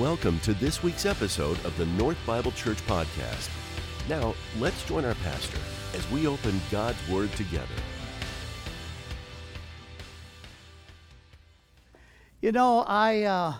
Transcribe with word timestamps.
Welcome 0.00 0.40
to 0.40 0.54
this 0.54 0.82
week's 0.82 1.04
episode 1.04 1.62
of 1.62 1.76
the 1.76 1.84
North 1.84 2.16
Bible 2.26 2.52
Church 2.52 2.78
Podcast. 2.86 3.50
Now, 4.08 4.34
let's 4.58 4.82
join 4.86 5.04
our 5.04 5.14
pastor 5.16 5.58
as 5.94 6.10
we 6.10 6.26
open 6.26 6.58
God's 6.70 6.96
Word 7.06 7.30
together. 7.32 7.66
You 12.40 12.50
know, 12.50 12.78
I 12.88 13.24
uh, 13.24 13.54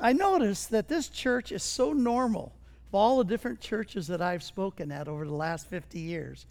I 0.00 0.12
noticed 0.12 0.72
that 0.72 0.88
this 0.88 1.08
church 1.08 1.52
is 1.52 1.62
so 1.62 1.92
normal 1.92 2.52
of 2.88 2.94
all 2.96 3.18
the 3.18 3.24
different 3.24 3.60
churches 3.60 4.08
that 4.08 4.20
I've 4.20 4.42
spoken 4.42 4.90
at 4.90 5.06
over 5.06 5.24
the 5.24 5.32
last 5.32 5.68
50 5.68 6.00
years. 6.00 6.46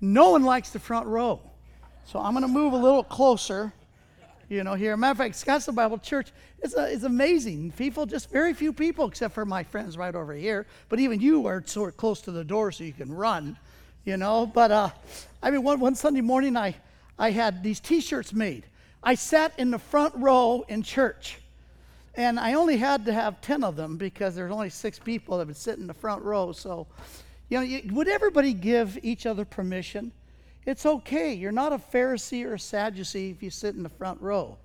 No 0.00 0.30
one 0.30 0.42
likes 0.42 0.70
the 0.70 0.80
front 0.80 1.06
row. 1.06 1.40
So 2.06 2.18
I'm 2.18 2.32
going 2.32 2.42
to 2.42 2.48
move 2.48 2.72
a 2.72 2.76
little 2.76 3.04
closer, 3.04 3.72
you 4.48 4.64
know, 4.64 4.74
here. 4.74 4.96
Matter 4.96 5.12
of 5.12 5.18
fact, 5.18 5.34
Scottsdale 5.34 5.74
Bible 5.74 5.98
Church 5.98 6.32
is 6.62 6.74
it's 6.74 7.04
amazing. 7.04 7.72
People, 7.72 8.06
just 8.06 8.30
very 8.30 8.54
few 8.54 8.72
people, 8.72 9.06
except 9.06 9.34
for 9.34 9.44
my 9.44 9.62
friends 9.62 9.96
right 9.96 10.14
over 10.14 10.34
here. 10.34 10.66
But 10.88 11.00
even 11.00 11.20
you 11.20 11.46
are 11.46 11.62
sort 11.66 11.90
of 11.90 11.96
close 11.96 12.20
to 12.22 12.32
the 12.32 12.44
door 12.44 12.72
so 12.72 12.84
you 12.84 12.92
can 12.92 13.12
run, 13.12 13.58
you 14.04 14.16
know. 14.16 14.46
But 14.46 14.70
uh, 14.70 14.90
I 15.42 15.50
mean, 15.50 15.62
one, 15.62 15.80
one 15.80 15.94
Sunday 15.94 16.22
morning, 16.22 16.56
I, 16.56 16.74
I 17.18 17.30
had 17.30 17.62
these 17.62 17.80
t 17.80 18.00
shirts 18.00 18.32
made. 18.32 18.64
I 19.02 19.14
sat 19.14 19.58
in 19.58 19.70
the 19.70 19.78
front 19.78 20.14
row 20.16 20.64
in 20.68 20.82
church. 20.82 21.38
And 22.14 22.40
I 22.40 22.54
only 22.54 22.76
had 22.76 23.04
to 23.04 23.12
have 23.12 23.40
10 23.42 23.62
of 23.62 23.76
them 23.76 23.96
because 23.96 24.34
there's 24.34 24.50
only 24.50 24.70
six 24.70 24.98
people 24.98 25.38
that 25.38 25.46
would 25.46 25.56
sit 25.56 25.78
in 25.78 25.86
the 25.86 25.94
front 25.94 26.24
row. 26.24 26.50
So, 26.50 26.88
you 27.48 27.58
know, 27.58 27.62
you, 27.62 27.94
would 27.94 28.08
everybody 28.08 28.54
give 28.54 28.98
each 29.04 29.24
other 29.24 29.44
permission? 29.44 30.10
It's 30.68 30.84
okay. 30.84 31.32
You're 31.32 31.50
not 31.50 31.72
a 31.72 31.78
Pharisee 31.78 32.44
or 32.44 32.52
a 32.52 32.58
Sadducee 32.58 33.30
if 33.30 33.42
you 33.42 33.48
sit 33.48 33.74
in 33.74 33.82
the 33.82 33.88
front 33.88 34.20
row. 34.20 34.58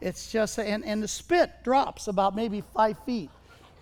It's 0.00 0.32
just, 0.32 0.58
and, 0.58 0.82
and 0.86 1.02
the 1.02 1.06
spit 1.06 1.50
drops 1.62 2.08
about 2.08 2.34
maybe 2.34 2.62
five 2.74 2.96
feet. 3.04 3.28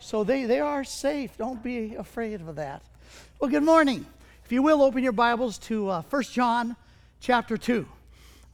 So 0.00 0.24
they, 0.24 0.45
they 0.45 0.59
are 0.59 0.83
safe. 0.83 1.39
Don't 1.39 1.62
be 1.62 1.94
afraid 1.94 2.41
of 2.41 2.56
that. 2.56 2.83
Well, 3.39 3.48
good 3.48 3.62
morning. 3.62 4.05
If 4.44 4.50
you 4.50 4.61
will, 4.61 4.83
open 4.83 5.05
your 5.05 5.12
Bibles 5.12 5.56
to 5.58 5.89
uh, 5.89 6.02
1 6.11 6.22
John 6.25 6.75
chapter 7.20 7.56
2. 7.56 7.86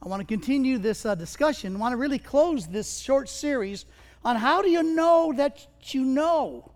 I 0.03 0.07
want 0.07 0.19
to 0.19 0.27
continue 0.27 0.77
this 0.77 1.03
uh, 1.03 1.15
discussion. 1.15 1.75
I 1.75 1.79
want 1.79 1.93
to 1.93 1.97
really 1.97 2.19
close 2.19 2.67
this 2.67 2.99
short 2.99 3.27
series 3.27 3.85
on 4.23 4.35
how 4.35 4.61
do 4.61 4.69
you 4.69 4.83
know 4.83 5.33
that 5.35 5.65
you 5.85 6.05
know? 6.05 6.71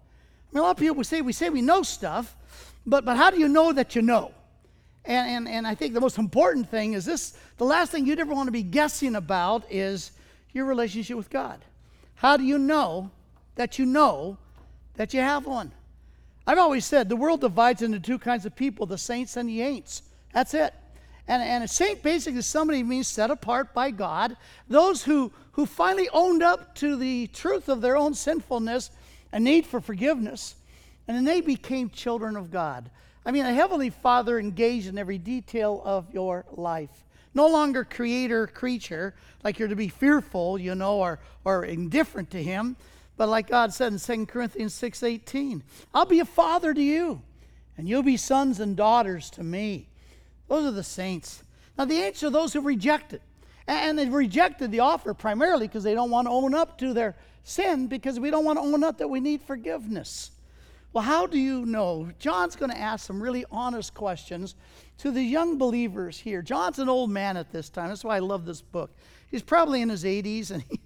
I 0.52 0.56
mean, 0.56 0.62
a 0.62 0.66
lot 0.66 0.72
of 0.72 0.78
people 0.78 1.04
say 1.04 1.22
we 1.22 1.32
say 1.32 1.52
we 1.52 1.62
know 1.62 1.84
stuff, 1.84 2.36
but, 2.88 3.06
but 3.06 3.18
how 3.18 3.30
do 3.30 3.38
you 3.38 3.50
know 3.50 3.72
that 3.72 3.96
you 3.96 4.02
know? 4.02 4.32
And, 5.06 5.30
and, 5.30 5.56
and 5.56 5.68
I 5.68 5.76
think 5.76 5.94
the 5.94 6.02
most 6.02 6.18
important 6.18 6.70
thing 6.70 6.94
is 6.94 7.06
this 7.06 7.38
the 7.58 7.66
last 7.66 7.92
thing 7.92 8.06
you'd 8.06 8.20
ever 8.20 8.34
want 8.34 8.48
to 8.48 8.52
be 8.52 8.64
guessing 8.64 9.16
about 9.16 9.64
is 9.70 10.12
your 10.52 10.66
relationship 10.66 11.18
with 11.18 11.30
God. 11.30 11.64
How 12.16 12.38
do 12.38 12.44
you 12.44 12.58
know 12.58 13.12
that 13.56 13.80
you 13.80 13.86
know 13.86 14.38
that 14.96 15.14
you 15.14 15.22
have 15.22 15.46
one? 15.46 15.72
I've 16.46 16.58
always 16.58 16.86
said 16.86 17.10
the 17.10 17.16
world 17.16 17.42
divides 17.42 17.82
into 17.82 18.00
two 18.00 18.20
kinds 18.20 18.46
of 18.46 18.56
people 18.56 18.86
the 18.86 18.98
saints 18.98 19.38
and 19.38 19.48
the 19.48 19.62
ain'ts. 19.62 20.02
That's 20.34 20.54
it. 20.54 20.74
And, 21.28 21.44
and 21.44 21.64
a 21.64 21.68
saint 21.68 22.02
basically 22.02 22.40
is 22.40 22.48
somebody 22.48 22.82
means 22.82 23.08
set 23.08 23.30
apart 23.30 23.74
by 23.74 23.92
God. 23.92 24.36
Those 24.68 25.04
who, 25.04 25.32
who 25.52 25.68
finally 25.68 26.10
owned 26.12 26.42
up 26.42 26.74
to 26.76 26.96
the 26.96 27.28
truth 27.28 27.70
of 27.70 27.82
their 27.82 27.96
own 27.96 28.16
sinfulness 28.16 28.90
and 29.32 29.44
need 29.44 29.68
for 29.68 29.80
forgiveness. 29.80 30.56
And 31.08 31.16
then 31.16 31.26
they 31.26 31.42
became 31.42 31.92
children 31.92 32.36
of 32.36 32.50
God. 32.50 32.90
I 33.30 33.32
mean, 33.32 33.46
a 33.46 33.54
heavenly 33.54 33.92
father 33.92 34.40
engaged 34.40 34.88
in 34.88 34.98
every 34.98 35.20
detail 35.20 35.84
of 35.86 36.12
your 36.12 36.46
life. 36.52 37.06
No 37.36 37.46
longer 37.46 37.84
creator, 37.84 38.48
creature, 38.48 39.14
like 39.44 39.60
you're 39.60 39.68
to 39.68 39.76
be 39.76 39.88
fearful, 39.88 40.58
you 40.58 40.74
know, 40.74 40.98
or, 40.98 41.20
or 41.46 41.64
indifferent 41.64 42.32
to 42.32 42.42
him. 42.42 42.76
But 43.18 43.30
like 43.30 43.48
God 43.48 43.72
said 43.72 43.94
in 43.94 44.00
2 44.00 44.26
Corinthians 44.26 44.74
6.18, 44.74 45.62
I'll 45.94 46.08
be 46.08 46.22
a 46.22 46.26
father 46.26 46.74
to 46.74 46.82
you, 46.82 47.22
and 47.78 47.88
you'll 47.88 48.02
be 48.02 48.18
sons 48.18 48.60
and 48.60 48.76
daughters 48.76 49.30
to 49.30 49.44
me. 49.44 49.90
Those 50.48 50.66
are 50.66 50.72
the 50.72 50.82
saints. 50.82 51.44
Now, 51.78 51.86
the 51.86 52.02
ain'ts 52.02 52.24
are 52.24 52.32
those 52.32 52.54
who 52.54 52.62
rejected. 52.62 53.22
And 53.68 54.00
they've 54.00 54.12
rejected 54.12 54.72
the 54.72 54.80
offer 54.80 55.14
primarily 55.14 55.68
because 55.68 55.84
they 55.84 55.94
don't 55.94 56.10
want 56.10 56.26
to 56.26 56.32
own 56.32 56.56
up 56.56 56.80
to 56.80 56.96
their 56.96 57.16
sin 57.44 57.86
because 57.86 58.20
we 58.20 58.32
don't 58.32 58.44
want 58.44 58.58
to 58.58 58.64
own 58.64 58.84
up 58.84 58.98
that 58.98 59.08
we 59.08 59.20
need 59.20 59.44
forgiveness. 59.44 60.32
Well, 60.92 61.04
how 61.04 61.28
do 61.28 61.38
you 61.38 61.66
know? 61.66 62.10
John's 62.18 62.56
going 62.56 62.72
to 62.72 62.78
ask 62.78 63.06
some 63.06 63.22
really 63.22 63.46
honest 63.52 63.94
questions 63.94 64.56
to 64.98 65.12
the 65.12 65.22
young 65.22 65.58
believers 65.58 66.18
here. 66.18 66.42
John's 66.42 66.80
an 66.80 66.90
old 66.90 67.12
man 67.12 67.38
at 67.38 67.52
this 67.52 67.70
time. 67.70 67.90
That's 67.90 68.04
why 68.04 68.16
I 68.16 68.20
love 68.20 68.46
this 68.46 68.62
book. 68.62 68.92
He's 69.30 69.44
probably 69.44 69.82
in 69.82 69.90
his 69.90 70.04
80s 70.04 70.50
and 70.50 70.64
he, 70.70 70.80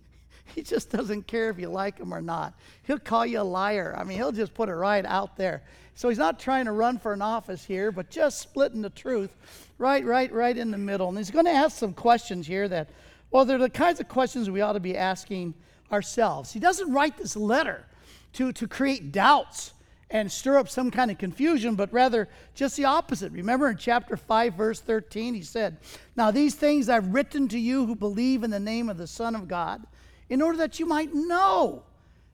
he 0.55 0.61
just 0.61 0.89
doesn't 0.89 1.25
care 1.27 1.49
if 1.49 1.57
you 1.57 1.69
like 1.69 1.99
him 1.99 2.13
or 2.13 2.21
not. 2.21 2.53
He'll 2.83 2.99
call 2.99 3.25
you 3.25 3.39
a 3.39 3.43
liar. 3.43 3.95
I 3.97 4.03
mean, 4.03 4.17
he'll 4.17 4.33
just 4.33 4.53
put 4.53 4.67
it 4.67 4.75
right 4.75 5.05
out 5.05 5.37
there. 5.37 5.63
So 5.95 6.09
he's 6.09 6.17
not 6.17 6.37
trying 6.37 6.65
to 6.65 6.73
run 6.73 6.99
for 6.99 7.13
an 7.13 7.21
office 7.21 7.63
here, 7.63 7.91
but 7.91 8.09
just 8.09 8.39
splitting 8.39 8.81
the 8.81 8.89
truth 8.89 9.35
right, 9.77 10.03
right, 10.03 10.31
right 10.33 10.57
in 10.57 10.69
the 10.69 10.77
middle. 10.77 11.07
And 11.07 11.17
he's 11.17 11.31
going 11.31 11.45
to 11.45 11.51
ask 11.51 11.77
some 11.77 11.93
questions 11.93 12.45
here 12.45 12.67
that, 12.67 12.89
well, 13.31 13.45
they're 13.45 13.57
the 13.57 13.69
kinds 13.69 14.01
of 14.01 14.09
questions 14.09 14.49
we 14.49 14.59
ought 14.59 14.73
to 14.73 14.81
be 14.81 14.97
asking 14.97 15.53
ourselves. 15.93 16.51
He 16.51 16.59
doesn't 16.59 16.91
write 16.91 17.17
this 17.17 17.37
letter 17.37 17.85
to, 18.33 18.51
to 18.51 18.67
create 18.67 19.13
doubts 19.13 19.73
and 20.13 20.31
stir 20.31 20.59
up 20.59 20.69
some 20.69 20.91
kind 20.91 21.09
of 21.09 21.17
confusion, 21.17 21.73
but 21.73 21.91
rather 21.91 22.29
just 22.53 22.77
the 22.77 22.85
opposite. 22.85 23.31
Remember 23.31 23.67
in 23.67 23.77
chapter 23.77 24.15
5, 24.15 24.53
verse 24.53 24.79
13, 24.79 25.33
he 25.33 25.41
said, 25.41 25.77
Now 26.15 26.29
these 26.29 26.53
things 26.53 26.87
I've 26.87 27.13
written 27.13 27.47
to 27.47 27.59
you 27.59 27.87
who 27.87 27.95
believe 27.95 28.43
in 28.43 28.51
the 28.51 28.59
name 28.59 28.89
of 28.89 28.97
the 28.97 29.07
Son 29.07 29.35
of 29.35 29.47
God, 29.47 29.85
in 30.29 30.41
order 30.41 30.59
that 30.59 30.79
you 30.79 30.85
might 30.85 31.13
know 31.13 31.83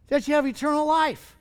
that 0.10 0.28
you 0.28 0.36
have 0.36 0.46
eternal 0.46 0.86
life. 0.86 1.38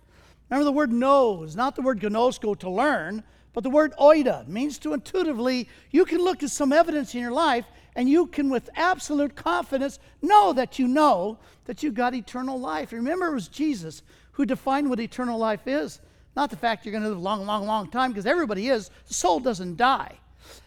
Remember, 0.48 0.64
the 0.64 0.72
word 0.72 0.92
know 0.92 1.42
is 1.42 1.56
not 1.56 1.74
the 1.74 1.82
word 1.82 2.00
gnosko 2.00 2.56
to 2.60 2.70
learn, 2.70 3.24
but 3.52 3.64
the 3.64 3.70
word 3.70 3.92
oida 3.98 4.46
means 4.46 4.78
to 4.78 4.92
intuitively, 4.92 5.68
you 5.90 6.04
can 6.04 6.22
look 6.22 6.44
at 6.44 6.50
some 6.50 6.72
evidence 6.72 7.14
in 7.14 7.20
your 7.20 7.32
life 7.32 7.66
and 7.96 8.08
you 8.08 8.28
can, 8.28 8.48
with 8.48 8.70
absolute 8.76 9.34
confidence, 9.34 9.98
know 10.22 10.52
that 10.52 10.78
you 10.78 10.86
know 10.86 11.38
that 11.64 11.82
you 11.82 11.90
got 11.90 12.14
eternal 12.14 12.60
life. 12.60 12.92
Remember, 12.92 13.26
it 13.26 13.34
was 13.34 13.48
Jesus 13.48 14.02
who 14.32 14.46
defined 14.46 14.88
what 14.88 15.00
eternal 15.00 15.36
life 15.36 15.66
is. 15.66 15.98
Not 16.36 16.50
the 16.50 16.56
fact 16.56 16.84
you're 16.84 16.92
going 16.92 17.02
to 17.02 17.08
live 17.08 17.18
a 17.18 17.20
long, 17.20 17.46
long, 17.46 17.66
long 17.66 17.90
time, 17.90 18.12
because 18.12 18.26
everybody 18.26 18.68
is. 18.68 18.90
The 19.06 19.14
soul 19.14 19.40
doesn't 19.40 19.76
die. 19.76 20.18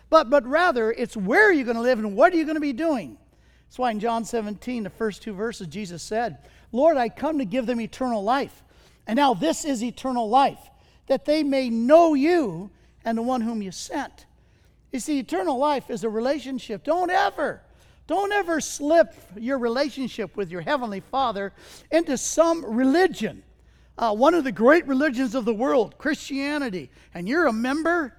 But, 0.09 0.29
but 0.29 0.45
rather, 0.45 0.91
it's 0.91 1.15
where 1.15 1.49
are 1.49 1.53
you're 1.53 1.65
going 1.65 1.77
to 1.77 1.81
live 1.81 1.99
and 1.99 2.15
what 2.15 2.33
are 2.33 2.35
you 2.35 2.43
going 2.43 2.55
to 2.55 2.61
be 2.61 2.73
doing. 2.73 3.17
That's 3.67 3.79
why 3.79 3.91
in 3.91 4.01
John 4.01 4.25
17, 4.25 4.83
the 4.83 4.89
first 4.89 5.21
two 5.21 5.33
verses, 5.33 5.67
Jesus 5.67 6.03
said, 6.03 6.39
Lord, 6.73 6.97
I 6.97 7.07
come 7.07 7.37
to 7.37 7.45
give 7.45 7.65
them 7.65 7.79
eternal 7.79 8.21
life. 8.21 8.63
And 9.07 9.15
now 9.15 9.33
this 9.33 9.63
is 9.63 9.81
eternal 9.81 10.27
life, 10.27 10.59
that 11.07 11.23
they 11.25 11.43
may 11.43 11.69
know 11.69 12.13
you 12.13 12.69
and 13.05 13.17
the 13.17 13.21
one 13.21 13.41
whom 13.41 13.61
you 13.61 13.71
sent. 13.71 14.25
You 14.91 14.99
see, 14.99 15.19
eternal 15.19 15.57
life 15.57 15.89
is 15.89 16.03
a 16.03 16.09
relationship. 16.09 16.83
Don't 16.83 17.09
ever, 17.09 17.61
don't 18.07 18.33
ever 18.33 18.59
slip 18.59 19.13
your 19.37 19.57
relationship 19.57 20.35
with 20.35 20.51
your 20.51 20.61
Heavenly 20.61 20.99
Father 20.99 21.53
into 21.91 22.17
some 22.17 22.65
religion. 22.65 23.43
Uh, 24.01 24.11
one 24.11 24.33
of 24.33 24.43
the 24.43 24.51
great 24.51 24.87
religions 24.87 25.35
of 25.35 25.45
the 25.45 25.53
world, 25.53 25.95
Christianity, 25.99 26.89
and 27.13 27.29
you're 27.29 27.45
a 27.45 27.53
member. 27.53 28.11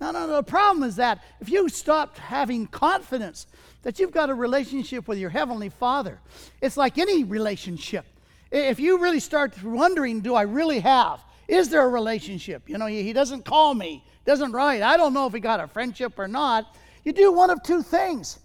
No, 0.00 0.10
no, 0.10 0.26
no. 0.26 0.36
The 0.36 0.42
problem 0.42 0.88
is 0.88 0.96
that 0.96 1.22
if 1.38 1.50
you 1.50 1.68
stopped 1.68 2.16
having 2.16 2.66
confidence 2.66 3.46
that 3.82 3.98
you've 3.98 4.10
got 4.10 4.30
a 4.30 4.34
relationship 4.34 5.06
with 5.06 5.18
your 5.18 5.28
Heavenly 5.28 5.68
Father, 5.68 6.18
it's 6.62 6.78
like 6.78 6.96
any 6.96 7.24
relationship. 7.24 8.06
If 8.50 8.80
you 8.80 8.98
really 9.02 9.20
start 9.20 9.62
wondering, 9.62 10.22
do 10.22 10.34
I 10.34 10.42
really 10.42 10.80
have? 10.80 11.22
Is 11.46 11.68
there 11.68 11.84
a 11.84 11.88
relationship? 11.88 12.66
You 12.66 12.78
know, 12.78 12.86
he 12.86 13.12
doesn't 13.12 13.44
call 13.44 13.74
me, 13.74 14.02
doesn't 14.24 14.52
write. 14.52 14.80
I 14.80 14.96
don't 14.96 15.12
know 15.12 15.26
if 15.26 15.34
we 15.34 15.40
got 15.40 15.60
a 15.60 15.66
friendship 15.66 16.18
or 16.18 16.26
not. 16.26 16.74
You 17.04 17.12
do 17.12 17.32
one 17.32 17.50
of 17.50 17.62
two 17.62 17.82
things. 17.82 18.38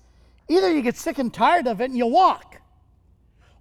Either 0.49 0.69
you 0.69 0.81
get 0.81 0.97
sick 0.97 1.17
and 1.17 1.33
tired 1.33 1.65
of 1.65 1.79
it 1.79 1.85
and 1.85 1.97
you 1.97 2.07
walk, 2.07 2.59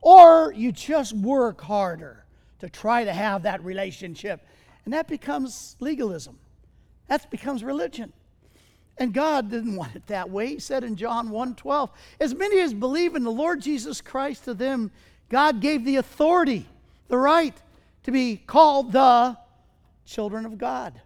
or 0.00 0.53
you 0.56 0.72
just 0.72 1.12
work 1.12 1.61
harder 1.61 2.21
to 2.62 2.70
try 2.70 3.03
to 3.05 3.12
have 3.12 3.43
that 3.43 3.64
relationship. 3.64 4.41
And 4.85 4.94
that 4.94 5.09
becomes 5.09 5.75
legalism. 5.81 6.38
That 7.09 7.29
becomes 7.29 7.64
religion. 7.64 8.12
And 8.99 9.12
God 9.12 9.50
didn't 9.50 9.75
want 9.75 9.97
it 9.97 10.06
that 10.06 10.31
way. 10.31 10.47
He 10.47 10.59
said 10.61 10.85
in 10.85 10.94
John 10.94 11.31
1:12, 11.31 11.91
as 12.20 12.37
many 12.37 12.61
as 12.61 12.73
believe 12.73 13.17
in 13.17 13.25
the 13.25 13.32
Lord 13.32 13.61
Jesus 13.61 14.00
Christ 14.00 14.44
to 14.44 14.55
them 14.55 14.93
God 15.29 15.61
gave 15.61 15.85
the 15.85 15.97
authority, 15.97 16.69
the 17.09 17.19
right 17.19 17.55
to 18.05 18.12
be 18.12 18.37
called 18.37 18.93
the 18.93 19.37
children 20.05 20.47
of 20.47 20.56
God. 20.56 21.00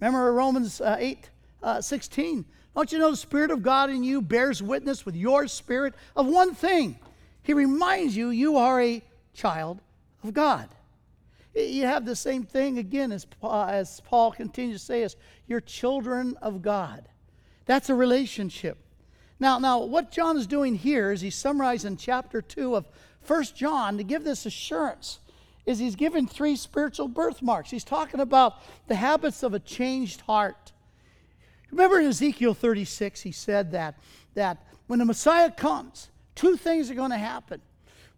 Remember 0.00 0.30
Romans 0.34 0.82
uh, 0.82 0.96
8 0.98 1.30
uh, 1.62 1.80
16. 1.80 2.44
Don't 2.74 2.92
you 2.92 2.98
know 2.98 3.12
the 3.12 3.16
Spirit 3.16 3.50
of 3.50 3.62
God 3.62 3.88
in 3.88 4.02
you 4.02 4.20
bears 4.20 4.62
witness 4.62 5.06
with 5.06 5.16
your 5.16 5.46
spirit 5.46 5.94
of 6.14 6.26
one 6.26 6.54
thing? 6.54 6.98
He 7.42 7.54
reminds 7.54 8.14
you 8.14 8.28
you 8.28 8.58
are 8.58 8.78
a 8.78 9.02
child 9.32 9.80
of 10.22 10.34
God. 10.34 10.68
You 11.66 11.86
have 11.86 12.04
the 12.04 12.16
same 12.16 12.44
thing 12.44 12.78
again 12.78 13.12
as, 13.12 13.26
as 13.42 14.00
Paul 14.00 14.32
continues 14.32 14.80
to 14.80 14.86
say, 14.86 15.02
as 15.02 15.16
you're 15.46 15.60
children 15.60 16.36
of 16.40 16.62
God. 16.62 17.08
That's 17.66 17.90
a 17.90 17.94
relationship. 17.94 18.78
Now, 19.40 19.58
now, 19.58 19.80
what 19.80 20.10
John 20.10 20.36
is 20.36 20.46
doing 20.46 20.74
here 20.74 21.12
is 21.12 21.20
he's 21.20 21.34
summarizing 21.34 21.96
chapter 21.96 22.42
2 22.42 22.74
of 22.74 22.88
First 23.20 23.56
John 23.56 23.98
to 23.98 24.04
give 24.04 24.24
this 24.24 24.46
assurance 24.46 25.20
is 25.66 25.78
he's 25.78 25.96
given 25.96 26.26
three 26.26 26.56
spiritual 26.56 27.08
birthmarks. 27.08 27.70
He's 27.70 27.84
talking 27.84 28.20
about 28.20 28.54
the 28.86 28.94
habits 28.94 29.42
of 29.42 29.52
a 29.52 29.58
changed 29.58 30.22
heart. 30.22 30.72
Remember 31.70 32.00
in 32.00 32.06
Ezekiel 32.06 32.54
36, 32.54 33.20
he 33.20 33.32
said 33.32 33.72
that, 33.72 33.98
that 34.34 34.66
when 34.86 34.98
the 34.98 35.04
Messiah 35.04 35.50
comes, 35.50 36.08
two 36.34 36.56
things 36.56 36.90
are 36.90 36.94
going 36.94 37.10
to 37.10 37.18
happen. 37.18 37.60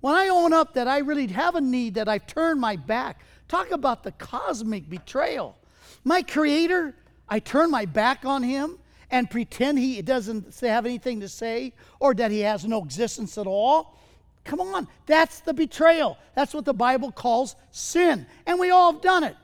When 0.01 0.15
I 0.15 0.29
own 0.29 0.53
up 0.53 0.75
that 0.75 0.87
I 0.87 0.99
really 0.99 1.27
have 1.27 1.57
a 1.57 1.61
need, 1.61 1.95
that 1.95 2.09
I've 2.09 2.27
turned 2.27 2.61
my 2.61 2.77
back, 2.77 3.21
talk 3.51 3.71
about 3.73 4.05
the 4.05 4.13
cosmic 4.13 4.89
betrayal. 4.89 5.57
My 6.05 6.23
Creator, 6.23 6.95
I 7.29 7.41
turn 7.41 7.71
my 7.71 7.85
back 7.85 8.25
on 8.25 8.43
Him 8.43 8.79
and 9.11 9.31
pretend 9.31 9.79
He 9.79 10.01
doesn't 10.03 10.59
have 10.61 10.87
anything 10.87 11.21
to 11.21 11.29
say 11.29 11.73
or 11.99 12.15
that 12.15 12.31
He 12.31 12.41
has 12.41 12.65
no 12.65 12.83
existence 12.83 13.37
at 13.37 13.47
all. 13.47 13.99
Come 14.45 14.61
on, 14.61 14.89
that's 15.07 15.41
the 15.41 15.53
betrayal. 15.53 16.17
That's 16.35 16.55
what 16.55 16.65
the 16.65 16.73
Bible 16.73 17.13
calls 17.13 17.57
sin. 17.73 18.27
And 18.47 18.59
we 18.59 18.71
all 18.71 18.93
have 18.93 19.03
done 19.03 19.25
it. 19.25 19.37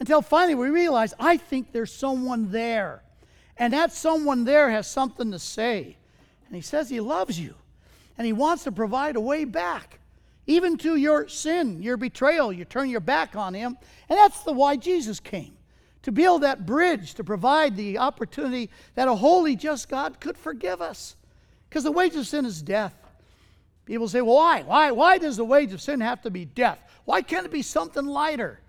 Until 0.00 0.22
finally 0.22 0.54
we 0.54 0.70
realize, 0.70 1.14
I 1.20 1.36
think 1.36 1.72
there's 1.72 1.92
someone 1.92 2.50
there. 2.50 3.02
And 3.56 3.72
that 3.74 3.92
someone 3.92 4.44
there 4.44 4.70
has 4.70 4.90
something 4.90 5.30
to 5.32 5.38
say. 5.38 5.96
And 6.46 6.56
he 6.56 6.62
says 6.62 6.88
he 6.88 7.00
loves 7.00 7.38
you. 7.38 7.54
And 8.16 8.26
he 8.26 8.32
wants 8.32 8.64
to 8.64 8.72
provide 8.72 9.16
a 9.16 9.20
way 9.20 9.44
back, 9.44 9.99
even 10.46 10.76
to 10.78 10.96
your 10.96 11.28
sin, 11.28 11.82
your 11.82 11.96
betrayal. 11.96 12.52
You 12.52 12.64
turn 12.64 12.90
your 12.90 13.00
back 13.00 13.36
on 13.36 13.54
him. 13.54 13.76
And 14.08 14.18
that's 14.18 14.42
the 14.42 14.52
why 14.52 14.76
Jesus 14.76 15.20
came 15.20 15.56
to 16.02 16.12
build 16.12 16.42
that 16.42 16.66
bridge, 16.66 17.14
to 17.14 17.24
provide 17.24 17.76
the 17.76 17.98
opportunity 17.98 18.70
that 18.94 19.08
a 19.08 19.14
holy, 19.14 19.54
just 19.54 19.88
God 19.88 20.18
could 20.20 20.36
forgive 20.36 20.80
us. 20.80 21.16
Because 21.68 21.84
the 21.84 21.92
wage 21.92 22.16
of 22.16 22.26
sin 22.26 22.46
is 22.46 22.62
death. 22.62 22.94
People 23.84 24.08
say, 24.08 24.20
well, 24.20 24.36
why? 24.36 24.62
Why? 24.62 24.90
Why 24.92 25.18
does 25.18 25.36
the 25.36 25.44
wage 25.44 25.72
of 25.72 25.80
sin 25.80 26.00
have 26.00 26.22
to 26.22 26.30
be 26.30 26.44
death? 26.44 26.78
Why 27.04 27.22
can't 27.22 27.46
it 27.46 27.52
be 27.52 27.62
something 27.62 28.06
lighter? 28.06 28.60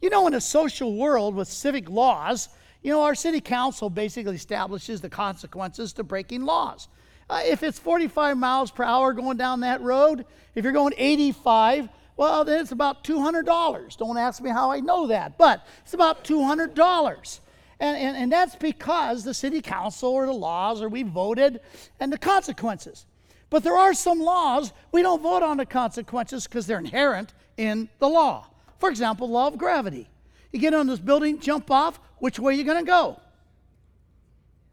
You 0.00 0.10
know, 0.10 0.26
in 0.26 0.34
a 0.34 0.40
social 0.40 0.96
world 0.96 1.34
with 1.34 1.48
civic 1.48 1.90
laws, 1.90 2.48
you 2.82 2.92
know, 2.92 3.02
our 3.02 3.14
city 3.14 3.40
council 3.40 3.90
basically 3.90 4.36
establishes 4.36 5.00
the 5.00 5.08
consequences 5.08 5.92
to 5.94 6.04
breaking 6.04 6.42
laws. 6.44 6.88
Uh, 7.30 7.42
if 7.44 7.62
it's 7.62 7.78
45 7.78 8.36
miles 8.36 8.70
per 8.70 8.84
hour 8.84 9.12
going 9.12 9.36
down 9.36 9.60
that 9.60 9.82
road, 9.82 10.24
if 10.54 10.64
you're 10.64 10.72
going 10.72 10.94
85, 10.96 11.88
well, 12.16 12.44
then 12.44 12.60
it's 12.60 12.72
about 12.72 13.04
$200. 13.04 13.96
Don't 13.96 14.16
ask 14.16 14.42
me 14.42 14.50
how 14.50 14.70
I 14.70 14.80
know 14.80 15.06
that, 15.06 15.38
but 15.38 15.66
it's 15.84 15.94
about 15.94 16.24
$200. 16.24 17.40
And, 17.80 17.96
and, 17.96 18.16
and 18.16 18.32
that's 18.32 18.56
because 18.56 19.24
the 19.24 19.34
city 19.34 19.60
council 19.60 20.10
or 20.10 20.26
the 20.26 20.32
laws 20.32 20.82
or 20.82 20.88
we 20.88 21.04
voted 21.04 21.60
and 22.00 22.12
the 22.12 22.18
consequences. 22.18 23.06
But 23.50 23.62
there 23.62 23.76
are 23.76 23.94
some 23.94 24.20
laws 24.20 24.72
we 24.90 25.02
don't 25.02 25.22
vote 25.22 25.42
on 25.42 25.58
the 25.58 25.66
consequences 25.66 26.46
because 26.46 26.66
they're 26.66 26.78
inherent 26.78 27.32
in 27.56 27.88
the 27.98 28.08
law. 28.08 28.48
For 28.78 28.90
example, 28.90 29.28
law 29.28 29.48
of 29.48 29.58
gravity. 29.58 30.08
You 30.52 30.60
get 30.60 30.74
on 30.74 30.86
this 30.86 30.98
building, 30.98 31.38
jump 31.38 31.70
off, 31.70 32.00
which 32.18 32.38
way 32.38 32.52
are 32.52 32.56
you 32.56 32.64
going 32.64 32.84
to 32.84 32.90
go? 32.90 33.20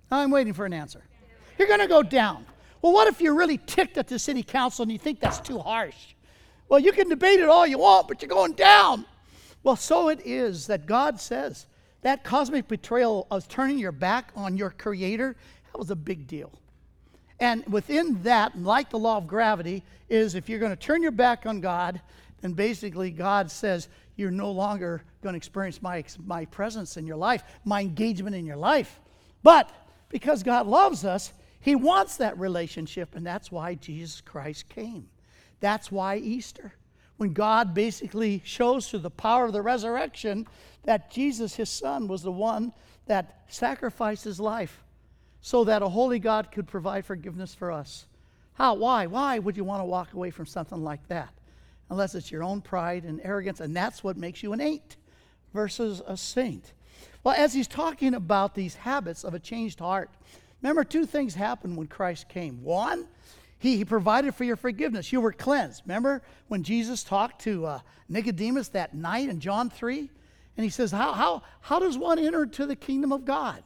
I'm 0.09 0.31
waiting 0.31 0.53
for 0.53 0.65
an 0.65 0.73
answer. 0.73 1.03
You're 1.57 1.67
going 1.67 1.79
to 1.79 1.87
go 1.87 2.03
down. 2.03 2.45
Well, 2.81 2.93
what 2.93 3.07
if 3.07 3.21
you're 3.21 3.35
really 3.35 3.57
ticked 3.57 3.97
at 3.97 4.07
the 4.07 4.19
city 4.19 4.43
council 4.43 4.83
and 4.83 4.91
you 4.91 4.97
think 4.97 5.19
that's 5.19 5.39
too 5.39 5.59
harsh? 5.59 6.13
Well, 6.69 6.79
you 6.79 6.91
can 6.91 7.09
debate 7.09 7.39
it 7.39 7.49
all 7.49 7.65
you 7.65 7.79
want, 7.79 8.07
but 8.07 8.21
you're 8.21 8.29
going 8.29 8.53
down. 8.53 9.05
Well, 9.63 9.75
so 9.75 10.09
it 10.09 10.21
is 10.25 10.67
that 10.67 10.85
God 10.85 11.19
says 11.19 11.65
that 12.01 12.23
cosmic 12.23 12.67
betrayal 12.67 13.25
of 13.31 13.47
turning 13.47 13.79
your 13.79 13.91
back 13.91 14.31
on 14.35 14.57
your 14.57 14.69
creator, 14.69 15.35
that 15.71 15.79
was 15.79 15.89
a 15.89 15.95
big 15.95 16.27
deal. 16.27 16.51
And 17.39 17.65
within 17.67 18.21
that, 18.23 18.61
like 18.61 18.91
the 18.91 18.99
law 18.99 19.17
of 19.17 19.27
gravity, 19.27 19.83
is 20.07 20.35
if 20.35 20.47
you're 20.47 20.59
going 20.59 20.71
to 20.71 20.77
turn 20.77 21.01
your 21.01 21.11
back 21.11 21.45
on 21.47 21.61
God, 21.61 21.99
then 22.41 22.53
basically 22.53 23.09
God 23.09 23.49
says 23.49 23.89
you're 24.15 24.31
no 24.31 24.51
longer 24.51 25.03
going 25.23 25.33
to 25.33 25.37
experience 25.37 25.81
my, 25.81 26.03
my 26.25 26.45
presence 26.45 26.95
in 26.95 27.07
your 27.07 27.17
life, 27.17 27.43
my 27.63 27.81
engagement 27.81 28.35
in 28.35 28.45
your 28.45 28.55
life. 28.55 28.99
But 29.41 29.69
because 30.09 30.43
God 30.43 30.67
loves 30.67 31.03
us, 31.03 31.33
He 31.65 31.73
wants 31.73 32.17
that 32.17 32.37
relationship, 32.37 33.15
and 33.15 33.25
that's 33.25 33.51
why 33.51 33.73
Jesus 33.73 34.21
Christ 34.21 34.69
came. 34.69 35.07
That's 35.61 35.91
why 35.91 36.17
Easter. 36.17 36.75
When 37.17 37.33
God 37.33 37.73
basically 37.73 38.43
shows 38.45 38.87
through 38.87 38.99
the 38.99 39.09
power 39.09 39.45
of 39.45 39.51
the 39.53 39.63
resurrection 39.63 40.45
that 40.83 41.09
Jesus, 41.09 41.55
His 41.55 41.71
Son, 41.71 42.07
was 42.07 42.21
the 42.21 42.31
one 42.31 42.71
that 43.07 43.45
sacrificed 43.47 44.25
His 44.25 44.39
life 44.39 44.83
so 45.41 45.63
that 45.63 45.81
a 45.81 45.89
holy 45.89 46.19
God 46.19 46.51
could 46.51 46.67
provide 46.67 47.03
forgiveness 47.03 47.55
for 47.55 47.71
us. 47.71 48.05
How? 48.53 48.75
Why? 48.75 49.07
Why 49.07 49.39
would 49.39 49.57
you 49.57 49.63
want 49.63 49.81
to 49.81 49.85
walk 49.85 50.13
away 50.13 50.29
from 50.29 50.45
something 50.45 50.83
like 50.83 51.07
that? 51.07 51.33
Unless 51.89 52.13
it's 52.13 52.31
your 52.31 52.43
own 52.43 52.61
pride 52.61 53.05
and 53.05 53.19
arrogance, 53.23 53.59
and 53.59 53.75
that's 53.75 54.03
what 54.03 54.17
makes 54.17 54.43
you 54.43 54.53
an 54.53 54.61
ain't 54.61 54.97
versus 55.51 55.99
a 56.05 56.15
saint. 56.15 56.73
Well, 57.23 57.33
as 57.35 57.55
he's 57.55 57.67
talking 57.67 58.13
about 58.13 58.53
these 58.53 58.75
habits 58.75 59.23
of 59.23 59.33
a 59.33 59.39
changed 59.39 59.79
heart, 59.79 60.11
remember 60.65 60.83
two 60.83 61.05
things 61.05 61.35
happened 61.35 61.77
when 61.77 61.85
Christ 61.85 62.27
came. 62.27 62.63
One, 62.63 63.07
he, 63.59 63.77
he 63.77 63.85
provided 63.85 64.33
for 64.33 64.45
your 64.45 64.55
forgiveness. 64.55 65.13
You 65.13 65.21
were 65.21 65.31
cleansed. 65.31 65.83
Remember 65.85 66.23
when 66.47 66.63
Jesus 66.63 67.03
talked 67.03 67.41
to 67.41 67.67
uh, 67.67 67.79
Nicodemus 68.09 68.69
that 68.69 68.95
night 68.95 69.29
in 69.29 69.39
John 69.39 69.69
3? 69.69 70.09
And 70.57 70.63
he 70.63 70.71
says, 70.71 70.91
how, 70.91 71.13
how, 71.13 71.43
how 71.61 71.77
does 71.77 71.99
one 71.99 72.17
enter 72.17 72.47
to 72.47 72.65
the 72.65 72.75
kingdom 72.75 73.11
of 73.11 73.25
God? 73.25 73.61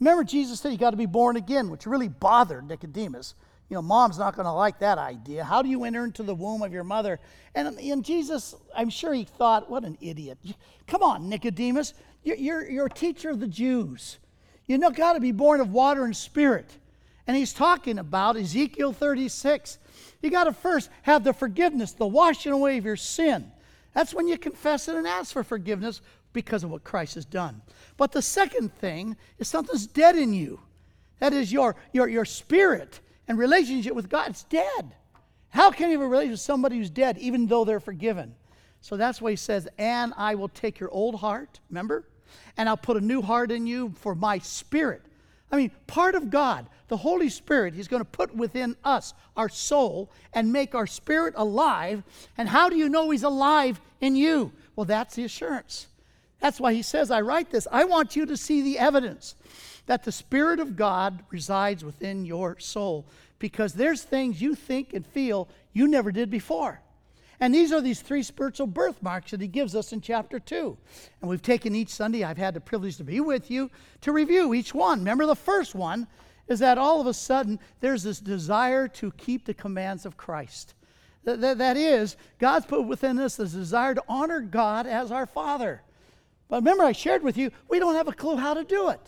Remember, 0.00 0.24
Jesus 0.24 0.58
said 0.58 0.72
you 0.72 0.78
got 0.78 0.90
to 0.90 0.96
be 0.96 1.06
born 1.06 1.36
again, 1.36 1.70
which 1.70 1.86
really 1.86 2.08
bothered 2.08 2.66
Nicodemus. 2.66 3.36
You 3.68 3.76
know, 3.76 3.82
mom's 3.82 4.18
not 4.18 4.34
going 4.34 4.46
to 4.46 4.52
like 4.52 4.80
that 4.80 4.98
idea. 4.98 5.44
How 5.44 5.62
do 5.62 5.68
you 5.68 5.84
enter 5.84 6.04
into 6.04 6.24
the 6.24 6.34
womb 6.34 6.62
of 6.62 6.72
your 6.72 6.82
mother? 6.82 7.20
And, 7.54 7.78
and 7.78 8.04
Jesus, 8.04 8.56
I'm 8.74 8.90
sure 8.90 9.14
he 9.14 9.22
thought, 9.22 9.70
what 9.70 9.84
an 9.84 9.96
idiot. 10.00 10.38
Come 10.88 11.04
on, 11.04 11.28
Nicodemus. 11.28 11.94
You're, 12.24 12.36
you're, 12.36 12.68
you're 12.68 12.86
a 12.86 12.90
teacher 12.90 13.30
of 13.30 13.38
the 13.38 13.46
Jews. 13.46 14.18
You 14.66 14.78
know, 14.78 14.90
got 14.90 15.14
to 15.14 15.20
be 15.20 15.32
born 15.32 15.60
of 15.60 15.72
water 15.72 16.04
and 16.04 16.16
spirit. 16.16 16.70
And 17.26 17.36
he's 17.36 17.52
talking 17.52 17.98
about 17.98 18.36
Ezekiel 18.36 18.92
36. 18.92 19.78
You 20.22 20.30
got 20.30 20.44
to 20.44 20.52
first 20.52 20.90
have 21.02 21.24
the 21.24 21.32
forgiveness, 21.32 21.92
the 21.92 22.06
washing 22.06 22.52
away 22.52 22.78
of 22.78 22.84
your 22.84 22.96
sin. 22.96 23.50
That's 23.94 24.14
when 24.14 24.28
you 24.28 24.36
confess 24.36 24.88
it 24.88 24.96
and 24.96 25.06
ask 25.06 25.32
for 25.32 25.44
forgiveness 25.44 26.00
because 26.32 26.64
of 26.64 26.70
what 26.70 26.84
Christ 26.84 27.14
has 27.14 27.24
done. 27.24 27.62
But 27.96 28.12
the 28.12 28.22
second 28.22 28.74
thing 28.74 29.16
is 29.38 29.48
something's 29.48 29.86
dead 29.86 30.16
in 30.16 30.32
you. 30.32 30.60
That 31.20 31.32
is 31.32 31.52
your, 31.52 31.76
your, 31.92 32.08
your 32.08 32.24
spirit 32.24 33.00
and 33.28 33.38
relationship 33.38 33.94
with 33.94 34.10
God. 34.10 34.30
It's 34.30 34.44
dead. 34.44 34.94
How 35.50 35.70
can 35.70 35.90
you 35.90 35.98
have 35.98 36.06
a 36.06 36.08
relationship 36.08 36.32
with 36.32 36.40
somebody 36.40 36.78
who's 36.78 36.90
dead 36.90 37.16
even 37.18 37.46
though 37.46 37.64
they're 37.64 37.80
forgiven? 37.80 38.34
So 38.80 38.96
that's 38.96 39.22
why 39.22 39.30
he 39.30 39.36
says, 39.36 39.68
And 39.78 40.12
I 40.16 40.34
will 40.34 40.48
take 40.48 40.80
your 40.80 40.90
old 40.90 41.14
heart, 41.14 41.60
remember? 41.70 42.04
And 42.56 42.68
I'll 42.68 42.76
put 42.76 42.96
a 42.96 43.00
new 43.00 43.22
heart 43.22 43.50
in 43.50 43.66
you 43.66 43.94
for 43.96 44.14
my 44.14 44.38
spirit. 44.38 45.02
I 45.50 45.56
mean, 45.56 45.70
part 45.86 46.14
of 46.14 46.30
God, 46.30 46.66
the 46.88 46.96
Holy 46.96 47.28
Spirit, 47.28 47.74
He's 47.74 47.88
going 47.88 48.02
to 48.02 48.08
put 48.08 48.34
within 48.34 48.76
us, 48.84 49.14
our 49.36 49.48
soul, 49.48 50.10
and 50.32 50.52
make 50.52 50.74
our 50.74 50.86
spirit 50.86 51.34
alive. 51.36 52.02
And 52.36 52.48
how 52.48 52.68
do 52.68 52.76
you 52.76 52.88
know 52.88 53.10
He's 53.10 53.22
alive 53.22 53.80
in 54.00 54.16
you? 54.16 54.52
Well, 54.76 54.84
that's 54.84 55.14
the 55.14 55.24
assurance. 55.24 55.86
That's 56.44 56.60
why 56.60 56.74
he 56.74 56.82
says, 56.82 57.10
I 57.10 57.22
write 57.22 57.50
this. 57.50 57.66
I 57.72 57.84
want 57.84 58.16
you 58.16 58.26
to 58.26 58.36
see 58.36 58.60
the 58.60 58.78
evidence 58.78 59.34
that 59.86 60.04
the 60.04 60.12
Spirit 60.12 60.60
of 60.60 60.76
God 60.76 61.22
resides 61.30 61.82
within 61.82 62.26
your 62.26 62.58
soul 62.58 63.06
because 63.38 63.72
there's 63.72 64.02
things 64.02 64.42
you 64.42 64.54
think 64.54 64.92
and 64.92 65.06
feel 65.06 65.48
you 65.72 65.88
never 65.88 66.12
did 66.12 66.30
before. 66.30 66.82
And 67.40 67.54
these 67.54 67.72
are 67.72 67.80
these 67.80 68.00
three 68.00 68.22
spiritual 68.22 68.66
birthmarks 68.66 69.32
that 69.32 69.40
he 69.40 69.48
gives 69.48 69.74
us 69.74 69.92
in 69.92 70.00
chapter 70.00 70.38
2. 70.38 70.76
And 71.20 71.30
we've 71.30 71.42
taken 71.42 71.74
each 71.74 71.90
Sunday, 71.90 72.24
I've 72.24 72.38
had 72.38 72.54
the 72.54 72.60
privilege 72.60 72.96
to 72.98 73.04
be 73.04 73.20
with 73.20 73.50
you 73.50 73.70
to 74.02 74.12
review 74.12 74.54
each 74.54 74.74
one. 74.74 75.00
Remember, 75.00 75.26
the 75.26 75.34
first 75.34 75.74
one 75.74 76.06
is 76.46 76.58
that 76.60 76.78
all 76.78 77.00
of 77.00 77.06
a 77.06 77.14
sudden 77.14 77.58
there's 77.80 78.02
this 78.02 78.20
desire 78.20 78.86
to 78.88 79.10
keep 79.12 79.44
the 79.44 79.54
commands 79.54 80.06
of 80.06 80.16
Christ. 80.16 80.74
That, 81.24 81.40
that, 81.40 81.58
that 81.58 81.76
is, 81.76 82.16
God's 82.38 82.66
put 82.66 82.86
within 82.86 83.18
us 83.18 83.36
this 83.36 83.52
desire 83.52 83.94
to 83.94 84.04
honor 84.08 84.40
God 84.40 84.86
as 84.86 85.10
our 85.10 85.26
Father. 85.26 85.82
But 86.48 86.56
remember, 86.56 86.84
I 86.84 86.92
shared 86.92 87.22
with 87.22 87.38
you, 87.38 87.50
we 87.68 87.78
don't 87.78 87.94
have 87.94 88.08
a 88.08 88.12
clue 88.12 88.36
how 88.36 88.54
to 88.54 88.64
do 88.64 88.90
it. 88.90 89.00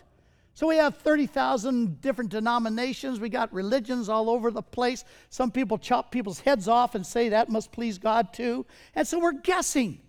So 0.56 0.66
we 0.66 0.76
have 0.76 0.96
30,000 0.96 2.00
different 2.00 2.30
denominations. 2.30 3.20
We 3.20 3.28
got 3.28 3.52
religions 3.52 4.08
all 4.08 4.30
over 4.30 4.50
the 4.50 4.62
place. 4.62 5.04
Some 5.28 5.50
people 5.50 5.76
chop 5.76 6.10
people's 6.10 6.40
heads 6.40 6.66
off 6.66 6.94
and 6.94 7.04
say 7.04 7.28
that 7.28 7.50
must 7.50 7.72
please 7.72 7.98
God 7.98 8.32
too. 8.32 8.64
And 8.94 9.06
so 9.06 9.18
we're 9.18 9.32
guessing. 9.32 10.00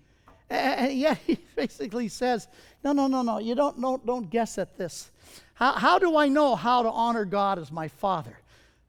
And 0.49 0.93
yet 0.93 1.17
he 1.27 1.37
basically 1.57 2.07
says, 2.07 2.47
no, 2.81 2.93
no, 2.93 3.07
no, 3.07 3.23
no, 3.23 3.39
you 3.39 3.55
don't, 3.55 3.81
don't, 3.81 4.05
don't 4.05 4.29
guess 4.29 4.57
at 4.57 4.77
this. 4.77 5.11
How, 5.55 5.73
how 5.73 5.99
do 5.99 6.15
I 6.15 6.29
know 6.29 6.55
how 6.55 6.81
to 6.81 6.89
honor 6.91 7.25
God 7.25 7.59
as 7.59 7.69
my 7.69 7.89
Father? 7.89 8.39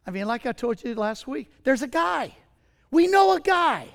I 0.07 0.13
mean, 0.13 0.29
like 0.29 0.47
I 0.47 0.53
told 0.53 0.85
you 0.85 0.95
last 0.95 1.27
week, 1.27 1.51
there's 1.65 1.83
a 1.83 1.89
guy. 1.89 2.37
We 2.93 3.09
know 3.09 3.35
a 3.35 3.41
guy. 3.41 3.89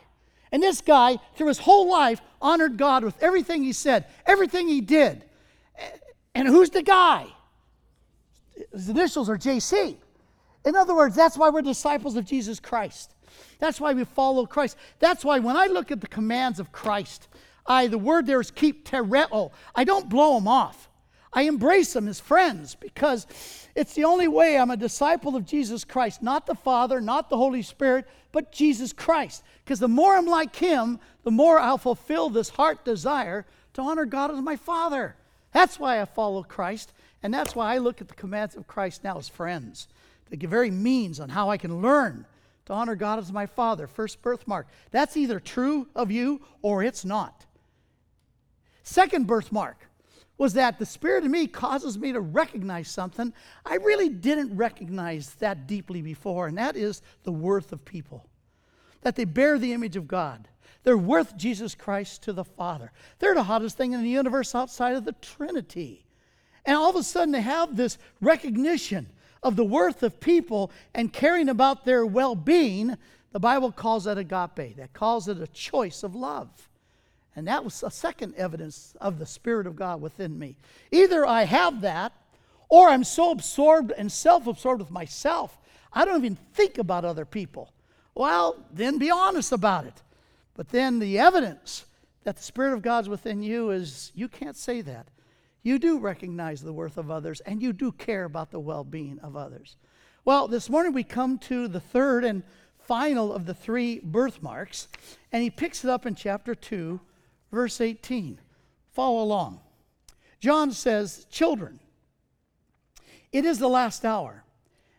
And 0.52 0.62
this 0.62 0.82
guy, 0.82 1.18
through 1.38 1.48
his 1.48 1.60
whole 1.60 1.90
life, 1.90 2.20
honored 2.42 2.76
God 2.76 3.06
with 3.06 3.24
everything 3.24 3.64
he 3.64 3.72
said, 3.72 4.08
everything 4.26 4.68
he 4.68 4.82
did. 4.82 5.24
And 6.36 6.46
who's 6.46 6.70
the 6.70 6.84
guy? 6.84 7.28
His 8.72 8.90
initials 8.90 9.30
are 9.30 9.38
JC. 9.38 9.96
In 10.66 10.76
other 10.76 10.96
words, 10.96 11.16
that's 11.16 11.38
why 11.38 11.50
we're 11.50 11.62
disciples 11.62 12.16
of 12.16 12.26
Jesus 12.26 12.60
Christ. 12.60 13.14
That's 13.60 13.82
why 13.82 13.94
we 13.94 14.04
follow 14.06 14.46
Christ. 14.46 14.78
That's 15.00 15.26
why 15.26 15.40
when 15.40 15.58
I 15.58 15.68
look 15.68 15.92
at 15.92 16.02
the 16.02 16.08
commands 16.08 16.60
of 16.60 16.72
Christ, 16.72 17.28
I 17.66 17.88
the 17.88 17.98
word 17.98 18.26
there 18.26 18.42
is 18.42 18.52
keep 18.52 18.88
tereo. 18.88 19.52
I 19.76 19.84
don't 19.84 20.10
blow 20.10 20.36
them 20.36 20.48
off. 20.48 20.90
I 21.36 21.44
embrace 21.44 21.94
them 21.94 22.08
as 22.08 22.20
friends 22.20 22.76
because 22.76 23.26
it's 23.76 23.96
the 23.96 24.04
only 24.04 24.28
way 24.28 24.58
I'm 24.58 24.70
a 24.70 24.78
disciple 24.78 25.36
of 25.36 25.48
Jesus 25.48 25.84
Christ, 25.84 26.22
not 26.22 26.46
the 26.46 26.54
Father, 26.54 27.02
not 27.02 27.30
the 27.30 27.38
Holy 27.38 27.64
Spirit, 27.64 28.06
but 28.32 28.52
Jesus 28.52 28.94
Christ. 28.94 29.44
Because 29.64 29.80
the 29.80 29.88
more 29.88 30.16
I'm 30.16 30.28
like 30.28 30.56
Him, 30.56 31.00
the 31.24 31.32
more 31.32 31.60
I'll 31.60 31.80
fulfill 31.80 32.30
this 32.30 32.50
heart 32.50 32.86
desire 32.86 33.48
to 33.74 33.82
honor 33.82 34.06
God 34.06 34.30
as 34.30 34.42
my 34.42 34.56
Father. 34.56 35.16
That's 35.54 35.80
why 35.80 36.00
I 36.00 36.06
follow 36.06 36.44
Christ, 36.44 36.94
and 37.24 37.34
that's 37.34 37.56
why 37.56 37.74
I 37.74 37.78
look 37.78 38.02
at 38.02 38.10
the 38.10 38.14
commands 38.14 38.56
of 38.56 38.68
Christ 38.68 39.04
now 39.04 39.18
as 39.18 39.30
friends. 39.30 39.88
The 40.30 40.38
very 40.46 40.72
means 40.72 41.20
on 41.20 41.30
how 41.30 41.50
I 41.50 41.58
can 41.58 41.82
learn 41.82 42.26
to 42.66 42.74
honor 42.74 42.96
God 42.96 43.20
as 43.20 43.32
my 43.32 43.46
Father, 43.46 43.88
first 43.88 44.22
birthmark. 44.22 44.68
That's 44.92 45.18
either 45.18 45.40
true 45.40 45.88
of 45.96 46.12
you 46.12 46.42
or 46.62 46.84
it's 46.84 47.06
not. 47.06 47.46
Second 48.84 49.28
birthmark 49.28 49.78
was 50.38 50.54
that 50.54 50.80
the 50.80 50.86
Spirit 50.86 51.24
in 51.24 51.32
me 51.32 51.48
causes 51.48 51.98
me 51.98 52.12
to 52.12 52.20
recognize 52.20 52.90
something 52.90 53.34
I 53.66 53.76
really 53.76 54.10
didn't 54.10 54.56
recognize 54.56 55.36
that 55.36 55.68
deeply 55.68 56.02
before, 56.02 56.48
and 56.48 56.58
that 56.58 56.76
is 56.76 57.02
the 57.24 57.32
worth 57.32 57.72
of 57.72 57.86
people. 57.86 58.26
That 59.02 59.16
they 59.16 59.26
bear 59.26 59.58
the 59.58 59.74
image 59.74 59.96
of 59.96 60.08
God. 60.08 60.48
They're 60.84 60.98
worth 60.98 61.38
Jesus 61.38 61.76
Christ 61.76 62.24
to 62.24 62.34
the 62.34 62.44
Father. 62.44 62.92
They're 63.20 63.36
the 63.36 63.44
hottest 63.44 63.78
thing 63.78 63.94
in 63.94 64.02
the 64.02 64.10
universe 64.10 64.54
outside 64.56 64.96
of 64.96 65.06
the 65.06 65.14
Trinity. 65.14 66.06
And 66.66 66.78
all 66.78 66.90
of 66.90 66.96
a 66.96 67.04
sudden, 67.04 67.32
they 67.32 67.42
have 67.42 67.76
this 67.76 67.98
recognition 68.22 69.08
of 69.42 69.56
the 69.56 69.66
worth 69.66 70.04
of 70.04 70.20
people 70.20 70.72
and 70.94 71.12
caring 71.12 71.50
about 71.50 71.86
their 71.86 72.06
well 72.06 72.36
being. 72.36 72.98
The 73.32 73.40
Bible 73.40 73.72
calls 73.72 74.06
that 74.06 74.18
agape, 74.18 74.78
that 74.78 74.94
calls 74.94 75.28
it 75.28 75.42
a 75.42 75.48
choice 75.48 76.04
of 76.04 76.16
love. 76.16 76.70
And 77.36 77.48
that 77.48 77.64
was 77.64 77.82
a 77.84 77.92
second 77.92 78.36
evidence 78.36 78.96
of 79.02 79.18
the 79.20 79.26
Spirit 79.26 79.68
of 79.68 79.76
God 79.76 80.02
within 80.02 80.38
me. 80.38 80.56
Either 80.92 81.26
I 81.26 81.44
have 81.44 81.82
that, 81.82 82.14
or 82.70 82.90
I'm 82.90 83.04
so 83.04 83.32
absorbed 83.32 83.92
and 83.92 84.12
self 84.12 84.48
absorbed 84.48 84.82
with 84.82 84.92
myself, 84.92 85.58
I 85.92 86.06
don't 86.06 86.24
even 86.24 86.38
think 86.54 86.78
about 86.78 87.06
other 87.06 87.26
people. 87.26 87.72
Well, 88.16 88.64
then 88.72 88.98
be 89.00 89.12
honest 89.12 89.52
about 89.52 89.86
it. 89.86 90.02
But 90.56 90.70
then 90.70 91.00
the 91.00 91.18
evidence 91.18 91.86
that 92.24 92.38
the 92.38 92.44
Spirit 92.44 92.74
of 92.74 92.82
God's 92.82 93.10
within 93.10 93.42
you 93.42 93.72
is 93.72 94.12
you 94.16 94.28
can't 94.28 94.56
say 94.56 94.82
that. 94.82 95.08
You 95.64 95.80
do 95.80 95.98
recognize 95.98 96.62
the 96.62 96.74
worth 96.74 96.98
of 96.98 97.10
others 97.10 97.40
and 97.42 97.62
you 97.62 97.72
do 97.74 97.92
care 97.94 98.26
about 98.26 98.52
the 98.52 98.60
well 98.60 98.84
being 98.84 99.20
of 99.20 99.36
others. 99.36 99.78
Well, 100.26 100.48
this 100.48 100.70
morning 100.70 100.94
we 100.94 101.04
come 101.04 101.38
to 101.40 101.68
the 101.68 101.80
third 101.80 102.26
and 102.26 102.44
final 102.78 103.34
of 103.34 103.46
the 103.46 103.54
three 103.54 104.00
birthmarks, 104.00 104.88
and 105.32 105.42
he 105.42 105.50
picks 105.50 105.84
it 105.84 105.90
up 105.90 106.06
in 106.06 106.16
chapter 106.16 106.54
2, 106.54 107.00
verse 107.52 107.80
18. 107.80 108.40
Follow 108.92 109.24
along. 109.24 109.60
John 110.40 110.72
says, 110.72 111.26
Children, 111.30 111.80
it 113.32 113.46
is 113.46 113.60
the 113.60 113.70
last 113.70 114.06
hour. 114.06 114.44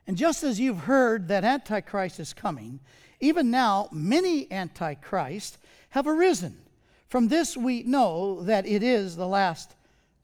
And 0.06 0.16
just 0.16 0.42
as 0.42 0.60
you've 0.60 0.80
heard 0.80 1.28
that 1.28 1.44
Antichrist 1.44 2.20
is 2.20 2.32
coming, 2.32 2.80
even 3.20 3.50
now 3.50 3.88
many 3.92 4.50
Antichrists 4.50 5.58
have 5.90 6.06
arisen. 6.06 6.56
From 7.08 7.28
this 7.28 7.56
we 7.56 7.82
know 7.82 8.42
that 8.42 8.66
it 8.66 8.82
is 8.82 9.16
the 9.16 9.28
last 9.28 9.73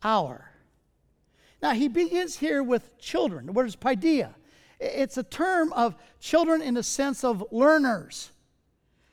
hour. 0.02 0.50
Now 1.62 1.72
he 1.72 1.88
begins 1.88 2.36
here 2.36 2.62
with 2.62 2.98
children. 2.98 3.46
The 3.46 3.52
word 3.52 3.66
is 3.66 3.76
paideia. 3.76 4.34
It's 4.78 5.18
a 5.18 5.22
term 5.22 5.72
of 5.74 5.94
children 6.20 6.62
in 6.62 6.74
the 6.74 6.82
sense 6.82 7.22
of 7.22 7.44
learners. 7.50 8.30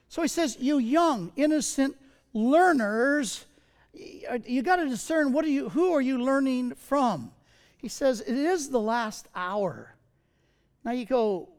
So 0.08 0.22
he 0.22 0.28
says, 0.30 0.58
You 0.60 0.78
young, 0.78 1.32
innocent 1.36 1.96
learners, 2.34 3.46
you 3.94 4.62
got 4.62 4.78
to 4.78 4.88
discern 4.88 5.34
what 5.34 5.44
are 5.44 5.50
you, 5.50 5.70
who 5.70 5.94
are 5.94 6.02
you 6.02 6.24
learning 6.24 6.76
from? 6.76 7.32
He 7.78 7.90
says, 7.90 8.22
It 8.22 8.36
is 8.36 8.70
the 8.70 8.80
last 8.80 9.28
hour. 9.36 9.94
Now 10.86 10.92
you 10.92 11.06
go, 11.06 11.50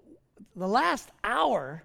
The 0.57 0.69
last 0.69 1.11
hour? 1.23 1.85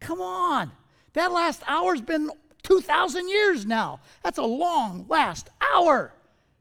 Come 0.00 0.20
on. 0.20 0.72
That 1.12 1.32
last 1.32 1.62
hour's 1.66 2.00
been 2.00 2.30
2,000 2.64 3.28
years 3.28 3.64
now. 3.64 4.00
That's 4.22 4.38
a 4.38 4.42
long 4.42 5.06
last 5.08 5.48
hour. 5.74 6.12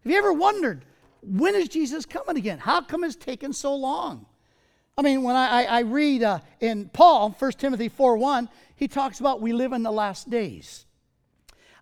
Have 0.06 0.12
you 0.12 0.20
ever 0.20 0.34
wondered, 0.34 0.86
when 1.24 1.56
is 1.56 1.68
Jesus 1.68 2.06
coming 2.06 2.38
again? 2.38 2.60
How 2.60 2.82
come 2.82 3.04
it's 3.04 3.16
taken 3.16 3.52
so 3.54 3.76
long? 3.76 4.28
I 4.96 5.02
mean, 5.02 5.24
when 5.24 5.36
I, 5.36 5.64
I, 5.64 5.64
I 5.64 5.80
read 5.80 6.22
uh, 6.22 6.40
in 6.60 6.90
Paul, 6.90 7.32
1 7.32 7.52
Timothy 7.54 7.90
4 7.90 8.16
1, 8.16 8.48
he 8.76 8.88
talks 8.88 9.20
about 9.20 9.42
we 9.42 9.52
live 9.52 9.74
in 9.74 9.82
the 9.82 9.92
last 9.92 10.30
days. 10.30 10.86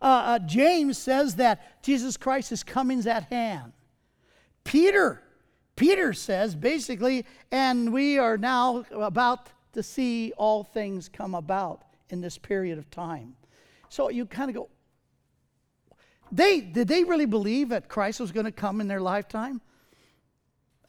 Uh, 0.01 0.06
uh, 0.06 0.39
James 0.39 0.98
says 0.98 1.36
that 1.36 1.84
Jesus 1.84 2.15
Christ 2.15 2.53
is 2.53 2.63
coming 2.63 3.06
at 3.06 3.24
hand. 3.25 3.74
Peter, 4.63 5.22
Peter 5.75 6.13
says 6.13 6.56
basically, 6.56 7.25
and 7.51 7.92
we 7.92 8.18
are 8.20 8.38
now 8.38 8.86
about 8.94 9.50
to 9.74 9.84
see 9.84 10.32
all 10.38 10.63
things 10.63 11.10
come 11.10 11.36
about 11.36 11.84
in 12.10 12.22
this 12.22 12.38
period 12.38 12.77
of 12.77 12.89
time. 12.89 13.36
So 13.89 14.10
you 14.10 14.25
kind 14.25 14.50
of 14.50 14.56
go, 14.56 14.70
they, 16.32 16.62
did 16.62 16.88
they 16.88 17.03
really 17.03 17.25
believe 17.25 17.70
that 17.70 17.88
Christ 17.88 18.20
was 18.20 18.32
going 18.32 18.46
to 18.46 18.51
come 18.51 18.82
in 18.82 18.88
their 18.88 19.01
lifetime? 19.01 19.62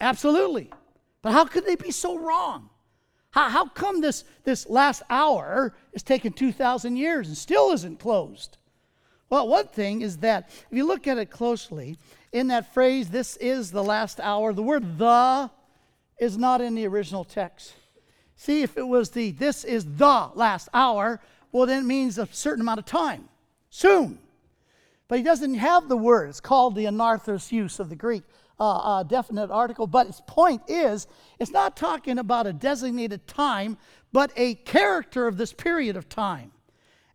Absolutely. 0.01 0.71
But 1.23 1.33
how 1.33 1.45
could 1.45 1.67
they 1.67 1.77
be 1.77 1.91
so 1.91 2.19
wrong? 2.19 2.71
How, 3.31 3.49
how 3.49 3.67
come 3.67 4.01
this, 4.01 4.25
this 4.45 4.69
last 4.69 5.03
hour 5.11 5.75
is 5.93 6.03
taking 6.03 6.33
2,000 6.33 6.97
years 6.97 7.29
and 7.29 7.37
still 7.37 7.73
isn't 7.73 7.99
closed? 7.99 8.59
Well, 9.29 9.49
one 9.49 9.67
thing 9.69 10.03
is 10.03 10.19
that 10.19 10.49
if 10.49 10.77
you 10.77 10.87
look 10.87 11.07
at 11.07 11.19
it 11.19 11.31
closely, 11.31 11.99
in 12.33 12.49
that 12.49 12.73
phrase, 12.73 13.09
this 13.09 13.37
is 13.37 13.71
the 13.71 13.83
last 13.83 14.21
hour, 14.21 14.53
the 14.53 14.63
word 14.63 14.99
the 14.99 15.51
is 16.19 16.39
not 16.39 16.61
in 16.61 16.75
the 16.75 16.87
original 16.87 17.25
text. 17.25 17.75
See, 18.37 18.63
if 18.63 18.77
it 18.77 18.87
was 18.87 19.11
the 19.11 19.31
this 19.33 19.65
is 19.65 19.85
the 19.97 20.31
last 20.35 20.69
hour, 20.75 21.21
well, 21.53 21.67
then 21.67 21.85
it 21.85 21.87
means 21.87 22.19
a 22.19 22.29
certain 22.31 22.61
amount 22.61 22.81
of 22.81 22.87
time, 22.87 23.29
soon. 23.71 24.19
But 25.09 25.19
he 25.19 25.25
doesn't 25.25 25.55
have 25.55 25.89
the 25.89 25.97
word. 25.97 26.31
It's 26.31 26.41
called 26.41 26.75
the 26.75 26.87
anarthrous 26.87 27.53
use 27.53 27.79
of 27.79 27.89
the 27.89 27.97
Greek 27.97 28.23
uh, 28.59 28.77
uh, 28.77 29.03
definite 29.03 29.51
article. 29.51 29.87
But 29.87 30.09
its 30.09 30.23
point 30.27 30.63
is, 30.69 31.07
it's 31.39 31.51
not 31.51 31.77
talking 31.77 32.19
about 32.19 32.47
a 32.47 32.53
designated 32.53 33.27
time, 33.27 33.77
but 34.13 34.33
a 34.37 34.55
character 34.55 35.27
of 35.27 35.37
this 35.37 35.53
period 35.53 35.97
of 35.97 36.09
time. 36.09 36.53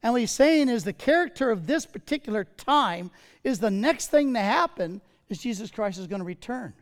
And 0.03 0.13
what 0.13 0.21
he's 0.21 0.31
saying 0.31 0.69
is 0.69 0.83
the 0.83 0.93
character 0.93 1.49
of 1.49 1.67
this 1.67 1.85
particular 1.85 2.43
time 2.43 3.11
is 3.43 3.59
the 3.59 3.71
next 3.71 4.07
thing 4.07 4.33
to 4.33 4.39
happen 4.39 5.01
is 5.27 5.39
Jesus 5.39 5.71
Christ 5.71 5.99
is 5.99 6.07
going 6.07 6.19
to 6.19 6.25
return. 6.25 6.73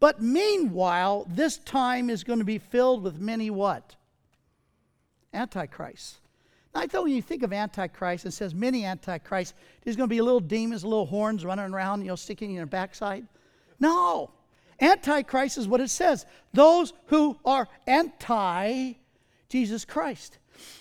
But 0.00 0.20
meanwhile, 0.20 1.26
this 1.28 1.58
time 1.58 2.10
is 2.10 2.24
going 2.24 2.38
to 2.38 2.44
be 2.44 2.58
filled 2.58 3.02
with 3.02 3.18
many 3.18 3.50
what? 3.50 3.96
Antichrists. 5.32 6.18
I 6.74 6.86
thought 6.86 7.04
when 7.04 7.12
you 7.12 7.22
think 7.22 7.42
of 7.42 7.52
Antichrist, 7.52 8.26
it 8.26 8.32
says 8.32 8.54
many 8.54 8.84
Antichrists. 8.84 9.54
There's 9.82 9.96
going 9.96 10.08
to 10.08 10.14
be 10.14 10.20
little 10.20 10.40
demons, 10.40 10.84
little 10.84 11.06
horns 11.06 11.44
running 11.44 11.72
around, 11.72 12.02
you 12.02 12.08
know, 12.08 12.16
sticking 12.16 12.50
in 12.50 12.56
your 12.56 12.66
backside. 12.66 13.26
No. 13.78 14.30
Antichrist 14.80 15.56
is 15.56 15.68
what 15.68 15.80
it 15.80 15.90
says. 15.90 16.26
Those 16.52 16.92
who 17.06 17.38
are 17.44 17.68
anti 17.86 18.94
Jesus 19.48 19.84
Christ. 19.84 20.38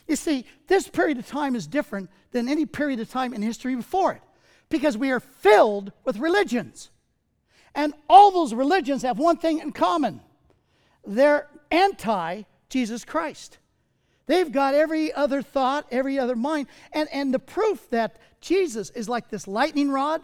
You 0.07 0.15
see, 0.15 0.45
this 0.67 0.87
period 0.87 1.19
of 1.19 1.27
time 1.27 1.55
is 1.55 1.67
different 1.67 2.09
than 2.31 2.49
any 2.49 2.65
period 2.65 2.99
of 2.99 3.09
time 3.09 3.33
in 3.33 3.41
history 3.41 3.75
before 3.75 4.13
it 4.13 4.21
because 4.69 4.97
we 4.97 5.11
are 5.11 5.19
filled 5.19 5.91
with 6.03 6.17
religions. 6.17 6.89
And 7.75 7.93
all 8.09 8.31
those 8.31 8.53
religions 8.53 9.03
have 9.03 9.19
one 9.19 9.37
thing 9.37 9.59
in 9.59 9.71
common 9.71 10.21
they're 11.05 11.49
anti 11.69 12.43
Jesus 12.69 13.03
Christ. 13.03 13.57
They've 14.25 14.51
got 14.51 14.73
every 14.73 15.13
other 15.13 15.41
thought, 15.41 15.85
every 15.91 16.17
other 16.17 16.35
mind. 16.35 16.67
And, 16.93 17.09
and 17.11 17.33
the 17.33 17.39
proof 17.39 17.89
that 17.89 18.17
Jesus 18.39 18.89
is 18.91 19.09
like 19.09 19.29
this 19.29 19.47
lightning 19.47 19.89
rod, 19.89 20.21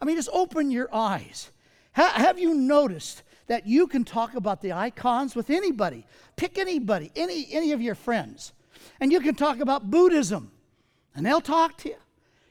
I 0.00 0.04
mean, 0.04 0.16
just 0.16 0.28
open 0.32 0.70
your 0.70 0.88
eyes. 0.94 1.50
Ha- 1.94 2.14
have 2.16 2.38
you 2.38 2.54
noticed 2.54 3.22
that 3.46 3.66
you 3.66 3.86
can 3.86 4.04
talk 4.04 4.34
about 4.34 4.60
the 4.60 4.72
icons 4.72 5.34
with 5.34 5.50
anybody? 5.50 6.06
Pick 6.36 6.58
anybody, 6.58 7.10
any, 7.16 7.48
any 7.50 7.72
of 7.72 7.80
your 7.80 7.94
friends. 7.94 8.52
And 9.00 9.10
you 9.10 9.20
can 9.20 9.34
talk 9.34 9.60
about 9.60 9.90
Buddhism, 9.90 10.52
and 11.14 11.24
they'll 11.24 11.40
talk 11.40 11.78
to 11.78 11.88
you. 11.88 11.96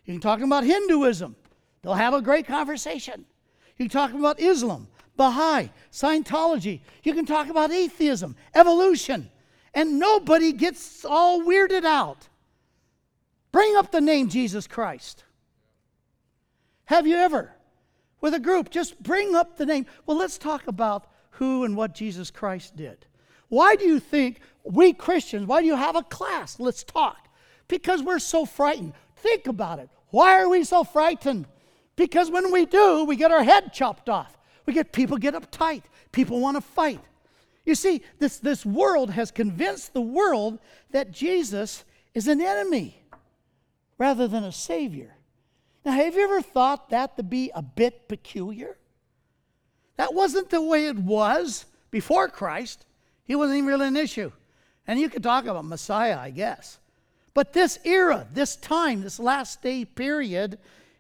You 0.05 0.13
can 0.13 0.21
talk 0.21 0.41
about 0.41 0.63
Hinduism, 0.63 1.35
they'll 1.81 1.93
have 1.93 2.13
a 2.13 2.21
great 2.21 2.47
conversation. 2.47 3.25
You 3.77 3.87
can 3.87 3.91
talk 3.91 4.13
about 4.13 4.39
Islam, 4.39 4.87
Baha'i, 5.15 5.69
Scientology. 5.91 6.81
You 7.03 7.13
can 7.13 7.25
talk 7.27 7.49
about 7.49 7.71
atheism, 7.71 8.35
evolution 8.55 9.29
and 9.73 9.99
nobody 9.99 10.51
gets 10.51 11.05
all 11.05 11.41
weirded 11.41 11.85
out. 11.85 12.27
Bring 13.51 13.75
up 13.75 13.91
the 13.91 14.01
name 14.01 14.29
Jesus 14.29 14.67
Christ. 14.67 15.23
Have 16.85 17.07
you 17.07 17.15
ever, 17.15 17.53
with 18.21 18.33
a 18.33 18.39
group, 18.39 18.69
just 18.69 19.01
bring 19.01 19.35
up 19.35 19.57
the 19.57 19.65
name? 19.65 19.85
Well, 20.05 20.17
let's 20.17 20.37
talk 20.37 20.67
about 20.67 21.07
who 21.31 21.63
and 21.63 21.75
what 21.75 21.93
Jesus 21.93 22.31
Christ 22.31 22.75
did. 22.75 23.05
Why 23.49 23.75
do 23.75 23.85
you 23.85 23.99
think 23.99 24.41
we 24.63 24.93
Christians, 24.93 25.47
why 25.47 25.61
do 25.61 25.67
you 25.67 25.75
have 25.75 25.95
a 25.95 26.03
class? 26.03 26.59
Let's 26.59 26.83
talk. 26.83 27.27
Because 27.67 28.03
we're 28.03 28.19
so 28.19 28.45
frightened. 28.45 28.93
Think 29.17 29.47
about 29.47 29.79
it. 29.79 29.89
Why 30.09 30.39
are 30.41 30.49
we 30.49 30.63
so 30.63 30.83
frightened? 30.83 31.47
Because 31.95 32.29
when 32.29 32.51
we 32.51 32.65
do, 32.65 33.05
we 33.05 33.15
get 33.15 33.31
our 33.31 33.43
head 33.43 33.73
chopped 33.73 34.09
off. 34.09 34.37
We 34.65 34.73
get 34.73 34.91
people 34.91 35.17
get 35.17 35.33
uptight. 35.33 35.83
People 36.11 36.39
want 36.39 36.55
to 36.57 36.61
fight. 36.61 37.01
You 37.67 37.75
see, 37.75 38.01
this, 38.17 38.37
this 38.37 38.65
world 38.65 39.09
has 39.11 39.29
convinced 39.29 39.93
the 39.93 39.99
world 39.99 40.57
that 40.91 41.11
Jesus 41.11 41.83
is 42.13 42.29
an 42.29 42.39
enemy 42.39 43.03
rather 43.97 44.25
than 44.25 44.45
a 44.45 44.53
savior. 44.53 45.13
Now, 45.83 45.91
have 45.91 46.15
you 46.15 46.23
ever 46.23 46.41
thought 46.41 46.91
that 46.91 47.17
to 47.17 47.23
be 47.23 47.51
a 47.53 47.61
bit 47.61 48.07
peculiar? 48.07 48.77
That 49.97 50.13
wasn't 50.13 50.49
the 50.49 50.61
way 50.61 50.85
it 50.85 50.97
was 50.97 51.65
before 51.91 52.29
Christ. 52.29 52.85
He 53.25 53.35
wasn't 53.35 53.57
even 53.57 53.67
really 53.67 53.87
an 53.87 53.97
issue. 53.97 54.31
And 54.87 54.97
you 54.97 55.09
could 55.09 55.23
talk 55.23 55.45
about 55.45 55.65
Messiah, 55.65 56.17
I 56.17 56.29
guess. 56.29 56.79
But 57.33 57.51
this 57.51 57.79
era, 57.83 58.27
this 58.31 58.55
time, 58.55 59.01
this 59.01 59.19
last 59.19 59.61
day 59.61 59.83
period, 59.83 60.57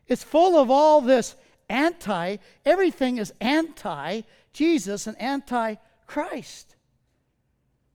is 0.09 0.21
full 0.21 0.57
of 0.57 0.69
all 0.69 0.99
this 0.99 1.37
anti, 1.69 2.37
everything 2.65 3.19
is 3.19 3.31
anti 3.39 4.23
Jesus 4.51 5.07
and 5.07 5.19
anti 5.21 5.75
Christ. 6.07 6.75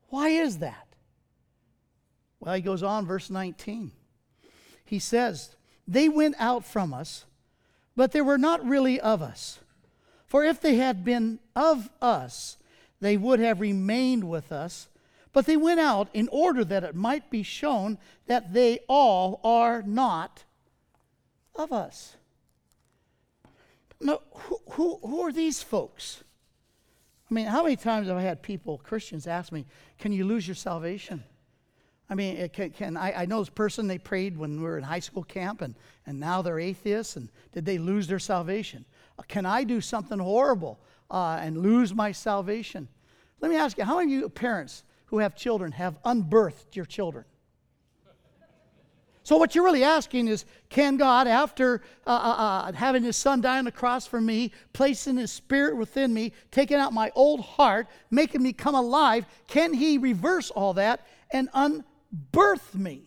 Why 0.08 0.28
is 0.28 0.58
that? 0.58 0.86
Well, 2.38 2.54
he 2.54 2.60
goes 2.60 2.82
on, 2.82 3.06
verse 3.06 3.30
19. 3.30 3.92
He 4.84 4.98
says, 4.98 5.56
They 5.88 6.08
went 6.08 6.36
out 6.38 6.64
from 6.64 6.92
us, 6.92 7.24
but 7.96 8.12
they 8.12 8.20
were 8.20 8.38
not 8.38 8.64
really 8.64 9.00
of 9.00 9.22
us. 9.22 9.60
For 10.26 10.44
if 10.44 10.60
they 10.60 10.76
had 10.76 11.04
been 11.04 11.40
of 11.56 11.90
us, 12.00 12.58
they 13.00 13.16
would 13.16 13.40
have 13.40 13.60
remained 13.60 14.24
with 14.24 14.52
us. 14.52 14.88
But 15.32 15.46
they 15.46 15.56
went 15.56 15.80
out 15.80 16.08
in 16.12 16.28
order 16.28 16.64
that 16.64 16.84
it 16.84 16.94
might 16.94 17.30
be 17.30 17.42
shown 17.42 17.98
that 18.26 18.52
they 18.52 18.80
all 18.86 19.40
are 19.42 19.82
not 19.82 20.44
of 21.54 21.72
us. 21.72 22.16
Now, 24.00 24.20
who, 24.32 24.58
who, 24.70 24.98
who 24.98 25.20
are 25.22 25.32
these 25.32 25.62
folks? 25.62 26.22
I 27.32 27.34
mean, 27.34 27.46
how 27.46 27.62
many 27.62 27.76
times 27.76 28.08
have 28.08 28.18
I 28.18 28.20
had 28.20 28.42
people, 28.42 28.76
Christians, 28.76 29.26
ask 29.26 29.52
me, 29.52 29.64
Can 29.98 30.12
you 30.12 30.26
lose 30.26 30.46
your 30.46 30.54
salvation? 30.54 31.24
I 32.10 32.14
mean, 32.14 32.46
can, 32.50 32.68
can 32.72 32.94
I, 32.94 33.22
I, 33.22 33.24
know 33.24 33.38
this 33.38 33.48
person 33.48 33.86
they 33.86 33.96
prayed 33.96 34.36
when 34.36 34.58
we 34.58 34.64
were 34.64 34.76
in 34.76 34.84
high 34.84 34.98
school 34.98 35.24
camp, 35.24 35.62
and, 35.62 35.74
and 36.04 36.20
now 36.20 36.42
they're 36.42 36.60
atheists, 36.60 37.16
and 37.16 37.30
did 37.52 37.64
they 37.64 37.78
lose 37.78 38.06
their 38.06 38.18
salvation? 38.18 38.84
Can 39.28 39.46
I 39.46 39.64
do 39.64 39.80
something 39.80 40.18
horrible 40.18 40.78
uh, 41.10 41.38
and 41.40 41.56
lose 41.56 41.94
my 41.94 42.12
salvation? 42.12 42.86
Let 43.40 43.50
me 43.50 43.56
ask 43.56 43.78
you 43.78 43.84
how 43.84 43.96
many 43.96 44.14
of 44.14 44.20
you 44.20 44.28
parents 44.28 44.84
who 45.06 45.20
have 45.20 45.34
children 45.34 45.72
have 45.72 45.96
unbirthed 46.04 46.76
your 46.76 46.84
children? 46.84 47.24
So, 49.32 49.38
what 49.38 49.54
you're 49.54 49.64
really 49.64 49.82
asking 49.82 50.28
is 50.28 50.44
can 50.68 50.98
God, 50.98 51.26
after 51.26 51.80
uh, 52.06 52.10
uh, 52.10 52.12
uh, 52.12 52.72
having 52.72 53.02
his 53.02 53.16
son 53.16 53.40
die 53.40 53.56
on 53.56 53.64
the 53.64 53.72
cross 53.72 54.06
for 54.06 54.20
me, 54.20 54.52
placing 54.74 55.16
his 55.16 55.32
spirit 55.32 55.74
within 55.74 56.12
me, 56.12 56.34
taking 56.50 56.76
out 56.76 56.92
my 56.92 57.10
old 57.14 57.40
heart, 57.40 57.86
making 58.10 58.42
me 58.42 58.52
come 58.52 58.74
alive, 58.74 59.24
can 59.48 59.72
he 59.72 59.96
reverse 59.96 60.50
all 60.50 60.74
that 60.74 61.06
and 61.30 61.48
unbirth 61.54 62.74
me? 62.74 63.04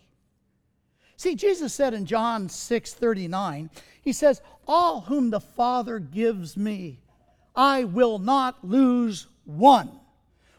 See, 1.16 1.36
Jesus 1.36 1.76
said 1.76 1.94
in 1.94 2.08
John 2.08 2.50
6 2.50 2.94
39, 2.96 3.70
He 4.02 4.12
says, 4.12 4.42
All 4.68 5.02
whom 5.02 5.30
the 5.30 5.40
Father 5.40 6.00
gives 6.00 6.58
me, 6.58 7.02
I 7.56 7.84
will 7.84 8.18
not 8.18 8.68
lose 8.68 9.28
one. 9.44 9.92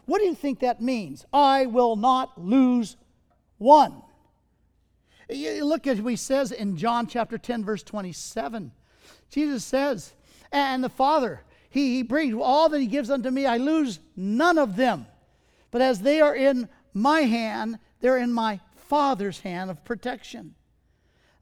What 0.05 0.21
do 0.21 0.29
you 0.29 0.37
think 0.37 0.61
that 0.61 0.81
means? 0.81 1.27
I 1.33 1.67
will 1.67 1.97
not 1.97 2.41
lose 2.41 2.97
one. 3.59 4.03
You 5.29 5.65
look 5.65 5.87
what 5.87 5.99
he 5.99 6.17
says 6.17 6.53
in 6.53 6.77
John 6.77 7.07
chapter 7.07 7.37
10, 7.37 7.65
verse 7.65 7.83
27. 7.83 8.71
Jesus 9.29 9.65
says, 9.65 10.13
And 10.53 10.85
the 10.85 10.89
Father, 10.89 11.43
He, 11.69 11.97
he 11.97 12.03
brings 12.03 12.35
all 12.35 12.69
that 12.69 12.81
He 12.81 12.87
gives 12.87 13.11
unto 13.11 13.31
me, 13.31 13.47
I 13.47 13.57
lose 13.57 13.99
none 14.15 14.59
of 14.59 14.77
them. 14.77 15.07
But 15.71 15.83
as 15.83 16.01
they 16.01 16.21
are 16.21 16.35
in 16.35 16.69
my 16.95 17.23
hand, 17.23 17.79
they're 18.01 18.19
in 18.19 18.33
my 18.33 18.61
Father's 18.77 19.41
hand 19.41 19.71
of 19.71 19.85
protection. 19.85 20.55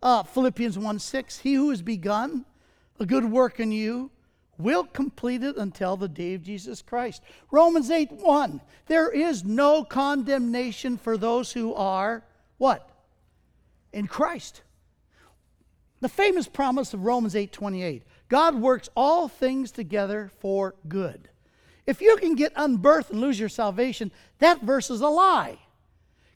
Uh, 0.03 0.23
Philippians 0.23 0.79
1 0.79 0.99
6, 0.99 1.38
He 1.38 1.55
who 1.55 1.70
has 1.70 1.83
begun 1.83 2.47
a 2.99 3.07
good 3.07 3.25
work 3.25 3.61
in 3.61 3.70
you 3.70 4.11
will 4.57 4.85
complete 4.85 5.42
it 5.42 5.57
until 5.57 5.97
the 5.97 6.09
day 6.09 6.35
of 6.35 6.42
Jesus 6.42 6.81
Christ. 6.81 7.23
Romans 7.51 7.90
8 7.90 8.12
1, 8.12 8.61
there 8.87 9.11
is 9.11 9.44
no 9.44 9.85
condemnation 9.85 10.97
for 10.97 11.16
those 11.16 11.53
who 11.53 11.75
are 11.75 12.25
what? 12.57 12.88
In 13.95 14.09
Christ. 14.09 14.63
The 16.01 16.09
famous 16.09 16.49
promise 16.49 16.93
of 16.93 17.05
Romans 17.05 17.37
8 17.37 17.53
28, 17.53 18.03
God 18.29 18.57
works 18.57 18.91
all 18.95 19.29
things 19.29 19.71
together 19.71 20.31
for 20.41 20.75
good. 20.89 21.29
If 21.87 22.01
you 22.01 22.17
can 22.17 22.35
get 22.35 22.53
unbirthed 22.57 23.11
and 23.11 23.21
lose 23.21 23.39
your 23.39 23.49
salvation, 23.49 24.11
that 24.41 24.63
verse 24.63 24.91
is 24.91 25.01
a 25.01 25.09
lie. 25.09 25.59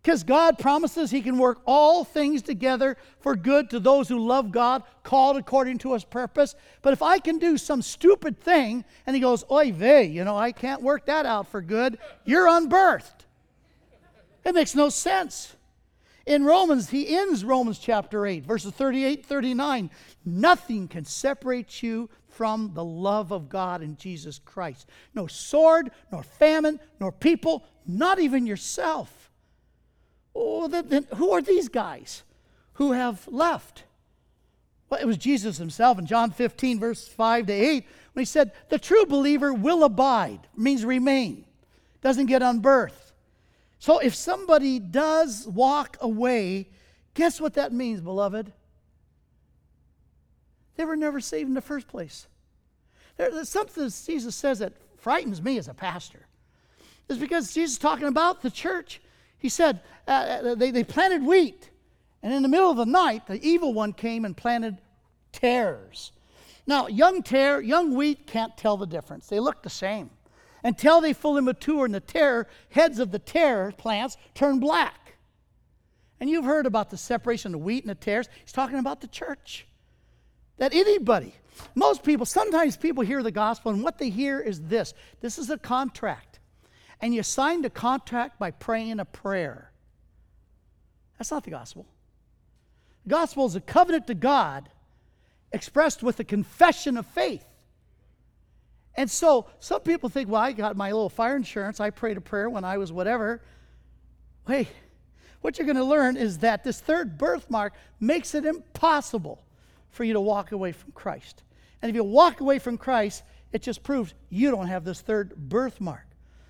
Because 0.01 0.23
God 0.23 0.59
promises 0.59 1.11
He 1.11 1.21
can 1.21 1.37
work 1.37 1.61
all 1.67 2.05
things 2.05 2.43
together 2.43 2.97
for 3.21 3.35
good 3.35 3.69
to 3.71 3.81
those 3.81 4.09
who 4.09 4.25
love 4.25 4.53
God, 4.53 4.85
called 5.03 5.37
according 5.37 5.79
to 5.79 5.95
His 5.95 6.05
purpose. 6.05 6.55
But 6.81 6.93
if 6.93 7.03
I 7.03 7.19
can 7.19 7.39
do 7.39 7.59
some 7.59 7.83
stupid 7.83 8.41
thing 8.41 8.85
and 9.05 9.17
He 9.17 9.21
goes, 9.21 9.45
Oy 9.51 9.73
vey, 9.73 10.05
you 10.05 10.25
know, 10.25 10.37
I 10.37 10.53
can't 10.53 10.83
work 10.83 11.07
that 11.07 11.27
out 11.27 11.49
for 11.49 11.61
good, 11.61 11.99
you're 12.25 12.47
unbirthed. 12.47 13.27
It 14.45 14.55
makes 14.55 14.75
no 14.75 14.89
sense. 14.89 15.57
In 16.29 16.45
Romans, 16.45 16.91
he 16.91 17.17
ends 17.17 17.43
Romans 17.43 17.79
chapter 17.79 18.27
8, 18.27 18.45
verses 18.45 18.71
38 18.73 19.25
39. 19.25 19.89
Nothing 20.27 20.87
can 20.87 21.07
separate 21.07 21.83
you 21.83 22.11
from 22.29 22.73
the 22.75 22.85
love 22.85 23.33
of 23.33 23.49
God 23.49 23.81
in 23.81 23.97
Jesus 23.97 24.39
Christ. 24.39 24.87
No 25.15 25.27
sword, 25.27 25.91
nor 26.13 26.23
famine, 26.23 26.81
nor 27.01 27.13
people, 27.13 27.65
not 27.87 28.19
even 28.19 28.47
yourself. 28.47 29.31
Oh, 30.35 30.69
then, 30.69 30.89
then 30.91 31.07
who 31.15 31.31
are 31.31 31.41
these 31.41 31.71
guys 31.71 32.25
who 32.75 32.93
have 32.93 33.27
left? 33.29 33.85
Well, 34.91 35.01
it 35.01 35.07
was 35.07 35.17
Jesus 35.17 35.57
himself 35.57 35.99
in 35.99 36.05
John 36.05 36.31
15, 36.31 36.79
verse 36.79 37.09
5 37.09 37.47
to 37.47 37.53
8, 37.55 37.87
when 38.13 38.21
he 38.21 38.27
said, 38.27 38.53
The 38.69 38.79
true 38.79 39.07
believer 39.07 39.55
will 39.55 39.83
abide, 39.83 40.41
means 40.55 40.85
remain, 40.85 41.47
doesn't 42.03 42.27
get 42.27 42.43
unbirthed. 42.43 43.08
So 43.79 43.99
if 43.99 44.15
somebody 44.15 44.79
does 44.79 45.47
walk 45.47 45.97
away, 46.01 46.69
guess 47.15 47.41
what 47.41 47.55
that 47.55 47.73
means, 47.73 48.01
beloved? 48.01 48.53
They 50.77 50.85
were 50.85 50.97
never 50.97 51.21
saved 51.21 51.49
in 51.49 51.55
the 51.55 51.61
first 51.61 51.89
place. 51.89 52.27
There's 53.17 53.49
something 53.49 53.85
that 53.85 54.03
Jesus 54.07 54.35
says 54.37 54.61
that 54.61 54.75
frightens 54.97 55.43
me 55.43 55.59
as 55.59 55.69
a 55.69 55.75
pastor. 55.75 56.27
Is 57.09 57.19
because 57.19 57.55
Jesus 57.55 57.73
is 57.73 57.79
talking 57.79 58.07
about 58.07 58.43
the 58.43 58.51
church. 58.51 59.01
He 59.39 59.49
said, 59.49 59.81
uh, 60.07 60.11
uh, 60.11 60.55
they, 60.55 60.71
they 60.71 60.85
planted 60.85 61.25
wheat, 61.25 61.71
and 62.23 62.33
in 62.33 62.43
the 62.43 62.49
middle 62.49 62.71
of 62.71 62.77
the 62.77 62.87
night, 62.87 63.27
the 63.27 63.43
evil 63.47 63.73
one 63.73 63.93
came 63.93 64.25
and 64.25 64.37
planted 64.37 64.79
tares. 65.33 66.13
Now, 66.67 66.87
young 66.87 67.23
tare, 67.23 67.61
young 67.61 67.95
wheat 67.95 68.27
can't 68.27 68.57
tell 68.57 68.77
the 68.77 68.87
difference. 68.87 69.27
They 69.27 69.41
look 69.41 69.63
the 69.63 69.71
same. 69.71 70.11
Until 70.63 71.01
they 71.01 71.13
fully 71.13 71.43
mature 71.43 71.85
and 71.85 71.95
the 71.95 72.01
tare, 72.01 72.49
heads 72.71 72.99
of 72.99 73.11
the 73.11 73.19
tare 73.19 73.73
plants 73.73 74.17
turn 74.35 74.59
black. 74.59 75.17
And 76.21 76.29
you've 76.29 76.45
heard 76.45 76.67
about 76.67 76.91
the 76.91 76.97
separation 76.97 77.55
of 77.55 77.61
the 77.61 77.65
wheat 77.65 77.85
and 77.85 77.91
the 77.91 77.95
tares. 77.95 78.29
He's 78.43 78.53
talking 78.53 78.79
about 78.79 79.01
the 79.01 79.07
church. 79.07 79.67
That 80.57 80.75
anybody, 80.75 81.35
most 81.77 82.03
people, 82.03 82.27
sometimes 82.27 82.77
people 82.77 83.05
hear 83.05 83.23
the 83.23 83.31
gospel, 83.31 83.71
and 83.71 83.85
what 83.85 83.99
they 83.99 84.11
hear 84.11 84.41
is 84.41 84.61
this 84.63 84.95
this 85.21 85.39
is 85.39 85.51
a 85.51 85.59
contract 85.59 86.29
and 87.01 87.15
you 87.15 87.23
signed 87.23 87.65
the 87.65 87.71
contract 87.71 88.39
by 88.39 88.51
praying 88.51 89.01
a 89.01 89.05
prayer. 89.05 89.71
That's 91.19 91.31
not 91.31 91.45
the 91.45 91.51
gospel. 91.51 91.87
The 93.05 93.11
gospel 93.11 93.47
is 93.47 93.55
a 93.55 93.61
covenant 93.61 94.07
to 94.09 94.15
God 94.15 94.69
expressed 95.53 96.03
with 96.03 96.21
a 96.21 96.25
confession 96.25 96.97
of 96.97 97.07
faith. 97.07 97.45
And 98.99 99.09
so 99.09 99.47
some 99.61 99.83
people 99.83 100.09
think, 100.09 100.29
well, 100.29 100.43
I 100.43 100.51
got 100.51 100.77
my 100.77 100.91
little 100.91 101.09
fire 101.09 101.37
insurance. 101.37 101.79
I 101.79 101.91
prayed 101.91 102.17
a 102.17 102.21
prayer 102.21 102.51
when 102.51 102.65
I 102.65 102.79
was 102.79 102.91
whatever. 102.91 103.41
Wait, 104.49 104.67
what 105.41 105.57
you're 105.57 105.67
going 105.67 105.77
to 105.77 105.85
learn 105.85 106.17
is 106.17 106.39
that 106.39 106.65
this 106.65 106.81
third 106.81 107.17
birthmark 107.17 107.75
makes 108.01 108.35
it 108.35 108.45
impossible 108.45 109.45
for 109.91 110.03
you 110.03 110.15
to 110.15 110.21
walk 110.21 110.51
away 110.51 110.73
from 110.73 110.91
Christ. 110.91 111.45
And 111.81 111.89
if 111.89 111.95
you 111.95 112.03
walk 112.03 112.41
away 112.41 112.59
from 112.59 112.77
Christ, 112.77 113.23
it 113.53 113.63
just 113.63 113.85
proves 113.85 114.15
you 114.31 114.51
don't 114.51 114.67
have 114.67 114.85
this 114.85 115.01
third 115.01 115.33
birthmark. 115.37 116.09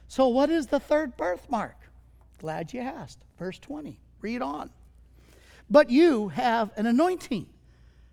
So, 0.08 0.28
what 0.28 0.48
is 0.48 0.68
the 0.68 0.80
third 0.80 1.18
birthmark? 1.18 1.76
Glad 2.38 2.72
you 2.72 2.80
asked. 2.80 3.18
Verse 3.38 3.58
20. 3.58 4.00
Read 4.22 4.40
on. 4.40 4.70
But 5.68 5.90
you 5.90 6.28
have 6.28 6.70
an 6.78 6.86
anointing. 6.86 7.44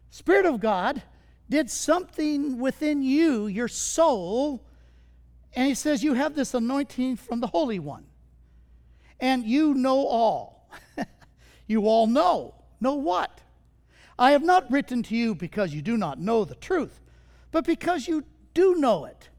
Spirit 0.10 0.46
of 0.46 0.60
God 0.60 1.02
did 1.50 1.70
something 1.70 2.60
within 2.60 3.02
you, 3.02 3.48
your 3.48 3.68
soul, 3.68 4.66
and 5.56 5.68
he 5.68 5.76
says 5.76 6.04
you 6.04 6.14
have 6.14 6.36
this 6.36 6.54
anointing 6.54 7.16
from 7.16 7.40
the 7.40 7.48
Holy 7.48 7.80
One. 7.80 8.06
and 9.20 9.46
you 9.46 9.74
know 9.74 10.06
all. 10.06 10.70
you 11.68 11.88
all 11.88 12.08
know. 12.08 12.56
Know 12.82 12.96
what? 12.96 13.42
I 14.20 14.32
have 14.32 14.44
not 14.44 14.70
written 14.70 15.04
to 15.04 15.16
you 15.16 15.36
because 15.36 15.74
you 15.74 15.82
do 15.82 15.98
not 15.98 16.20
know 16.20 16.44
the 16.46 16.56
truth, 16.56 17.02
but 17.52 17.66
because 17.66 18.08
you 18.08 18.26
do 18.54 18.76
know 18.76 19.06
it, 19.06 19.30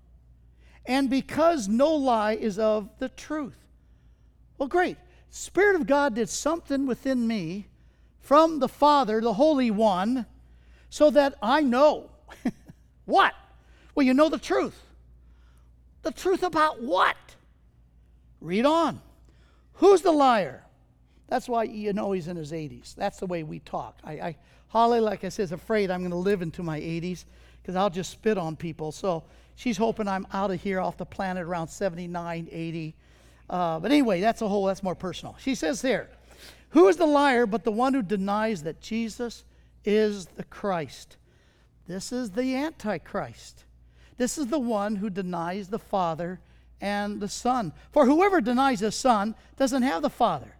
and 0.86 1.10
because 1.10 1.68
no 1.68 1.94
lie 1.94 2.34
is 2.34 2.58
of 2.58 2.88
the 2.98 3.08
truth. 3.10 3.58
Well, 4.58 4.68
great. 4.68 4.96
Spirit 5.30 5.76
of 5.76 5.86
God 5.86 6.14
did 6.14 6.28
something 6.28 6.86
within 6.86 7.26
me 7.26 7.66
from 8.20 8.58
the 8.58 8.68
Father, 8.68 9.20
the 9.20 9.34
Holy 9.34 9.70
One, 9.70 10.26
so 10.96 11.10
that 11.10 11.34
I 11.42 11.60
know. 11.60 12.08
what? 13.04 13.34
Well, 13.94 14.06
you 14.06 14.14
know 14.14 14.30
the 14.30 14.38
truth. 14.38 14.82
The 16.00 16.10
truth 16.10 16.42
about 16.42 16.80
what? 16.80 17.18
Read 18.40 18.64
on. 18.64 19.02
Who's 19.74 20.00
the 20.00 20.10
liar? 20.10 20.64
That's 21.28 21.50
why 21.50 21.64
you 21.64 21.92
know 21.92 22.12
he's 22.12 22.28
in 22.28 22.36
his 22.38 22.50
80s. 22.50 22.94
That's 22.94 23.18
the 23.18 23.26
way 23.26 23.42
we 23.42 23.58
talk. 23.58 23.98
I, 24.04 24.12
I 24.12 24.36
Holly, 24.68 25.00
like 25.00 25.22
I 25.22 25.28
said, 25.28 25.42
is 25.42 25.52
afraid 25.52 25.90
I'm 25.90 26.00
going 26.00 26.12
to 26.12 26.16
live 26.16 26.40
into 26.40 26.62
my 26.62 26.80
80s 26.80 27.26
because 27.60 27.76
I'll 27.76 27.90
just 27.90 28.10
spit 28.10 28.38
on 28.38 28.56
people. 28.56 28.90
So 28.90 29.22
she's 29.54 29.76
hoping 29.76 30.08
I'm 30.08 30.26
out 30.32 30.50
of 30.50 30.62
here 30.62 30.80
off 30.80 30.96
the 30.96 31.04
planet 31.04 31.44
around 31.44 31.68
79, 31.68 32.48
80. 32.50 32.94
Uh, 33.50 33.78
but 33.80 33.90
anyway, 33.90 34.22
that's 34.22 34.40
a 34.40 34.48
whole, 34.48 34.64
that's 34.64 34.82
more 34.82 34.94
personal. 34.94 35.36
She 35.40 35.56
says 35.56 35.82
there, 35.82 36.08
Who 36.70 36.88
is 36.88 36.96
the 36.96 37.04
liar 37.04 37.44
but 37.44 37.64
the 37.64 37.72
one 37.72 37.92
who 37.92 38.00
denies 38.00 38.62
that 38.62 38.80
Jesus 38.80 39.44
is 39.86 40.26
the 40.26 40.44
Christ? 40.44 41.16
This 41.86 42.12
is 42.12 42.32
the 42.32 42.54
Antichrist. 42.56 43.64
This 44.18 44.36
is 44.36 44.48
the 44.48 44.58
one 44.58 44.96
who 44.96 45.08
denies 45.08 45.68
the 45.68 45.78
Father 45.78 46.40
and 46.80 47.20
the 47.20 47.28
Son. 47.28 47.72
For 47.92 48.06
whoever 48.06 48.40
denies 48.40 48.80
the 48.80 48.92
Son 48.92 49.34
doesn't 49.56 49.82
have 49.82 50.02
the 50.02 50.10
Father. 50.10 50.56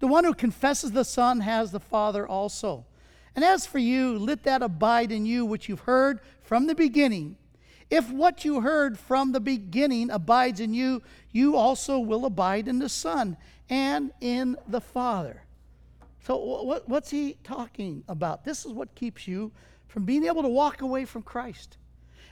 The 0.00 0.06
one 0.06 0.24
who 0.24 0.34
confesses 0.34 0.92
the 0.92 1.04
Son 1.04 1.40
has 1.40 1.70
the 1.70 1.80
Father 1.80 2.26
also. 2.26 2.86
And 3.36 3.44
as 3.44 3.66
for 3.66 3.78
you, 3.78 4.18
let 4.18 4.44
that 4.44 4.62
abide 4.62 5.12
in 5.12 5.26
you 5.26 5.44
which 5.44 5.68
you've 5.68 5.80
heard 5.80 6.20
from 6.42 6.66
the 6.66 6.74
beginning. 6.74 7.36
If 7.90 8.10
what 8.10 8.44
you 8.44 8.60
heard 8.60 8.98
from 8.98 9.32
the 9.32 9.40
beginning 9.40 10.10
abides 10.10 10.60
in 10.60 10.72
you, 10.72 11.02
you 11.32 11.56
also 11.56 11.98
will 11.98 12.24
abide 12.24 12.68
in 12.68 12.78
the 12.78 12.88
Son 12.88 13.36
and 13.68 14.12
in 14.20 14.56
the 14.66 14.80
Father. 14.80 15.42
So, 16.26 16.36
what, 16.36 16.88
what's 16.88 17.10
he 17.10 17.36
talking 17.44 18.04
about? 18.08 18.44
This 18.44 18.64
is 18.64 18.72
what 18.72 18.94
keeps 18.94 19.26
you 19.26 19.52
from 19.88 20.04
being 20.04 20.24
able 20.24 20.42
to 20.42 20.48
walk 20.48 20.82
away 20.82 21.04
from 21.04 21.22
Christ. 21.22 21.78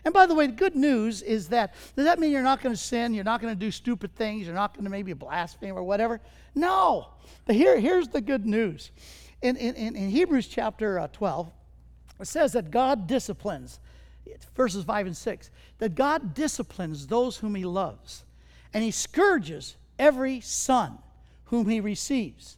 And 0.05 0.15
by 0.15 0.27
the 0.27 0.35
way, 0.35 0.47
the 0.47 0.53
good 0.53 0.77
news 0.77 1.23
is 1.23 1.49
that 1.49 1.75
does 1.97 2.05
that 2.05 2.19
mean 2.19 2.31
you're 2.31 2.43
not 2.43 2.63
going 2.63 2.75
to 2.75 2.81
sin? 2.81 3.15
You're 3.15 3.25
not 3.25 3.41
going 3.41 3.53
to 3.53 3.59
do 3.59 3.71
stupid 3.71 4.15
things? 4.15 4.47
You're 4.47 4.55
not 4.55 4.75
going 4.75 4.85
to 4.85 4.91
maybe 4.91 5.13
blaspheme 5.13 5.77
or 5.77 5.83
whatever? 5.83 6.21
No. 6.55 7.09
But 7.47 7.57
here, 7.57 7.79
here's 7.81 8.09
the 8.09 8.21
good 8.21 8.47
news. 8.47 8.91
In, 9.43 9.57
in, 9.57 9.97
in 9.97 10.11
Hebrews 10.11 10.49
chapter 10.49 10.99
uh, 10.99 11.09
12, 11.13 11.51
it 12.21 12.27
says 12.27 12.53
that 12.53 12.71
God 12.71 13.07
disciplines, 13.07 13.81
verses 14.55 14.85
5 14.85 15.07
and 15.07 15.17
6, 15.17 15.51
that 15.79 15.95
God 15.95 16.35
disciplines 16.35 17.07
those 17.07 17.37
whom 17.37 17.55
he 17.55 17.65
loves, 17.65 18.25
and 18.75 18.83
he 18.83 18.91
scourges 18.91 19.77
every 19.99 20.41
son 20.41 20.99
whom 21.47 21.69
he 21.69 21.81
receives. 21.81 22.58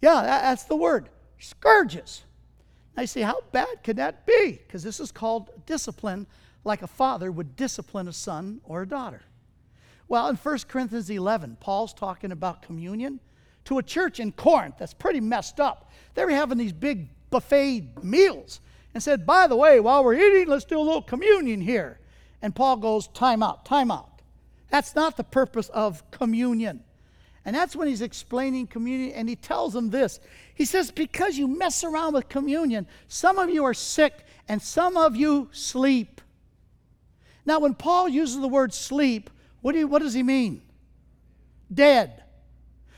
Yeah, 0.00 0.22
that, 0.22 0.42
that's 0.42 0.64
the 0.64 0.76
word 0.76 1.08
scourges. 1.38 2.24
Now 2.96 3.02
I 3.02 3.06
say, 3.06 3.22
how 3.22 3.40
bad 3.52 3.82
could 3.82 3.96
that 3.96 4.26
be? 4.26 4.60
Because 4.66 4.82
this 4.82 5.00
is 5.00 5.12
called 5.12 5.50
discipline 5.66 6.26
like 6.64 6.82
a 6.82 6.86
father 6.86 7.32
would 7.32 7.56
discipline 7.56 8.08
a 8.08 8.12
son 8.12 8.60
or 8.64 8.82
a 8.82 8.88
daughter. 8.88 9.22
Well, 10.08 10.28
in 10.28 10.36
1 10.36 10.58
Corinthians 10.68 11.08
11, 11.08 11.58
Paul's 11.60 11.94
talking 11.94 12.32
about 12.32 12.62
communion 12.62 13.20
to 13.64 13.78
a 13.78 13.82
church 13.82 14.20
in 14.20 14.32
Corinth 14.32 14.74
that's 14.78 14.94
pretty 14.94 15.20
messed 15.20 15.60
up. 15.60 15.90
They 16.14 16.24
were 16.24 16.32
having 16.32 16.58
these 16.58 16.72
big 16.72 17.08
buffet 17.30 18.02
meals 18.02 18.60
and 18.92 19.02
said, 19.02 19.24
by 19.24 19.46
the 19.46 19.56
way, 19.56 19.78
while 19.78 20.02
we're 20.02 20.14
eating, 20.14 20.48
let's 20.48 20.64
do 20.64 20.78
a 20.78 20.82
little 20.82 21.02
communion 21.02 21.60
here. 21.60 22.00
And 22.42 22.54
Paul 22.54 22.78
goes, 22.78 23.06
time 23.08 23.42
out, 23.42 23.64
time 23.64 23.90
out. 23.90 24.22
That's 24.70 24.94
not 24.94 25.16
the 25.16 25.24
purpose 25.24 25.68
of 25.68 26.08
communion. 26.10 26.82
And 27.44 27.56
that's 27.56 27.74
when 27.74 27.88
he's 27.88 28.02
explaining 28.02 28.66
communion, 28.66 29.12
and 29.12 29.28
he 29.28 29.36
tells 29.36 29.72
them 29.72 29.90
this. 29.90 30.20
He 30.54 30.64
says, 30.64 30.90
Because 30.90 31.38
you 31.38 31.48
mess 31.48 31.84
around 31.84 32.14
with 32.14 32.28
communion, 32.28 32.86
some 33.08 33.38
of 33.38 33.48
you 33.48 33.64
are 33.64 33.74
sick 33.74 34.12
and 34.48 34.60
some 34.60 34.96
of 34.96 35.16
you 35.16 35.48
sleep. 35.52 36.20
Now, 37.46 37.60
when 37.60 37.74
Paul 37.74 38.08
uses 38.08 38.38
the 38.38 38.48
word 38.48 38.74
sleep, 38.74 39.30
what, 39.62 39.72
do 39.72 39.78
you, 39.78 39.86
what 39.86 40.02
does 40.02 40.14
he 40.14 40.22
mean? 40.22 40.62
Dead. 41.72 42.22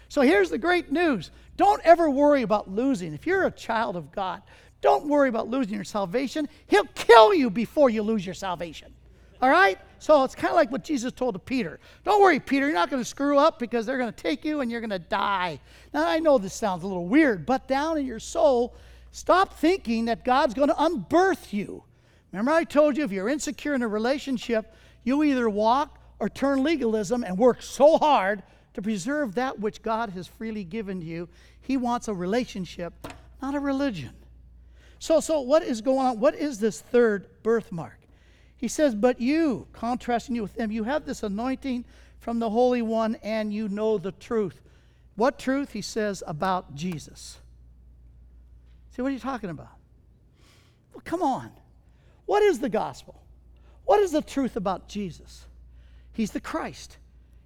So 0.08 0.22
here's 0.22 0.50
the 0.50 0.58
great 0.58 0.90
news 0.90 1.30
don't 1.56 1.80
ever 1.84 2.10
worry 2.10 2.42
about 2.42 2.68
losing. 2.68 3.14
If 3.14 3.26
you're 3.26 3.46
a 3.46 3.50
child 3.50 3.96
of 3.96 4.10
God, 4.10 4.42
don't 4.80 5.06
worry 5.06 5.28
about 5.28 5.48
losing 5.48 5.74
your 5.74 5.84
salvation. 5.84 6.48
He'll 6.66 6.88
kill 6.94 7.32
you 7.32 7.48
before 7.50 7.88
you 7.90 8.02
lose 8.02 8.26
your 8.26 8.34
salvation. 8.34 8.92
All 9.40 9.48
right? 9.48 9.78
So 10.02 10.24
it's 10.24 10.34
kind 10.34 10.50
of 10.50 10.56
like 10.56 10.72
what 10.72 10.82
Jesus 10.82 11.12
told 11.12 11.34
to 11.34 11.38
Peter. 11.38 11.78
Don't 12.02 12.20
worry, 12.20 12.40
Peter, 12.40 12.66
you're 12.66 12.74
not 12.74 12.90
going 12.90 13.00
to 13.00 13.08
screw 13.08 13.38
up 13.38 13.60
because 13.60 13.86
they're 13.86 13.98
going 13.98 14.12
to 14.12 14.22
take 14.22 14.44
you 14.44 14.60
and 14.60 14.68
you're 14.68 14.80
going 14.80 14.90
to 14.90 14.98
die. 14.98 15.60
Now, 15.94 16.08
I 16.08 16.18
know 16.18 16.38
this 16.38 16.54
sounds 16.54 16.82
a 16.82 16.88
little 16.88 17.06
weird, 17.06 17.46
but 17.46 17.68
down 17.68 17.98
in 17.98 18.04
your 18.04 18.18
soul, 18.18 18.74
stop 19.12 19.60
thinking 19.60 20.06
that 20.06 20.24
God's 20.24 20.54
going 20.54 20.70
to 20.70 20.74
unbirth 20.74 21.52
you. 21.52 21.84
Remember, 22.32 22.50
I 22.50 22.64
told 22.64 22.96
you 22.96 23.04
if 23.04 23.12
you're 23.12 23.28
insecure 23.28 23.74
in 23.74 23.82
a 23.82 23.86
relationship, 23.86 24.74
you 25.04 25.22
either 25.22 25.48
walk 25.48 26.00
or 26.18 26.28
turn 26.28 26.64
legalism 26.64 27.22
and 27.22 27.38
work 27.38 27.62
so 27.62 27.96
hard 27.96 28.42
to 28.74 28.82
preserve 28.82 29.36
that 29.36 29.60
which 29.60 29.82
God 29.82 30.10
has 30.10 30.26
freely 30.26 30.64
given 30.64 31.00
you. 31.00 31.28
He 31.60 31.76
wants 31.76 32.08
a 32.08 32.14
relationship, 32.14 32.92
not 33.40 33.54
a 33.54 33.60
religion. 33.60 34.14
So, 34.98 35.20
so 35.20 35.42
what 35.42 35.62
is 35.62 35.80
going 35.80 36.04
on? 36.04 36.18
What 36.18 36.34
is 36.34 36.58
this 36.58 36.80
third 36.80 37.28
birthmark? 37.44 38.01
He 38.62 38.68
says, 38.68 38.94
But 38.94 39.20
you, 39.20 39.66
contrasting 39.72 40.36
you 40.36 40.42
with 40.42 40.54
them, 40.54 40.70
you 40.70 40.84
have 40.84 41.04
this 41.04 41.24
anointing 41.24 41.84
from 42.20 42.38
the 42.38 42.48
Holy 42.48 42.80
One 42.80 43.16
and 43.16 43.52
you 43.52 43.68
know 43.68 43.98
the 43.98 44.12
truth. 44.12 44.60
What 45.16 45.36
truth? 45.36 45.72
He 45.72 45.82
says 45.82 46.22
about 46.28 46.76
Jesus. 46.76 47.38
See, 48.92 49.02
what 49.02 49.08
are 49.08 49.14
you 49.14 49.18
talking 49.18 49.50
about? 49.50 49.72
Well, 50.94 51.02
come 51.04 51.24
on. 51.24 51.50
What 52.26 52.44
is 52.44 52.60
the 52.60 52.68
gospel? 52.68 53.20
What 53.84 53.98
is 53.98 54.12
the 54.12 54.22
truth 54.22 54.54
about 54.54 54.86
Jesus? 54.86 55.44
He's 56.12 56.30
the 56.30 56.40
Christ, 56.40 56.98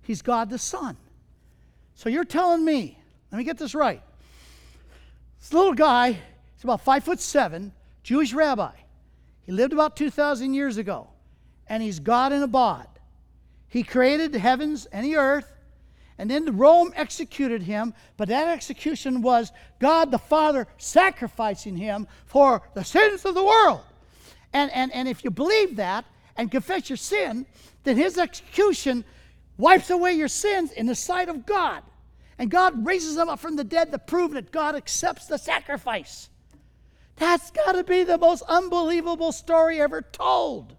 He's 0.02 0.20
God 0.20 0.50
the 0.50 0.59
Son. 0.59 0.98
So 1.94 2.11
you're 2.11 2.26
telling 2.26 2.62
me, 2.62 2.98
let 3.33 3.38
me 3.38 3.44
get 3.44 3.57
this 3.57 3.74
right. 3.74 4.02
This 5.40 5.55
little 5.55 5.72
guy, 5.72 6.12
he's 6.12 6.64
about 6.64 6.83
five 6.83 7.05
foot 7.05 7.20
seven, 7.20 7.72
Jewish 8.02 8.35
rabbi. 8.35 8.72
He 9.46 9.52
lived 9.52 9.72
about 9.72 9.96
2,000 9.96 10.54
years 10.54 10.76
ago, 10.76 11.09
and 11.68 11.82
he's 11.82 12.00
God 12.00 12.32
in 12.32 12.42
a 12.42 12.48
bod. 12.48 12.88
He 13.68 13.85
created 13.85 14.32
the 14.32 14.40
heavens 14.40 14.87
and 14.87 15.06
the 15.06 15.16
earth, 15.16 15.52
and 16.18 16.28
then 16.28 16.56
Rome 16.56 16.92
executed 16.96 17.62
him, 17.62 17.94
but 18.16 18.28
that 18.28 18.48
execution 18.48 19.22
was 19.22 19.52
God 19.78 20.11
the 20.11 20.18
Father 20.18 20.66
sacrificing 20.78 21.76
him 21.76 22.09
for 22.24 22.62
the 22.74 22.82
sins 22.82 23.24
of 23.24 23.35
the 23.35 23.44
world. 23.44 23.82
And, 24.52 24.70
and, 24.72 24.92
and 24.92 25.06
if 25.06 25.22
you 25.22 25.30
believe 25.30 25.76
that 25.76 26.04
and 26.37 26.50
confess 26.50 26.90
your 26.90 26.96
sin, 26.96 27.46
then 27.85 27.96
his 27.96 28.18
execution 28.18 29.04
wipes 29.59 29.90
away 29.90 30.14
your 30.14 30.28
sins 30.28 30.72
in 30.72 30.87
the 30.87 30.94
sight 30.94 31.28
of 31.28 31.46
God. 31.46 31.82
And 32.38 32.50
God 32.50 32.85
raises 32.85 33.14
them 33.14 33.28
up 33.28 33.38
from 33.38 33.56
the 33.56 33.64
dead 33.64 33.92
to 33.92 33.98
prove 33.98 34.32
that 34.32 34.50
God 34.50 34.74
accepts 34.74 35.26
the 35.26 35.38
sacrifice. 35.38 36.28
That's 37.16 37.50
got 37.50 37.72
to 37.72 37.85
be 37.85 38.05
the 38.05 38.18
most 38.18 38.42
unbelievable 38.46 39.33
story 39.33 39.81
ever 39.81 40.02
told. 40.02 40.76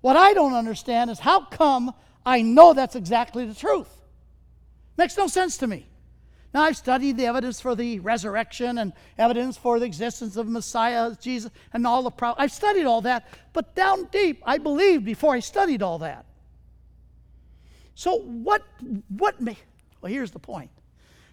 What 0.00 0.16
I 0.16 0.34
don't 0.34 0.54
understand 0.54 1.10
is 1.10 1.18
how 1.18 1.44
come 1.44 1.92
I 2.24 2.42
know 2.42 2.74
that's 2.74 2.94
exactly 2.94 3.46
the 3.46 3.54
truth? 3.54 3.88
Makes 4.96 5.16
no 5.16 5.26
sense 5.26 5.56
to 5.58 5.66
me. 5.66 5.88
Now, 6.54 6.62
I've 6.62 6.76
studied 6.76 7.18
the 7.18 7.26
evidence 7.26 7.60
for 7.60 7.74
the 7.74 8.00
resurrection 8.00 8.78
and 8.78 8.92
evidence 9.18 9.56
for 9.56 9.78
the 9.78 9.84
existence 9.84 10.36
of 10.36 10.48
Messiah, 10.48 11.14
Jesus, 11.20 11.50
and 11.72 11.86
all 11.86 12.02
the 12.02 12.10
pro- 12.10 12.34
I've 12.38 12.52
studied 12.52 12.86
all 12.86 13.02
that, 13.02 13.28
but 13.52 13.74
down 13.74 14.06
deep, 14.06 14.42
I 14.46 14.58
believed 14.58 15.04
before 15.04 15.34
I 15.34 15.40
studied 15.40 15.82
all 15.82 15.98
that. 15.98 16.24
So, 17.94 18.20
what, 18.20 18.62
what 19.08 19.40
may, 19.40 19.58
well, 20.00 20.10
here's 20.10 20.30
the 20.30 20.38
point. 20.38 20.70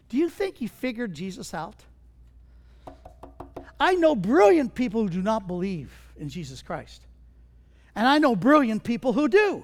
Do 0.09 0.17
you 0.17 0.29
think 0.29 0.57
he 0.57 0.67
figured 0.67 1.13
Jesus 1.13 1.53
out? 1.53 1.75
I 3.79 3.95
know 3.95 4.15
brilliant 4.15 4.75
people 4.75 5.01
who 5.03 5.09
do 5.09 5.21
not 5.21 5.47
believe 5.47 5.91
in 6.17 6.29
Jesus 6.29 6.61
Christ. 6.61 7.01
And 7.95 8.07
I 8.07 8.17
know 8.17 8.35
brilliant 8.35 8.83
people 8.83 9.13
who 9.13 9.27
do. 9.27 9.63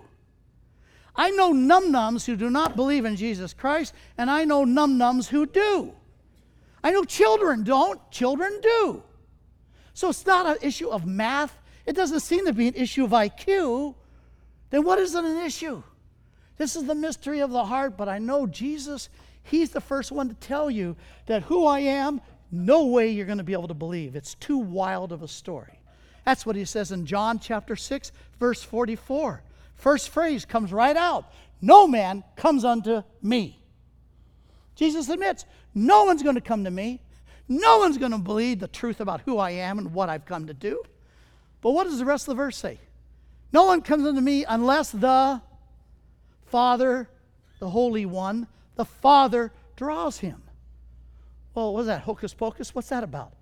I 1.15 1.29
know 1.31 1.51
num-nums 1.51 2.25
who 2.25 2.35
do 2.35 2.49
not 2.49 2.75
believe 2.75 3.05
in 3.05 3.15
Jesus 3.15 3.53
Christ, 3.53 3.93
and 4.17 4.31
I 4.31 4.45
know 4.45 4.63
num-nums 4.63 5.27
who 5.27 5.45
do. 5.45 5.93
I 6.83 6.91
know 6.91 7.03
children 7.03 7.63
don't, 7.63 7.99
children 8.11 8.59
do. 8.61 9.03
So 9.93 10.09
it's 10.09 10.25
not 10.25 10.45
an 10.45 10.57
issue 10.61 10.89
of 10.89 11.05
math. 11.05 11.57
It 11.85 11.95
doesn't 11.95 12.21
seem 12.21 12.45
to 12.45 12.53
be 12.53 12.69
an 12.69 12.75
issue 12.75 13.03
of 13.03 13.11
IQ. 13.11 13.95
Then 14.69 14.83
what 14.83 14.99
is 14.99 15.13
it 15.13 15.23
an 15.23 15.45
issue? 15.45 15.83
This 16.57 16.75
is 16.75 16.85
the 16.85 16.95
mystery 16.95 17.39
of 17.39 17.51
the 17.51 17.65
heart, 17.65 17.97
but 17.97 18.07
I 18.07 18.19
know 18.19 18.47
Jesus, 18.47 19.09
He's 19.43 19.71
the 19.71 19.81
first 19.81 20.11
one 20.11 20.29
to 20.29 20.35
tell 20.35 20.71
you 20.71 20.95
that 21.25 21.43
who 21.43 21.65
I 21.65 21.79
am, 21.79 22.21
no 22.51 22.85
way 22.85 23.09
you're 23.09 23.25
going 23.25 23.37
to 23.37 23.43
be 23.43 23.53
able 23.53 23.69
to 23.69 23.73
believe. 23.73 24.15
It's 24.15 24.35
too 24.35 24.57
wild 24.57 25.11
of 25.11 25.23
a 25.23 25.27
story. 25.27 25.79
That's 26.25 26.45
what 26.45 26.55
he 26.55 26.65
says 26.65 26.91
in 26.91 27.05
John 27.05 27.39
chapter 27.39 27.75
6, 27.75 28.11
verse 28.39 28.61
44. 28.61 29.41
First 29.75 30.09
phrase 30.09 30.45
comes 30.45 30.71
right 30.71 30.95
out 30.95 31.31
No 31.61 31.87
man 31.87 32.23
comes 32.35 32.65
unto 32.65 33.03
me. 33.21 33.59
Jesus 34.75 35.09
admits, 35.09 35.45
No 35.73 36.03
one's 36.03 36.23
going 36.23 36.35
to 36.35 36.41
come 36.41 36.65
to 36.65 36.71
me. 36.71 37.01
No 37.47 37.79
one's 37.79 37.97
going 37.97 38.11
to 38.11 38.17
believe 38.17 38.59
the 38.59 38.67
truth 38.67 39.01
about 39.01 39.21
who 39.21 39.37
I 39.37 39.51
am 39.51 39.77
and 39.77 39.93
what 39.93 40.09
I've 40.09 40.25
come 40.25 40.47
to 40.47 40.53
do. 40.53 40.83
But 41.61 41.71
what 41.71 41.85
does 41.85 41.99
the 41.99 42.05
rest 42.05 42.27
of 42.27 42.35
the 42.35 42.43
verse 42.43 42.57
say? 42.57 42.79
No 43.51 43.65
one 43.65 43.81
comes 43.81 44.05
unto 44.05 44.21
me 44.21 44.45
unless 44.45 44.91
the 44.91 45.41
Father, 46.45 47.09
the 47.59 47.69
Holy 47.69 48.05
One, 48.05 48.47
the 48.75 48.85
Father 48.85 49.51
draws 49.75 50.19
him. 50.19 50.41
Well, 51.53 51.73
what 51.73 51.81
is 51.81 51.87
that? 51.87 52.01
Hocus 52.01 52.33
pocus? 52.33 52.73
What's 52.73 52.89
that 52.89 53.03
about? 53.03 53.33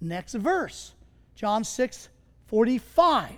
Next 0.00 0.34
verse, 0.34 0.94
John 1.34 1.64
6 1.64 2.08
45. 2.46 3.30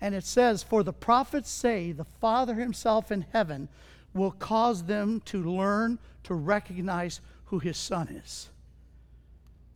And 0.00 0.14
it 0.14 0.24
says, 0.24 0.62
For 0.62 0.82
the 0.82 0.92
prophets 0.92 1.50
say, 1.50 1.92
the 1.92 2.04
Father 2.04 2.54
himself 2.54 3.10
in 3.10 3.24
heaven 3.32 3.68
will 4.12 4.32
cause 4.32 4.84
them 4.84 5.22
to 5.26 5.42
learn 5.42 5.98
to 6.24 6.34
recognize 6.34 7.20
who 7.46 7.58
his 7.58 7.76
Son 7.78 8.08
is. 8.08 8.50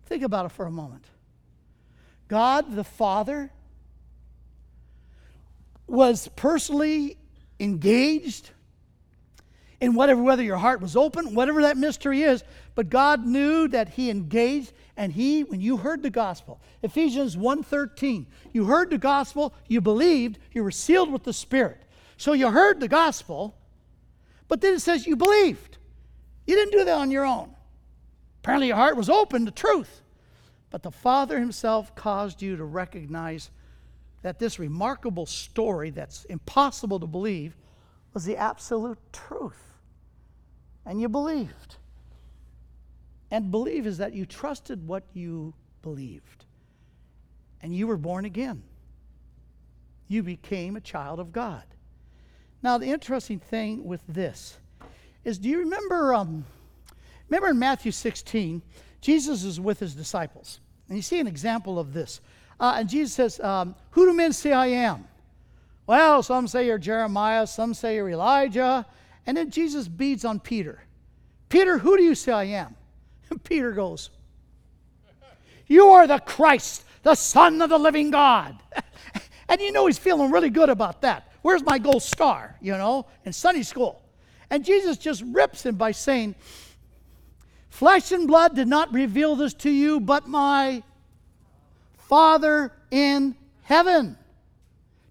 Think 0.07 0.22
about 0.22 0.46
it 0.46 0.53
for 0.53 0.66
a 0.66 0.70
moment. 0.70 1.05
God 2.29 2.74
the 2.74 2.85
Father 2.85 3.51
was 5.87 6.29
personally 6.37 7.16
engaged 7.59 8.51
in 9.81 9.95
whatever, 9.95 10.23
whether 10.23 10.43
your 10.43 10.57
heart 10.57 10.81
was 10.81 10.97
open, 10.97 11.35
whatever 11.35 11.62
that 11.62 11.77
mystery 11.77 12.23
is, 12.23 12.43
but 12.75 12.91
God 12.91 13.25
knew 13.25 13.69
that 13.69 13.91
He 13.91 14.11
engaged 14.11 14.73
and 14.97 15.12
He, 15.12 15.45
when 15.45 15.61
you 15.61 15.77
heard 15.77 16.03
the 16.03 16.11
gospel, 16.11 16.61
Ephesians 16.83 17.37
1.13, 17.37 18.27
you 18.53 18.64
heard 18.64 18.91
the 18.91 18.99
gospel, 18.99 19.55
you 19.69 19.81
believed, 19.81 20.38
you 20.53 20.64
were 20.64 20.73
sealed 20.73 21.12
with 21.12 21.23
the 21.23 21.33
Spirit. 21.33 21.81
So 22.17 22.33
you 22.33 22.51
heard 22.51 22.81
the 22.81 22.88
gospel, 22.88 23.57
but 24.49 24.61
then 24.61 24.75
it 24.75 24.81
says 24.81 25.07
you 25.07 25.14
believed. 25.14 25.79
You 26.47 26.57
didn't 26.57 26.73
do 26.73 26.85
that 26.85 26.99
on 26.99 27.12
your 27.12 27.25
own. 27.25 27.55
Apparently 28.43 28.69
your 28.69 28.77
heart 28.77 28.97
was 28.97 29.09
open 29.09 29.45
to 29.45 29.53
truth. 29.53 30.03
But 30.71 30.83
the 30.83 30.91
Father 30.91 31.38
Himself 31.38 31.95
caused 31.95 32.43
you 32.43 32.57
to 32.57 32.64
recognize 32.64 33.51
that 34.23 34.38
this 34.38 34.59
remarkable 34.59 35.27
story 35.27 35.91
that's 35.91 36.25
impossible 36.25 36.99
to 37.01 37.07
believe 37.07 37.57
was 38.12 38.25
the 38.25 38.37
absolute 38.37 38.99
truth. 39.12 39.68
And 40.88 41.03
you 41.03 41.09
believed. 41.11 41.77
And 43.31 43.51
believe 43.51 43.87
is 43.87 43.98
that 43.98 44.14
you 44.14 44.24
trusted 44.24 44.88
what 44.88 45.05
you 45.12 45.53
believed. 45.83 46.46
And 47.62 47.77
you 47.77 47.87
were 47.87 47.98
born 47.98 48.24
again. 48.24 48.62
You 50.09 50.22
became 50.22 50.77
a 50.77 50.81
child 50.81 51.20
of 51.20 51.31
God. 51.31 51.62
Now, 52.62 52.79
the 52.79 52.87
interesting 52.87 53.38
thing 53.38 53.85
with 53.85 54.01
this 54.09 54.57
is 55.24 55.38
do 55.38 55.51
you 55.51 55.59
remember, 55.59 56.14
um, 56.14 56.46
remember 57.29 57.51
in 57.51 57.59
Matthew 57.59 57.92
16, 57.92 58.62
Jesus 59.03 59.44
is 59.44 59.61
with 59.61 59.79
his 59.79 59.94
disciples. 59.94 60.59
And 60.88 60.96
you 60.96 61.03
see 61.03 61.20
an 61.20 61.27
example 61.27 61.79
of 61.79 61.92
this. 61.92 62.22
Uh, 62.59 62.77
and 62.79 62.88
Jesus 62.88 63.12
says, 63.12 63.40
um, 63.40 63.74
Who 63.90 64.07
do 64.07 64.14
men 64.14 64.33
say 64.33 64.53
I 64.53 64.68
am? 64.68 65.07
Well, 65.87 66.22
some 66.22 66.48
say 66.48 66.64
you're 66.64 66.79
Jeremiah, 66.79 67.46
some 67.46 67.74
say 67.74 67.96
you're 67.96 68.09
Elijah. 68.09 68.87
And 69.29 69.37
then 69.37 69.51
Jesus 69.51 69.88
beads 69.88 70.25
on 70.25 70.41
Peter. 70.41 70.83
Peter, 71.51 71.77
who 71.77 71.99
do 71.99 72.03
you 72.03 72.14
say 72.14 72.33
I 72.33 72.45
am? 72.45 72.75
And 73.29 73.45
Peter 73.45 73.73
goes, 73.73 74.09
You 75.67 75.88
are 75.88 76.07
the 76.07 76.19
Christ, 76.19 76.83
the 77.03 77.14
Son 77.14 77.61
of 77.61 77.69
the 77.69 77.79
living 77.79 78.11
God. 78.11 78.59
and 79.51 79.61
you 79.61 79.71
know 79.71 79.87
he's 79.87 79.99
feeling 79.99 80.31
really 80.31 80.49
good 80.49 80.71
about 80.71 81.03
that. 81.03 81.31
Where's 81.43 81.62
my 81.62 81.79
gold 81.79 82.03
star, 82.03 82.57
you 82.62 82.73
know, 82.73 83.07
in 83.27 83.35
Sunday 83.35 83.64
school? 83.64 84.01
And 84.49 84.64
Jesus 84.64 84.97
just 84.97 85.23
rips 85.27 85.67
him 85.67 85.77
by 85.77 85.93
saying, 85.93 86.35
Flesh 87.69 88.12
and 88.12 88.27
blood 88.27 88.57
did 88.57 88.67
not 88.67 88.95
reveal 88.95 89.37
this 89.37 89.53
to 89.55 89.71
you, 89.71 90.01
but 90.01 90.27
my 90.27 90.83
Father 91.99 92.73
in 92.91 93.37
heaven. 93.61 94.17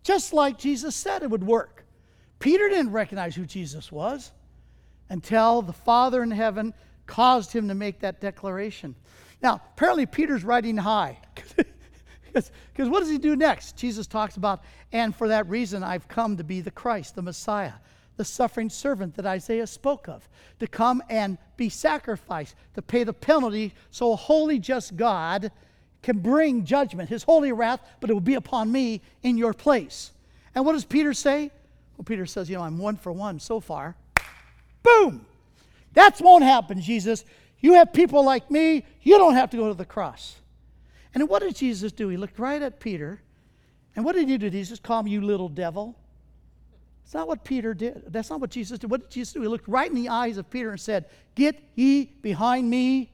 Just 0.01 0.33
like 0.33 0.57
Jesus 0.57 0.95
said 0.95 1.21
it 1.21 1.29
would 1.29 1.45
work. 1.45 1.76
Peter 2.39 2.69
didn't 2.69 2.91
recognize 2.91 3.35
who 3.35 3.45
Jesus 3.45 3.91
was 3.91 4.31
until 5.09 5.61
the 5.61 5.73
Father 5.73 6.21
in 6.23 6.31
heaven 6.31 6.73
caused 7.05 7.51
him 7.51 7.67
to 7.67 7.73
make 7.73 7.99
that 7.99 8.21
declaration. 8.21 8.95
Now, 9.41 9.61
apparently, 9.73 10.05
Peter's 10.05 10.43
riding 10.43 10.77
high. 10.77 11.19
Because 12.33 12.89
what 12.89 12.99
does 12.99 13.09
he 13.09 13.17
do 13.17 13.35
next? 13.35 13.77
Jesus 13.77 14.05
talks 14.05 14.37
about, 14.37 14.63
and 14.91 15.15
for 15.15 15.27
that 15.29 15.49
reason 15.49 15.83
I've 15.83 16.07
come 16.07 16.37
to 16.37 16.43
be 16.43 16.61
the 16.61 16.71
Christ, 16.71 17.15
the 17.15 17.21
Messiah, 17.21 17.73
the 18.15 18.25
suffering 18.25 18.69
servant 18.69 19.15
that 19.15 19.25
Isaiah 19.25 19.65
spoke 19.65 20.07
of, 20.07 20.27
to 20.59 20.67
come 20.67 21.01
and 21.09 21.37
be 21.55 21.69
sacrificed, 21.69 22.55
to 22.75 22.81
pay 22.81 23.03
the 23.03 23.13
penalty 23.13 23.73
so 23.89 24.13
a 24.13 24.15
holy, 24.15 24.59
just 24.59 24.95
God 24.95 25.51
can 26.03 26.19
bring 26.19 26.63
judgment, 26.63 27.09
his 27.09 27.23
holy 27.23 27.51
wrath, 27.51 27.81
but 27.99 28.09
it 28.09 28.13
will 28.13 28.21
be 28.21 28.35
upon 28.35 28.71
me 28.71 29.01
in 29.23 29.37
your 29.37 29.53
place. 29.53 30.11
And 30.53 30.65
what 30.65 30.73
does 30.73 30.85
Peter 30.85 31.13
say? 31.13 31.51
Well, 31.97 32.05
Peter 32.05 32.25
says, 32.25 32.49
You 32.49 32.57
know, 32.57 32.63
I'm 32.63 32.77
one 32.77 32.95
for 32.95 33.11
one 33.11 33.39
so 33.39 33.59
far. 33.59 33.95
Boom! 34.83 35.25
That 35.93 36.19
won't 36.21 36.43
happen, 36.43 36.79
Jesus. 36.81 37.25
You 37.59 37.73
have 37.73 37.91
people 37.91 38.23
like 38.23 38.51
me, 38.51 38.85
you 39.01 39.17
don't 39.17 39.33
have 39.33 39.49
to 39.51 39.57
go 39.57 39.67
to 39.67 39.73
the 39.73 39.85
cross. 39.85 40.35
And 41.13 41.27
what 41.27 41.41
did 41.41 41.55
Jesus 41.55 41.91
do? 41.91 42.07
He 42.09 42.17
looked 42.17 42.37
right 42.37 42.61
at 42.61 42.79
Peter. 42.79 43.21
And 43.95 44.05
what 44.05 44.13
did 44.13 44.27
he 44.27 44.37
do? 44.37 44.37
Did 44.37 44.53
he 44.53 44.63
just 44.63 44.83
call 44.83 44.99
him, 44.99 45.07
You 45.07 45.21
little 45.21 45.49
devil? 45.49 45.95
It's 47.03 47.13
not 47.13 47.27
what 47.27 47.43
Peter 47.43 47.73
did. 47.73 48.03
That's 48.07 48.29
not 48.29 48.41
what 48.41 48.49
Jesus 48.49 48.79
did. 48.79 48.91
What 48.91 49.01
did 49.01 49.09
Jesus 49.09 49.33
do? 49.33 49.41
He 49.41 49.47
looked 49.47 49.67
right 49.67 49.89
in 49.89 49.95
the 49.95 50.09
eyes 50.09 50.37
of 50.37 50.49
Peter 50.49 50.71
and 50.71 50.79
said, 50.79 51.05
Get 51.35 51.57
ye 51.73 52.05
behind 52.21 52.69
me, 52.69 53.11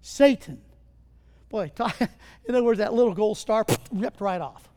Satan. 0.00 0.62
Boy, 1.48 1.70
in 2.00 2.54
other 2.54 2.64
words, 2.64 2.78
that 2.78 2.94
little 2.94 3.12
gold 3.12 3.36
star 3.36 3.66
ripped 3.92 4.20
right 4.20 4.40
off. 4.40 4.68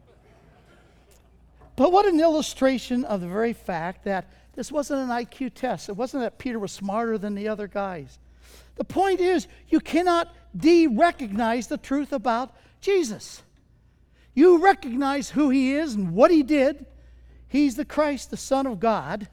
But 1.78 1.92
what 1.92 2.08
an 2.08 2.20
illustration 2.20 3.06
of 3.06 3.22
the 3.22 3.28
very 3.28 3.54
fact 3.54 4.04
that 4.04 4.26
this 4.56 4.72
wasn't 4.72 5.02
an 5.02 5.10
IQ 5.10 5.54
test. 5.54 5.88
It 5.88 5.96
wasn't 5.96 6.24
that 6.24 6.40
Peter 6.40 6.58
was 6.58 6.72
smarter 6.72 7.20
than 7.20 7.36
the 7.36 7.48
other 7.48 7.68
guys. 7.68 8.18
The 8.76 8.84
point 8.84 9.20
is, 9.20 9.48
you 9.70 9.80
cannot 9.80 10.36
de 10.58 10.88
recognize 10.88 11.68
the 11.68 11.78
truth 11.78 12.12
about 12.12 12.56
Jesus. 12.82 13.44
You 14.34 14.58
recognize 14.58 15.30
who 15.30 15.52
he 15.52 15.74
is 15.74 15.94
and 15.94 16.14
what 16.14 16.32
he 16.32 16.42
did. 16.42 16.88
He's 17.48 17.76
the 17.76 17.86
Christ, 17.86 18.32
the 18.32 18.38
Son 18.38 18.66
of 18.66 18.80
God. 18.80 19.28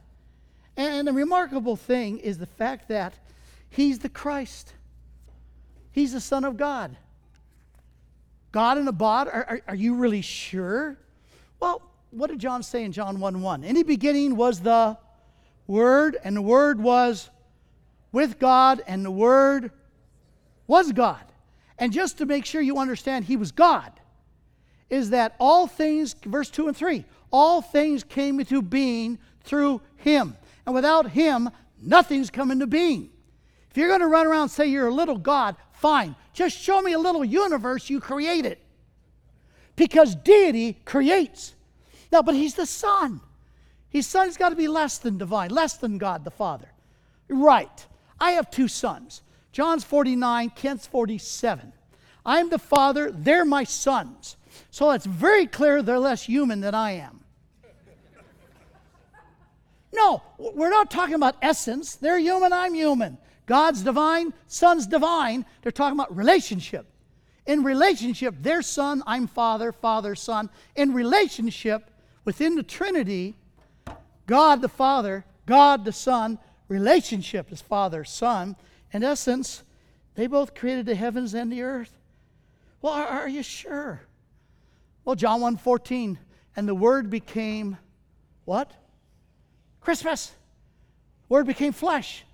And 0.76 1.08
the 1.08 1.12
remarkable 1.14 1.76
thing 1.76 2.18
is 2.18 2.36
the 2.36 2.46
fact 2.46 2.88
that 2.88 3.14
he's 3.70 4.00
the 4.00 4.08
Christ, 4.10 4.74
he's 5.92 6.12
the 6.12 6.20
Son 6.20 6.44
of 6.44 6.58
God. 6.58 6.96
God 8.52 8.76
in 8.76 8.86
a 8.86 8.92
bod? 8.92 9.28
Are, 9.28 9.44
are, 9.48 9.60
are, 9.68 9.74
you 9.74 9.94
really 9.94 10.20
sure? 10.20 10.96
Well, 11.58 11.82
what 12.14 12.30
did 12.30 12.38
John 12.38 12.62
say 12.62 12.84
in 12.84 12.92
John 12.92 13.20
1 13.20 13.40
1? 13.42 13.64
In 13.64 13.74
the 13.74 13.82
beginning 13.82 14.36
was 14.36 14.60
the 14.60 14.96
Word, 15.66 16.16
and 16.22 16.36
the 16.36 16.42
Word 16.42 16.80
was 16.80 17.28
with 18.12 18.38
God, 18.38 18.82
and 18.86 19.04
the 19.04 19.10
Word 19.10 19.72
was 20.66 20.92
God. 20.92 21.24
And 21.78 21.92
just 21.92 22.18
to 22.18 22.26
make 22.26 22.44
sure 22.44 22.60
you 22.60 22.78
understand 22.78 23.24
He 23.24 23.36
was 23.36 23.52
God, 23.52 23.92
is 24.90 25.10
that 25.10 25.34
all 25.40 25.66
things, 25.66 26.14
verse 26.24 26.50
2 26.50 26.68
and 26.68 26.76
3, 26.76 27.04
all 27.32 27.60
things 27.60 28.04
came 28.04 28.38
into 28.38 28.62
being 28.62 29.18
through 29.42 29.80
Him. 29.96 30.36
And 30.66 30.74
without 30.74 31.10
Him, 31.10 31.50
nothing's 31.82 32.30
come 32.30 32.50
into 32.50 32.66
being. 32.66 33.10
If 33.70 33.76
you're 33.76 33.88
going 33.88 34.00
to 34.00 34.06
run 34.06 34.26
around 34.26 34.42
and 34.42 34.50
say 34.52 34.66
you're 34.66 34.86
a 34.86 34.94
little 34.94 35.18
God, 35.18 35.56
fine. 35.72 36.14
Just 36.32 36.56
show 36.56 36.80
me 36.80 36.92
a 36.92 36.98
little 36.98 37.24
universe 37.24 37.90
you 37.90 37.98
created. 37.98 38.58
Because 39.74 40.14
deity 40.14 40.78
creates. 40.84 41.54
Now, 42.14 42.22
but 42.22 42.36
he's 42.36 42.54
the 42.54 42.64
Son. 42.64 43.20
His 43.88 44.06
Son's 44.06 44.36
got 44.36 44.50
to 44.50 44.54
be 44.54 44.68
less 44.68 44.98
than 44.98 45.18
divine, 45.18 45.50
less 45.50 45.78
than 45.78 45.98
God 45.98 46.22
the 46.22 46.30
Father. 46.30 46.68
Right. 47.28 47.86
I 48.20 48.30
have 48.32 48.52
two 48.52 48.68
sons. 48.68 49.22
John's 49.50 49.82
49, 49.82 50.50
Kent's 50.50 50.86
47. 50.86 51.72
I'm 52.24 52.50
the 52.50 52.58
Father, 52.60 53.10
they're 53.10 53.44
my 53.44 53.64
sons. 53.64 54.36
So 54.70 54.92
it's 54.92 55.06
very 55.06 55.48
clear 55.48 55.82
they're 55.82 55.98
less 55.98 56.22
human 56.22 56.60
than 56.60 56.72
I 56.72 56.92
am. 56.92 57.24
No, 59.92 60.22
we're 60.38 60.70
not 60.70 60.92
talking 60.92 61.16
about 61.16 61.34
essence. 61.42 61.96
They're 61.96 62.18
human, 62.18 62.52
I'm 62.52 62.74
human. 62.74 63.18
God's 63.46 63.82
divine, 63.82 64.32
Son's 64.46 64.86
divine. 64.86 65.44
They're 65.62 65.72
talking 65.72 65.98
about 65.98 66.16
relationship. 66.16 66.86
In 67.46 67.64
relationship, 67.64 68.36
their 68.40 68.62
Son, 68.62 69.02
I'm 69.04 69.26
Father, 69.26 69.72
Father, 69.72 70.14
Son. 70.14 70.48
In 70.76 70.94
relationship, 70.94 71.90
within 72.24 72.56
the 72.56 72.62
Trinity, 72.62 73.34
God 74.26 74.62
the 74.62 74.68
Father, 74.68 75.24
God 75.46 75.84
the 75.84 75.92
Son, 75.92 76.38
relationship 76.68 77.48
as 77.50 77.60
Father, 77.60 78.04
Son. 78.04 78.56
In 78.92 79.04
essence, 79.04 79.62
they 80.14 80.26
both 80.26 80.54
created 80.54 80.86
the 80.86 80.94
heavens 80.94 81.34
and 81.34 81.50
the 81.52 81.62
earth. 81.62 81.92
Well, 82.80 82.92
are, 82.92 83.06
are 83.06 83.28
you 83.28 83.42
sure? 83.42 84.02
Well, 85.04 85.16
John 85.16 85.40
1 85.40 85.56
14, 85.58 86.18
and 86.56 86.68
the 86.68 86.74
Word 86.74 87.10
became 87.10 87.76
what? 88.44 88.70
Christmas. 89.80 90.32
Word 91.28 91.46
became 91.46 91.72
flesh, 91.72 92.24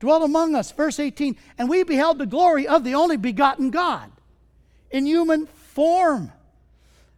dwelt 0.00 0.22
among 0.22 0.54
us. 0.54 0.70
Verse 0.72 1.00
18, 1.00 1.36
and 1.58 1.68
we 1.68 1.82
beheld 1.82 2.18
the 2.18 2.26
glory 2.26 2.66
of 2.66 2.84
the 2.84 2.94
only 2.94 3.16
begotten 3.16 3.70
God 3.70 4.10
in 4.90 5.06
human 5.06 5.46
form. 5.46 6.30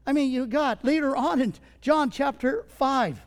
I 0.07 0.13
mean, 0.13 0.31
you 0.31 0.47
got 0.47 0.85
later 0.85 1.17
on 1.17 1.41
in 1.41 1.55
John 1.81 2.11
chapter 2.11 2.65
5, 2.69 3.21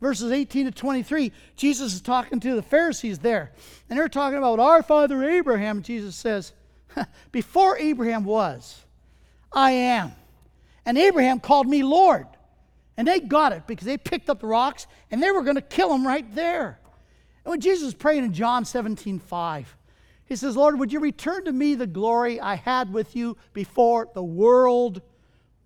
verses 0.00 0.30
18 0.30 0.66
to 0.66 0.70
23, 0.72 1.32
Jesus 1.56 1.94
is 1.94 2.00
talking 2.02 2.38
to 2.40 2.54
the 2.54 2.62
Pharisees 2.62 3.20
there. 3.20 3.52
And 3.88 3.98
they're 3.98 4.08
talking 4.08 4.38
about 4.38 4.60
our 4.60 4.82
father 4.82 5.24
Abraham. 5.28 5.82
Jesus 5.82 6.14
says, 6.14 6.52
Before 7.32 7.78
Abraham 7.78 8.24
was, 8.24 8.84
I 9.52 9.72
am. 9.72 10.12
And 10.84 10.98
Abraham 10.98 11.40
called 11.40 11.66
me 11.66 11.82
Lord. 11.82 12.26
And 12.96 13.08
they 13.08 13.20
got 13.20 13.52
it 13.52 13.66
because 13.66 13.86
they 13.86 13.96
picked 13.96 14.28
up 14.28 14.40
the 14.40 14.46
rocks 14.46 14.86
and 15.10 15.22
they 15.22 15.30
were 15.30 15.42
going 15.42 15.56
to 15.56 15.62
kill 15.62 15.94
him 15.94 16.06
right 16.06 16.34
there. 16.34 16.78
And 17.44 17.50
when 17.50 17.60
Jesus 17.60 17.88
is 17.88 17.94
praying 17.94 18.24
in 18.24 18.34
John 18.34 18.64
17 18.64 19.18
5, 19.18 19.76
he 20.26 20.36
says, 20.36 20.56
Lord, 20.56 20.78
would 20.78 20.92
you 20.92 21.00
return 21.00 21.44
to 21.46 21.52
me 21.52 21.74
the 21.74 21.86
glory 21.86 22.40
I 22.40 22.54
had 22.54 22.92
with 22.92 23.16
you 23.16 23.36
before 23.52 24.08
the 24.14 24.22
world 24.22 25.00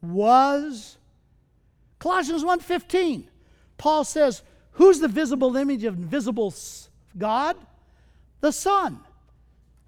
was? 0.02 0.96
Colossians 1.98 2.44
1:15. 2.44 3.24
Paul 3.78 4.04
says, 4.04 4.42
Who's 4.72 5.00
the 5.00 5.08
visible 5.08 5.56
image 5.56 5.84
of 5.84 5.96
invisible 5.96 6.54
God? 7.16 7.56
The 8.40 8.52
Son. 8.52 9.00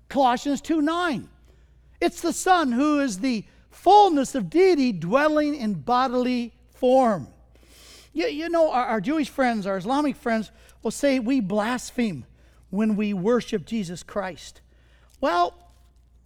Colossians 0.08 0.60
2 0.60 0.80
9. 0.80 1.28
It's 2.00 2.20
the 2.20 2.32
Son 2.32 2.72
who 2.72 3.00
is 3.00 3.18
the 3.18 3.44
fullness 3.70 4.34
of 4.34 4.50
deity 4.50 4.92
dwelling 4.92 5.54
in 5.54 5.74
bodily 5.74 6.54
form. 6.74 7.28
You, 8.12 8.26
you 8.26 8.48
know, 8.48 8.70
our, 8.70 8.84
our 8.86 9.00
Jewish 9.00 9.28
friends, 9.28 9.66
our 9.66 9.76
Islamic 9.76 10.16
friends 10.16 10.50
will 10.82 10.90
say 10.90 11.18
we 11.18 11.40
blaspheme 11.40 12.24
when 12.70 12.96
we 12.96 13.12
worship 13.12 13.66
Jesus 13.66 14.02
Christ. 14.02 14.60
Well, 15.20 15.54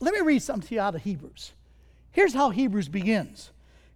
let 0.00 0.14
me 0.14 0.20
read 0.20 0.42
something 0.42 0.68
to 0.68 0.74
you 0.74 0.80
out 0.80 0.94
of 0.94 1.02
Hebrews. 1.02 1.52
Here's 2.10 2.34
how 2.34 2.50
Hebrews 2.50 2.88
begins 2.88 3.51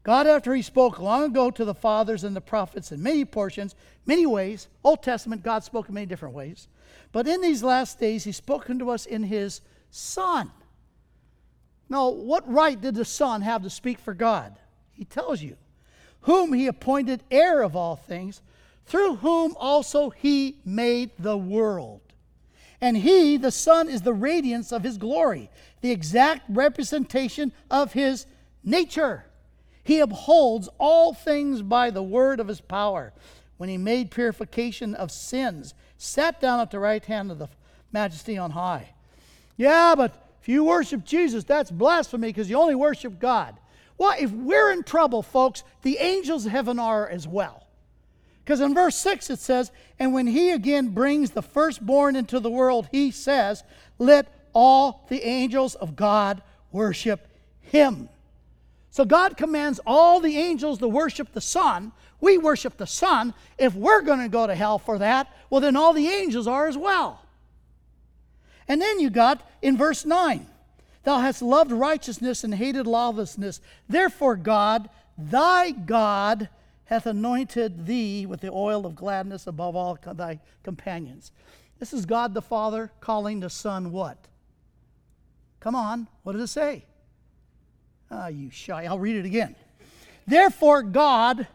God, 0.06 0.28
after 0.28 0.54
He 0.54 0.62
spoke 0.62 1.00
long 1.00 1.24
ago 1.24 1.50
to 1.50 1.64
the 1.64 1.74
fathers 1.74 2.22
and 2.22 2.36
the 2.36 2.40
prophets 2.40 2.92
in 2.92 3.02
many 3.02 3.24
portions, 3.24 3.74
many 4.06 4.24
ways, 4.24 4.68
Old 4.84 5.02
Testament, 5.02 5.42
God 5.42 5.64
spoke 5.64 5.88
in 5.88 5.96
many 5.96 6.06
different 6.06 6.32
ways. 6.32 6.68
But 7.10 7.26
in 7.26 7.40
these 7.40 7.64
last 7.64 7.98
days, 7.98 8.22
He's 8.22 8.36
spoken 8.36 8.78
to 8.78 8.90
us 8.90 9.04
in 9.04 9.24
His 9.24 9.62
Son. 9.90 10.52
Now, 11.88 12.10
what 12.10 12.48
right 12.48 12.80
did 12.80 12.94
the 12.94 13.04
Son 13.04 13.42
have 13.42 13.64
to 13.64 13.68
speak 13.68 13.98
for 13.98 14.14
God? 14.14 14.54
He 14.92 15.04
tells 15.04 15.42
you, 15.42 15.56
whom 16.20 16.52
He 16.52 16.68
appointed 16.68 17.24
heir 17.28 17.62
of 17.62 17.74
all 17.74 17.96
things, 17.96 18.42
through 18.84 19.16
whom 19.16 19.56
also 19.58 20.10
He 20.10 20.58
made 20.64 21.10
the 21.18 21.36
world. 21.36 22.00
And 22.80 22.96
He, 22.96 23.38
the 23.38 23.50
Son, 23.50 23.88
is 23.88 24.02
the 24.02 24.14
radiance 24.14 24.70
of 24.70 24.84
His 24.84 24.98
glory, 24.98 25.50
the 25.80 25.90
exact 25.90 26.42
representation 26.48 27.52
of 27.68 27.94
His 27.94 28.26
nature 28.62 29.24
he 29.86 30.00
upholds 30.00 30.68
all 30.78 31.14
things 31.14 31.62
by 31.62 31.90
the 31.90 32.02
word 32.02 32.40
of 32.40 32.48
his 32.48 32.60
power. 32.60 33.12
When 33.56 33.68
he 33.68 33.78
made 33.78 34.10
purification 34.10 34.96
of 34.96 35.12
sins, 35.12 35.74
sat 35.96 36.40
down 36.40 36.58
at 36.58 36.72
the 36.72 36.80
right 36.80 37.04
hand 37.04 37.30
of 37.30 37.38
the 37.38 37.48
majesty 37.92 38.36
on 38.36 38.50
high. 38.50 38.94
Yeah, 39.56 39.94
but 39.96 40.12
if 40.42 40.48
you 40.48 40.64
worship 40.64 41.04
Jesus, 41.04 41.44
that's 41.44 41.70
blasphemy 41.70 42.30
because 42.30 42.50
you 42.50 42.58
only 42.58 42.74
worship 42.74 43.20
God. 43.20 43.56
Well, 43.96 44.16
if 44.18 44.32
we're 44.32 44.72
in 44.72 44.82
trouble, 44.82 45.22
folks, 45.22 45.62
the 45.82 45.98
angels 45.98 46.46
of 46.46 46.50
heaven 46.50 46.80
are 46.80 47.08
as 47.08 47.28
well. 47.28 47.64
Because 48.44 48.60
in 48.60 48.74
verse 48.74 48.96
6 48.96 49.30
it 49.30 49.38
says, 49.38 49.70
And 50.00 50.12
when 50.12 50.26
he 50.26 50.50
again 50.50 50.88
brings 50.88 51.30
the 51.30 51.42
firstborn 51.42 52.16
into 52.16 52.40
the 52.40 52.50
world, 52.50 52.88
he 52.90 53.12
says, 53.12 53.62
Let 54.00 54.48
all 54.52 55.06
the 55.08 55.22
angels 55.22 55.76
of 55.76 55.94
God 55.94 56.42
worship 56.72 57.28
him. 57.60 58.08
So 58.96 59.04
God 59.04 59.36
commands 59.36 59.78
all 59.86 60.20
the 60.20 60.38
angels 60.38 60.78
to 60.78 60.88
worship 60.88 61.32
the 61.32 61.40
Son. 61.42 61.92
We 62.18 62.38
worship 62.38 62.78
the 62.78 62.86
Son. 62.86 63.34
If 63.58 63.74
we're 63.74 64.00
going 64.00 64.20
to 64.20 64.28
go 64.30 64.46
to 64.46 64.54
hell 64.54 64.78
for 64.78 64.96
that, 64.96 65.30
well, 65.50 65.60
then 65.60 65.76
all 65.76 65.92
the 65.92 66.08
angels 66.08 66.46
are 66.46 66.66
as 66.66 66.78
well. 66.78 67.20
And 68.66 68.80
then 68.80 68.98
you 68.98 69.10
got 69.10 69.46
in 69.60 69.76
verse 69.76 70.06
9 70.06 70.46
Thou 71.04 71.18
hast 71.18 71.42
loved 71.42 71.72
righteousness 71.72 72.42
and 72.42 72.54
hated 72.54 72.86
lawlessness. 72.86 73.60
Therefore, 73.86 74.34
God, 74.34 74.88
thy 75.18 75.72
God, 75.72 76.48
hath 76.86 77.04
anointed 77.04 77.84
thee 77.84 78.24
with 78.24 78.40
the 78.40 78.50
oil 78.50 78.86
of 78.86 78.96
gladness 78.96 79.46
above 79.46 79.76
all 79.76 79.98
thy 80.14 80.40
companions. 80.62 81.32
This 81.80 81.92
is 81.92 82.06
God 82.06 82.32
the 82.32 82.40
Father 82.40 82.90
calling 83.00 83.40
the 83.40 83.50
Son 83.50 83.92
what? 83.92 84.16
Come 85.60 85.74
on, 85.74 86.08
what 86.22 86.32
does 86.32 86.40
it 86.40 86.46
say? 86.46 86.86
Ah, 88.10 88.28
you 88.28 88.50
shy. 88.50 88.84
I'll 88.84 88.98
read 88.98 89.16
it 89.16 89.24
again. 89.24 89.56
Therefore, 90.26 90.82
God, 90.82 91.46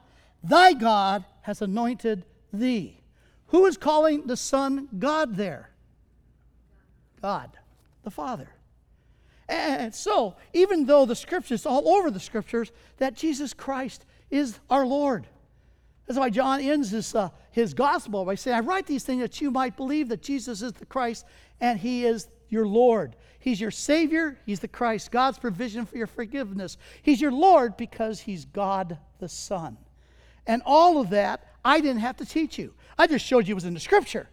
thy 0.44 0.74
God, 0.74 1.26
has 1.42 1.62
anointed 1.62 2.24
thee. 2.54 2.98
Who 3.48 3.66
is 3.66 3.78
calling 3.78 4.28
the 4.28 4.38
Son 4.38 4.88
God 4.98 5.36
there? 5.36 5.70
God, 7.22 7.52
the 8.04 8.12
Father. 8.12 8.50
And 9.50 9.94
so, 9.94 10.36
even 10.54 10.86
though 10.86 11.06
the 11.06 11.16
scriptures, 11.16 11.66
all 11.66 11.90
over 11.90 12.10
the 12.10 12.20
scriptures, 12.20 12.72
that 12.98 13.16
Jesus 13.16 13.54
Christ 13.54 14.06
is 14.30 14.60
our 14.70 14.86
Lord. 14.86 15.28
That's 16.08 16.18
why 16.18 16.30
John 16.30 16.62
ends 16.62 16.92
his, 16.92 17.14
uh, 17.14 17.30
his 17.52 17.74
gospel 17.74 18.24
by 18.26 18.36
saying, 18.36 18.56
I 18.56 18.60
write 18.62 18.88
these 18.88 19.04
things 19.04 19.22
that 19.22 19.42
you 19.42 19.52
might 19.52 19.76
believe 19.76 20.10
that 20.10 20.22
Jesus 20.22 20.62
is 20.62 20.74
the 20.74 20.86
Christ 20.86 21.26
and 21.60 21.80
he 21.80 22.06
is 22.06 22.28
your 22.50 22.66
Lord. 22.66 23.16
He's 23.42 23.60
your 23.60 23.72
Savior. 23.72 24.38
He's 24.46 24.60
the 24.60 24.68
Christ, 24.68 25.12
God's 25.12 25.40
provision 25.40 25.88
for 25.88 25.98
your 25.98 26.06
forgiveness. 26.06 26.78
He's 27.02 27.20
your 27.20 27.32
Lord 27.32 27.76
because 27.76 28.20
He's 28.20 28.46
God 28.46 29.00
the 29.20 29.28
Son. 29.28 29.78
And 30.46 30.62
all 30.64 31.02
of 31.02 31.10
that, 31.10 31.48
I 31.66 31.82
didn't 31.82 32.02
have 32.02 32.18
to 32.18 32.26
teach 32.26 32.60
you. 32.60 32.76
I 33.00 33.08
just 33.08 33.26
showed 33.26 33.48
you 33.48 33.54
it 33.54 33.56
was 33.56 33.66
in 33.66 33.74
the 33.74 33.80
Scripture. 33.80 34.30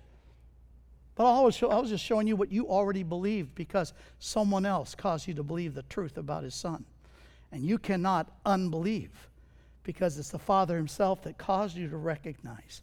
But 1.15 1.25
I 1.25 1.41
was, 1.41 1.61
I 1.63 1.79
was 1.79 1.89
just 1.89 2.05
showing 2.05 2.27
you 2.27 2.37
what 2.37 2.53
you 2.53 2.69
already 2.69 3.03
believed 3.03 3.55
because 3.55 3.95
someone 4.19 4.67
else 4.67 4.95
caused 4.95 5.27
you 5.27 5.33
to 5.35 5.43
believe 5.43 5.75
the 5.75 5.83
truth 5.85 6.19
about 6.19 6.45
His 6.45 6.55
Son. 6.55 6.85
And 7.51 7.63
you 7.65 7.79
cannot 7.79 8.31
unbelieve 8.45 9.11
because 9.85 10.19
it's 10.19 10.29
the 10.29 10.39
Father 10.39 10.77
Himself 10.77 11.23
that 11.23 11.39
caused 11.39 11.79
you 11.79 11.89
to 11.89 11.97
recognize. 11.97 12.83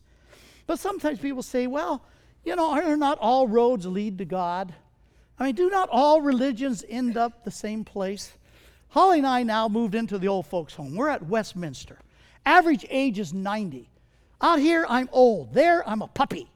But 0.65 0.79
sometimes 0.79 1.19
people 1.19 1.43
say, 1.43 1.67
well, 1.67 2.03
you 2.43 2.55
know, 2.55 2.71
are 2.71 2.97
not 2.97 3.19
all 3.19 3.47
roads 3.47 3.85
lead 3.85 4.17
to 4.17 4.25
God? 4.25 4.73
I 5.39 5.45
mean, 5.45 5.55
do 5.55 5.69
not 5.69 5.89
all 5.91 6.21
religions 6.21 6.83
end 6.87 7.17
up 7.17 7.43
the 7.43 7.51
same 7.51 7.83
place? 7.83 8.33
Holly 8.89 9.17
and 9.17 9.27
I 9.27 9.43
now 9.43 9.67
moved 9.67 9.93
into 9.93 10.17
the 10.17 10.29
old 10.29 10.47
folks' 10.47 10.73
home. 10.73 10.95
We're 10.95 11.09
at 11.09 11.25
Westminster. 11.25 11.99
Average 12.45 12.85
age 12.89 13.19
is 13.19 13.33
90. 13.33 13.89
Out 14.41 14.59
here, 14.59 14.85
I'm 14.87 15.09
old. 15.11 15.53
There, 15.53 15.87
I'm 15.87 16.01
a 16.01 16.07
puppy. 16.07 16.49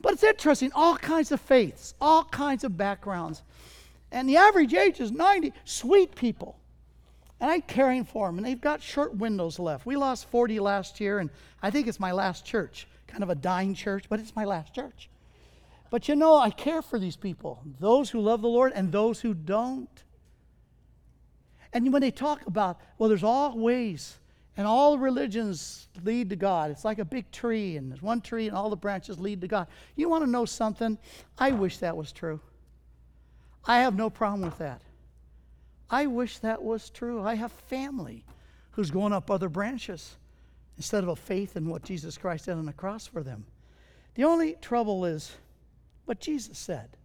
But 0.00 0.12
it's 0.12 0.22
interesting, 0.22 0.70
all 0.74 0.96
kinds 0.96 1.32
of 1.32 1.40
faiths, 1.40 1.94
all 2.00 2.24
kinds 2.24 2.62
of 2.62 2.76
backgrounds. 2.76 3.42
And 4.12 4.28
the 4.28 4.36
average 4.36 4.74
age 4.74 5.00
is 5.00 5.10
90. 5.10 5.52
Sweet 5.64 6.14
people. 6.14 6.58
And 7.40 7.50
I'm 7.50 7.62
caring 7.62 8.04
for 8.04 8.28
them, 8.28 8.38
and 8.38 8.46
they've 8.46 8.60
got 8.60 8.82
short 8.82 9.14
windows 9.16 9.58
left. 9.58 9.86
We 9.86 9.96
lost 9.96 10.30
40 10.30 10.60
last 10.60 11.00
year, 11.00 11.18
and 11.18 11.30
I 11.62 11.70
think 11.70 11.88
it's 11.88 11.98
my 11.98 12.12
last 12.12 12.44
church. 12.44 12.86
Kind 13.06 13.22
of 13.22 13.30
a 13.30 13.34
dying 13.34 13.74
church, 13.74 14.04
but 14.08 14.20
it's 14.20 14.36
my 14.36 14.44
last 14.44 14.74
church. 14.74 15.08
But 15.90 16.08
you 16.08 16.16
know, 16.16 16.36
I 16.36 16.50
care 16.50 16.82
for 16.82 16.98
these 16.98 17.16
people, 17.16 17.62
those 17.78 18.10
who 18.10 18.20
love 18.20 18.42
the 18.42 18.48
Lord 18.48 18.72
and 18.74 18.90
those 18.90 19.20
who 19.20 19.34
don't. 19.34 19.88
And 21.72 21.92
when 21.92 22.02
they 22.02 22.10
talk 22.10 22.46
about, 22.46 22.80
well, 22.98 23.08
there's 23.08 23.24
all 23.24 23.58
ways, 23.58 24.18
and 24.56 24.66
all 24.66 24.98
religions 24.98 25.88
lead 26.04 26.30
to 26.30 26.36
God. 26.36 26.70
It's 26.70 26.84
like 26.84 26.98
a 26.98 27.04
big 27.04 27.30
tree, 27.30 27.76
and 27.76 27.90
there's 27.90 28.02
one 28.02 28.20
tree, 28.20 28.46
and 28.46 28.56
all 28.56 28.70
the 28.70 28.76
branches 28.76 29.18
lead 29.18 29.40
to 29.40 29.48
God. 29.48 29.66
You 29.96 30.08
want 30.08 30.24
to 30.24 30.30
know 30.30 30.44
something? 30.44 30.98
I 31.38 31.50
wish 31.50 31.78
that 31.78 31.96
was 31.96 32.12
true. 32.12 32.40
I 33.66 33.78
have 33.78 33.96
no 33.96 34.10
problem 34.10 34.42
with 34.42 34.58
that. 34.58 34.82
I 35.90 36.06
wish 36.06 36.38
that 36.38 36.62
was 36.62 36.90
true. 36.90 37.22
I 37.22 37.34
have 37.34 37.52
family 37.52 38.24
who's 38.72 38.90
going 38.90 39.12
up 39.12 39.30
other 39.30 39.48
branches 39.48 40.16
instead 40.76 41.04
of 41.04 41.08
a 41.08 41.16
faith 41.16 41.56
in 41.56 41.68
what 41.68 41.84
Jesus 41.84 42.18
Christ 42.18 42.46
did 42.46 42.52
on 42.52 42.66
the 42.66 42.72
cross 42.72 43.06
for 43.06 43.22
them. 43.22 43.46
The 44.14 44.24
only 44.24 44.54
trouble 44.60 45.04
is 45.04 45.32
what 46.04 46.20
Jesus 46.20 46.58
said. 46.58 46.96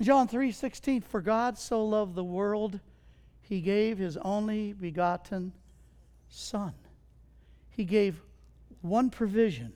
John 0.00 0.28
3:16 0.28 1.02
For 1.04 1.20
God 1.20 1.58
so 1.58 1.84
loved 1.84 2.14
the 2.14 2.24
world 2.24 2.80
he 3.40 3.60
gave 3.60 3.98
his 3.98 4.16
only 4.18 4.72
begotten 4.72 5.52
son. 6.28 6.74
He 7.70 7.84
gave 7.84 8.20
one 8.80 9.10
provision. 9.10 9.72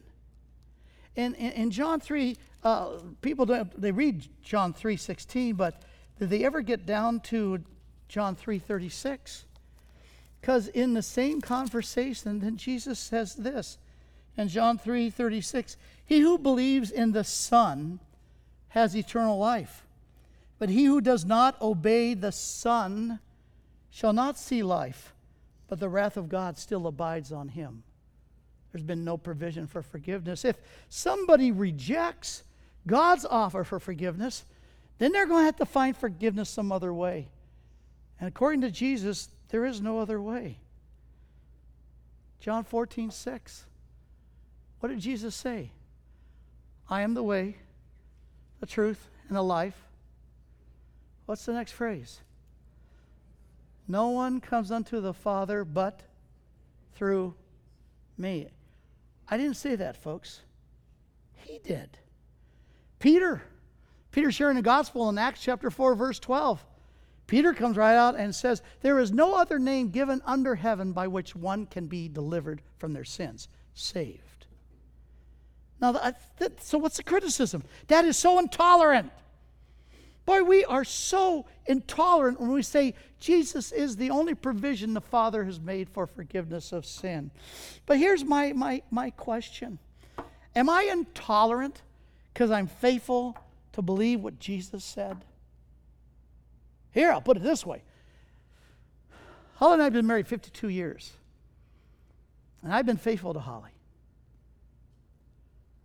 And 1.17 1.35
in, 1.35 1.71
John 1.71 1.99
3, 2.01 2.37
uh, 2.63 2.91
people 3.23 3.45
don't, 3.45 3.81
they 3.81 3.91
read 3.91 4.27
John 4.43 4.73
3 4.73 4.97
16, 4.97 5.57
but 5.57 5.83
did 6.19 6.31
they 6.31 6.45
ever 6.45 6.63
get 6.63 6.87
down 6.87 7.21
to 7.21 7.63
John 8.09 8.37
3 8.37 8.59
36? 8.59 9.45
Because 10.41 10.69
in 10.69 10.95
the 10.95 11.03
same 11.03 11.41
conversation, 11.41 12.39
then 12.39 12.57
Jesus 12.57 12.99
says 12.99 13.35
this 13.35 13.79
in 14.39 14.49
John 14.49 14.79
3 14.79 15.11
36 15.11 15.77
He 16.07 16.21
who 16.21 16.39
believes 16.39 16.91
in 16.91 17.13
the 17.13 17.25
Son 17.25 18.01
has 18.69 18.97
eternal 18.97 19.39
life, 19.39 19.85
but 20.59 20.71
he 20.71 20.85
who 20.85 21.01
does 21.01 21.25
not 21.25 21.61
obey 21.61 22.15
the 22.15 22.33
Son 22.33 23.19
shall 23.91 24.13
not 24.13 24.39
see 24.39 24.63
life, 24.63 25.13
but 25.67 25.81
the 25.81 25.89
wrath 25.89 26.17
of 26.17 26.29
God 26.29 26.57
still 26.57 26.87
abides 26.87 27.33
on 27.33 27.49
him. 27.49 27.83
There's 28.73 28.85
been 28.85 29.05
no 29.05 29.17
provision 29.17 29.67
for 29.67 29.83
forgiveness. 29.83 30.45
If 30.45 30.57
somebody 30.89 31.51
rejects 31.51 32.45
God's 32.87 33.25
offer 33.25 33.65
for 33.65 33.81
forgiveness, 33.81 34.45
then 34.99 35.13
they're 35.13 35.27
going 35.27 35.43
to 35.43 35.47
have 35.47 35.57
to 35.57 35.67
find 35.67 35.97
forgiveness 35.97 36.49
some 36.49 36.71
other 36.71 36.93
way. 36.93 37.29
And 38.21 38.29
according 38.29 38.61
to 38.61 38.71
Jesus, 38.71 39.31
there 39.49 39.65
is 39.65 39.81
no 39.81 39.99
other 39.99 40.21
way. 40.21 40.59
John 42.41 42.63
14, 42.63 43.11
6. 43.11 43.65
What 44.81 44.91
did 44.91 45.01
Jesus 45.01 45.35
say? 45.35 45.73
I 46.89 47.03
am 47.03 47.15
the 47.15 47.23
way, 47.23 47.57
the 48.61 48.67
truth, 48.67 49.09
and 49.29 49.37
the 49.37 49.43
life. 49.43 49.77
What's 51.27 51.45
the 51.45 51.53
next 51.53 51.73
phrase? 51.73 52.21
No 53.87 54.09
one 54.09 54.41
comes 54.41 54.71
unto 54.71 55.01
the 55.01 55.15
Father 55.15 55.65
but 55.65 56.03
through 56.95 57.35
me. 58.17 58.49
I 59.29 59.37
didn't 59.37 59.57
say 59.57 59.77
that, 59.77 59.97
folks. 59.97 60.41
He 61.35 61.59
did. 61.59 61.99
Peter. 62.99 63.43
Peter 64.11 64.33
sharing 64.33 64.57
the 64.57 64.63
gospel 64.63 65.09
in 65.09 65.19
Acts 65.19 65.43
chapter 65.43 65.71
4, 65.71 65.95
verse 65.95 66.19
12. 66.19 66.65
Peter 67.27 67.53
comes 67.53 67.77
right 67.77 67.95
out 67.95 68.17
and 68.17 68.35
says, 68.35 68.63
There 68.81 68.99
is 68.99 69.13
no 69.13 69.35
other 69.35 69.59
name 69.59 69.91
given 69.91 70.23
under 70.25 70.55
heaven 70.55 70.93
by 70.93 71.07
which 71.07 71.37
one 71.37 71.67
can 71.67 71.87
be 71.87 72.09
delivered 72.09 72.63
from 72.79 72.95
their 72.95 73.05
sins, 73.05 73.49
saved. 73.75 74.28
Now, 75.81 76.13
so 76.61 76.79
what's 76.79 76.97
the 76.97 77.03
criticism? 77.03 77.63
That 77.87 78.05
is 78.05 78.17
so 78.17 78.39
intolerant. 78.39 79.11
Boy, 80.27 80.43
we 80.43 80.65
are 80.65 80.85
so 80.85 81.47
intolerant 81.67 82.39
when 82.39 82.53
we 82.53 82.63
say 82.63 82.95
Jesus 83.19 83.73
is 83.73 83.97
the 83.97 84.11
only 84.11 84.35
provision 84.35 84.93
the 84.93 85.01
Father 85.01 85.45
has 85.45 85.59
made 85.59 85.89
for 85.89 86.07
forgiveness 86.07 86.73
of 86.73 86.85
sin. 86.85 87.31
But 87.87 87.97
here's 87.97 88.25
my, 88.25 88.53
my, 88.53 88.83
my 88.91 89.11
question 89.11 89.79
Am 90.55 90.69
I 90.69 90.89
intolerant 90.93 91.81
because 92.35 92.51
I'm 92.51 92.67
faithful 92.67 93.39
to 93.73 93.81
believe 93.81 94.21
what 94.21 94.39
Jesus 94.39 94.85
said? 94.85 95.17
Here, 96.93 97.11
I'll 97.11 97.23
put 97.23 97.37
it 97.37 97.43
this 97.43 97.65
way 97.65 97.83
Holly 99.55 99.75
and 99.75 99.83
I 99.83 99.85
have 99.85 99.93
been 99.95 100.07
married 100.07 100.27
52 100.27 100.69
years, 100.69 101.13
and 102.63 102.73
I've 102.73 102.87
been 102.87 102.97
faithful 102.97 103.33
to 103.33 103.41
Holly. 103.41 103.71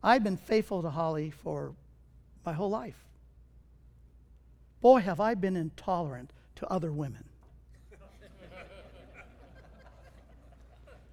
I've 0.03 0.23
been 0.23 0.37
faithful 0.37 0.81
to 0.81 0.89
Holly 0.89 1.31
for 1.31 1.73
my 2.45 2.53
whole 2.53 2.69
life. 2.69 2.97
Boy, 4.81 4.99
have 4.99 5.19
I 5.21 5.33
been 5.33 5.55
intolerant 5.55 6.31
to 6.55 6.67
other 6.67 6.91
women. 6.91 7.23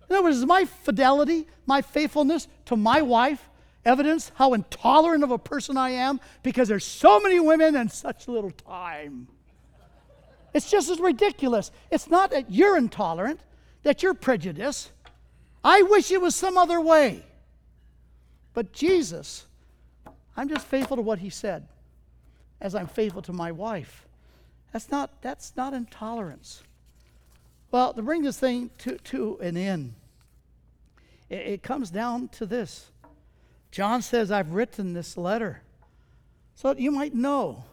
In 0.09 0.16
other 0.16 0.24
words, 0.24 0.38
is 0.38 0.47
my 0.47 0.64
fidelity, 0.64 1.47
my 1.66 1.82
faithfulness 1.82 2.49
to 2.66 2.76
my 2.76 3.01
wife 3.01 3.49
evidence 3.84 4.30
how 4.34 4.53
intolerant 4.53 5.24
of 5.24 5.30
a 5.30 5.38
person 5.38 5.76
I 5.76 5.91
am 5.91 6.20
because 6.43 6.68
there's 6.68 6.84
so 6.84 7.20
many 7.20 7.41
women 7.41 7.76
and 7.76 7.91
such 7.91 8.28
little 8.28 8.51
time? 8.51 9.28
It's 10.53 10.70
just 10.70 10.91
as 10.91 10.99
ridiculous. 10.99 11.70
It's 11.91 12.09
not 12.09 12.32
that 12.32 12.51
you're 12.51 12.76
intolerant, 12.76 13.41
that 13.84 14.03
you're 14.03 14.14
prejudiced. 14.14 14.91
I 15.62 15.82
wish 15.82 16.11
it 16.11 16.20
was 16.20 16.34
some 16.34 16.59
other 16.59 16.80
way. 16.80 17.24
But 18.53 18.73
Jesus, 18.73 19.47
I'm 20.37 20.49
just 20.49 20.67
faithful 20.67 20.97
to 20.97 21.03
what 21.03 21.19
he 21.19 21.31
said 21.31 21.69
as 22.61 22.75
I'm 22.75 22.87
faithful 22.87 23.23
to 23.23 23.33
my 23.33 23.53
wife. 23.53 24.07
That's 24.73 24.91
not, 24.91 25.23
that's 25.23 25.57
not 25.57 25.75
intolerance. 25.75 26.63
Well, 27.71 27.93
to 27.95 28.03
bring 28.03 28.23
this 28.23 28.39
thing 28.39 28.71
to, 28.79 28.97
to 28.97 29.39
an 29.41 29.57
end, 29.57 29.95
it, 31.29 31.47
it 31.47 31.63
comes 31.63 31.91
down 31.91 32.29
to 32.29 32.47
this. 32.47 32.91
John 33.71 34.03
says, 34.03 34.33
I've 34.33 34.53
written 34.53 34.93
this 34.93 35.17
letter 35.17 35.63
so 36.55 36.69
that 36.69 36.81
you 36.81 36.91
might 36.91 37.15
know 37.15 37.65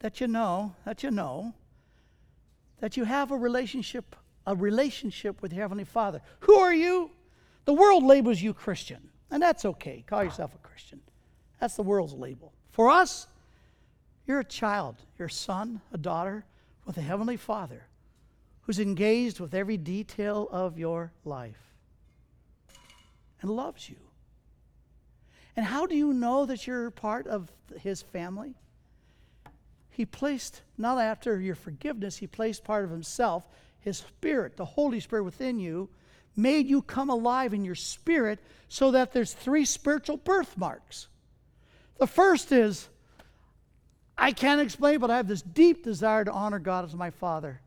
that 0.00 0.20
you 0.20 0.28
know, 0.28 0.74
that 0.84 1.02
you 1.02 1.10
know, 1.10 1.54
that 2.80 2.96
you 2.96 3.04
have 3.04 3.30
a 3.30 3.36
relationship, 3.36 4.14
a 4.46 4.54
relationship 4.54 5.42
with 5.42 5.52
your 5.52 5.62
Heavenly 5.62 5.84
Father. 5.84 6.20
Who 6.40 6.54
are 6.54 6.74
you? 6.74 7.10
The 7.64 7.72
world 7.72 8.04
labels 8.04 8.40
you 8.40 8.54
Christian, 8.54 9.10
and 9.30 9.42
that's 9.42 9.64
okay. 9.64 10.04
Call 10.06 10.24
yourself 10.24 10.54
a 10.54 10.58
Christian. 10.58 11.00
That's 11.60 11.76
the 11.76 11.82
world's 11.82 12.14
label. 12.14 12.52
For 12.70 12.90
us, 12.90 13.26
you're 14.26 14.40
a 14.40 14.44
child, 14.44 14.96
you're 15.18 15.28
son, 15.28 15.80
a 15.92 15.98
daughter 15.98 16.44
with 16.84 16.96
a 16.98 17.02
Heavenly 17.02 17.36
Father 17.36 17.86
who's 18.62 18.78
engaged 18.78 19.40
with 19.40 19.54
every 19.54 19.76
detail 19.76 20.48
of 20.52 20.78
your 20.78 21.12
life 21.24 21.74
and 23.40 23.50
loves 23.50 23.88
you. 23.88 23.96
And 25.56 25.64
how 25.64 25.86
do 25.86 25.96
you 25.96 26.12
know 26.12 26.46
that 26.46 26.66
you're 26.66 26.90
part 26.90 27.26
of 27.26 27.50
His 27.80 28.02
family? 28.02 28.54
He 29.90 30.06
placed, 30.06 30.62
not 30.76 30.98
after 30.98 31.40
your 31.40 31.54
forgiveness, 31.54 32.18
He 32.18 32.26
placed 32.26 32.62
part 32.62 32.84
of 32.84 32.90
Himself, 32.90 33.48
His 33.80 33.98
Spirit, 33.98 34.56
the 34.56 34.64
Holy 34.64 35.00
Spirit 35.00 35.24
within 35.24 35.58
you, 35.58 35.88
made 36.36 36.68
you 36.68 36.82
come 36.82 37.10
alive 37.10 37.54
in 37.54 37.64
your 37.64 37.74
spirit 37.74 38.38
so 38.68 38.92
that 38.92 39.12
there's 39.12 39.32
three 39.32 39.64
spiritual 39.64 40.16
birthmarks. 40.16 41.08
The 41.98 42.06
first 42.06 42.52
is, 42.52 42.88
I 44.16 44.32
can't 44.32 44.60
explain, 44.60 44.98
but 44.98 45.10
I 45.10 45.16
have 45.16 45.28
this 45.28 45.42
deep 45.42 45.84
desire 45.84 46.24
to 46.24 46.32
honor 46.32 46.58
God 46.58 46.84
as 46.84 46.94
my 46.94 47.10
Father. 47.10 47.60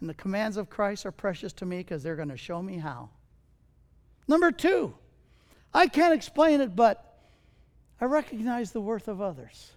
And 0.00 0.08
the 0.08 0.14
commands 0.14 0.56
of 0.56 0.70
Christ 0.70 1.04
are 1.06 1.12
precious 1.12 1.52
to 1.54 1.66
me 1.66 1.78
because 1.78 2.02
they're 2.02 2.16
going 2.16 2.28
to 2.28 2.36
show 2.36 2.62
me 2.62 2.78
how. 2.78 3.10
Number 4.26 4.50
two, 4.50 4.94
I 5.74 5.88
can't 5.88 6.14
explain 6.14 6.60
it, 6.60 6.74
but 6.74 7.18
I 8.00 8.06
recognize 8.06 8.72
the 8.72 8.80
worth 8.80 9.08
of 9.08 9.20
others. 9.20 9.72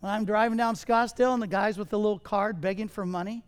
When 0.00 0.12
I'm 0.12 0.24
driving 0.24 0.58
down 0.58 0.74
Scottsdale 0.74 1.34
and 1.34 1.42
the 1.42 1.46
guys 1.46 1.78
with 1.78 1.90
the 1.90 1.98
little 1.98 2.18
card 2.18 2.60
begging 2.60 2.88
for 2.88 3.06
money, 3.06 3.44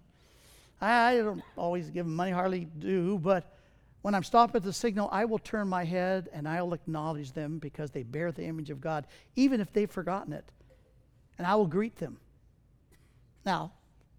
I, 0.80 1.16
don't 1.16 1.42
always 1.56 1.90
give 1.90 2.06
them 2.06 2.16
money, 2.16 2.30
hardly 2.30 2.66
do, 2.78 3.18
but 3.18 3.56
when 4.02 4.14
I'm 4.14 4.24
stopped 4.24 4.54
at 4.54 4.62
the 4.62 4.72
signal, 4.72 5.08
I 5.12 5.26
will 5.26 5.38
turn 5.38 5.68
my 5.68 5.84
head 5.84 6.28
and 6.32 6.48
I'll 6.48 6.72
acknowledge 6.72 7.32
them 7.32 7.58
because 7.58 7.90
they 7.90 8.02
bear 8.02 8.32
the 8.32 8.44
image 8.44 8.70
of 8.70 8.80
God, 8.80 9.06
even 9.36 9.60
if 9.60 9.72
they've 9.72 9.90
forgotten 9.90 10.32
it. 10.32 10.50
And 11.36 11.46
I 11.46 11.54
will 11.54 11.66
greet 11.66 11.96
them. 11.96 12.18
Now, 13.44 13.72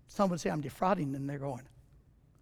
some 0.08 0.30
would 0.30 0.40
say 0.40 0.50
I'm 0.50 0.62
defrauding 0.62 1.12
them, 1.12 1.26
they're 1.26 1.40
going. 1.40 1.64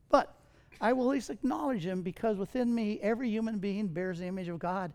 But 0.09 0.33
I 0.81 0.93
will 0.93 1.05
at 1.05 1.13
least 1.13 1.29
acknowledge 1.29 1.85
them 1.85 2.01
because 2.01 2.37
within 2.37 2.73
me, 2.73 2.99
every 3.01 3.29
human 3.29 3.59
being 3.59 3.87
bears 3.87 4.19
the 4.19 4.25
image 4.25 4.47
of 4.47 4.59
God, 4.59 4.91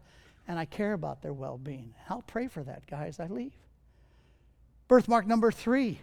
and 0.47 0.59
I 0.59 0.64
care 0.66 0.93
about 0.93 1.22
their 1.22 1.33
well 1.33 1.57
being. 1.57 1.95
I'll 2.11 2.22
pray 2.22 2.49
for 2.49 2.62
that 2.64 2.87
guy 2.87 3.07
as 3.07 3.20
I 3.20 3.27
leave. 3.27 3.55
Birthmark 4.89 5.27
number 5.27 5.51
three. 5.51 6.01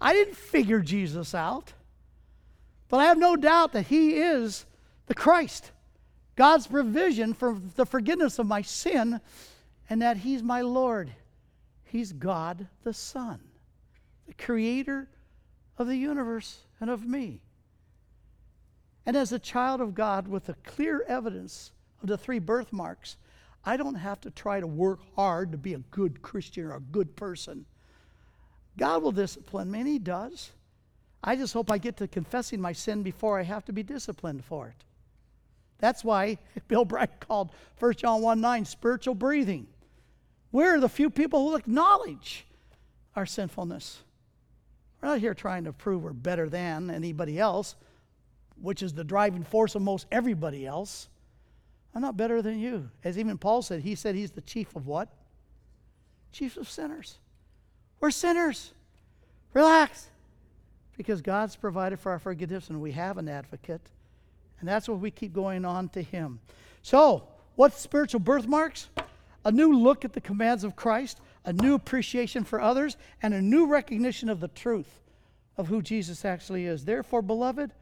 I 0.00 0.14
didn't 0.14 0.36
figure 0.36 0.80
Jesus 0.80 1.34
out, 1.34 1.74
but 2.90 2.98
I 2.98 3.04
have 3.06 3.18
no 3.18 3.36
doubt 3.36 3.72
that 3.72 3.86
he 3.86 4.16
is 4.16 4.66
the 5.06 5.14
Christ, 5.14 5.70
God's 6.36 6.66
provision 6.66 7.32
for 7.32 7.58
the 7.76 7.86
forgiveness 7.86 8.38
of 8.38 8.46
my 8.46 8.62
sin, 8.62 9.20
and 9.88 10.02
that 10.02 10.18
he's 10.18 10.42
my 10.42 10.60
Lord. 10.60 11.12
He's 11.84 12.12
God 12.12 12.66
the 12.84 12.92
Son, 12.92 13.40
the 14.26 14.34
creator 14.34 15.08
of 15.78 15.86
the 15.86 15.96
universe 15.96 16.58
and 16.80 16.90
of 16.90 17.06
me. 17.06 17.40
And 19.06 19.16
as 19.16 19.32
a 19.32 19.38
child 19.38 19.80
of 19.80 19.94
God 19.94 20.28
with 20.28 20.46
the 20.46 20.54
clear 20.64 21.04
evidence 21.08 21.72
of 22.02 22.08
the 22.08 22.18
three 22.18 22.38
birthmarks, 22.38 23.16
I 23.64 23.76
don't 23.76 23.96
have 23.96 24.20
to 24.22 24.30
try 24.30 24.60
to 24.60 24.66
work 24.66 25.00
hard 25.16 25.52
to 25.52 25.58
be 25.58 25.74
a 25.74 25.78
good 25.78 26.22
Christian 26.22 26.66
or 26.66 26.74
a 26.74 26.80
good 26.80 27.16
person. 27.16 27.66
God 28.78 29.02
will 29.02 29.12
discipline 29.12 29.70
me, 29.70 29.80
and 29.80 29.88
He 29.88 29.98
does. 29.98 30.50
I 31.22 31.36
just 31.36 31.52
hope 31.52 31.70
I 31.70 31.78
get 31.78 31.96
to 31.98 32.08
confessing 32.08 32.60
my 32.60 32.72
sin 32.72 33.02
before 33.02 33.38
I 33.38 33.42
have 33.42 33.64
to 33.66 33.72
be 33.72 33.82
disciplined 33.82 34.44
for 34.44 34.68
it. 34.68 34.84
That's 35.78 36.04
why 36.04 36.38
Bill 36.68 36.84
Bright 36.84 37.20
called 37.20 37.50
1 37.78 37.94
John 37.94 38.22
1 38.22 38.40
9 38.40 38.64
spiritual 38.64 39.14
breathing. 39.14 39.66
We're 40.52 40.80
the 40.80 40.88
few 40.88 41.10
people 41.10 41.48
who 41.48 41.56
acknowledge 41.56 42.46
our 43.14 43.26
sinfulness. 43.26 44.02
We're 45.00 45.10
not 45.10 45.20
here 45.20 45.34
trying 45.34 45.64
to 45.64 45.72
prove 45.72 46.02
we're 46.02 46.12
better 46.12 46.48
than 46.48 46.90
anybody 46.90 47.38
else, 47.38 47.76
which 48.60 48.82
is 48.82 48.92
the 48.92 49.04
driving 49.04 49.44
force 49.44 49.74
of 49.74 49.82
most 49.82 50.06
everybody 50.10 50.66
else. 50.66 51.08
I'm 51.94 52.02
not 52.02 52.16
better 52.16 52.42
than 52.42 52.58
you. 52.58 52.90
As 53.02 53.18
even 53.18 53.38
Paul 53.38 53.62
said, 53.62 53.80
he 53.80 53.94
said 53.94 54.14
he's 54.14 54.30
the 54.30 54.40
chief 54.40 54.76
of 54.76 54.86
what? 54.86 55.08
Chief 56.32 56.56
of 56.56 56.68
sinners. 56.68 57.18
We're 58.00 58.10
sinners. 58.10 58.72
Relax. 59.54 60.08
Because 61.00 61.22
God's 61.22 61.56
provided 61.56 61.98
for 61.98 62.12
our 62.12 62.18
forgiveness 62.18 62.68
and 62.68 62.80
we 62.80 62.92
have 62.92 63.16
an 63.16 63.28
advocate. 63.28 63.80
And 64.60 64.68
that's 64.68 64.88
what 64.88 64.98
we 64.98 65.10
keep 65.10 65.32
going 65.32 65.64
on 65.64 65.88
to 65.90 66.02
him. 66.02 66.40
So, 66.82 67.26
what's 67.56 67.80
spiritual 67.80 68.20
birthmarks? 68.20 68.88
A 69.44 69.50
new 69.50 69.72
look 69.72 70.04
at 70.04 70.12
the 70.12 70.20
commands 70.20 70.62
of 70.62 70.76
Christ, 70.76 71.20
a 71.46 71.52
new 71.54 71.74
appreciation 71.74 72.44
for 72.44 72.60
others, 72.60 72.98
and 73.22 73.32
a 73.32 73.40
new 73.40 73.66
recognition 73.66 74.28
of 74.28 74.40
the 74.40 74.48
truth 74.48 75.00
of 75.56 75.68
who 75.68 75.80
Jesus 75.80 76.26
actually 76.26 76.66
is. 76.66 76.84
Therefore, 76.84 77.22
beloved, 77.22 77.72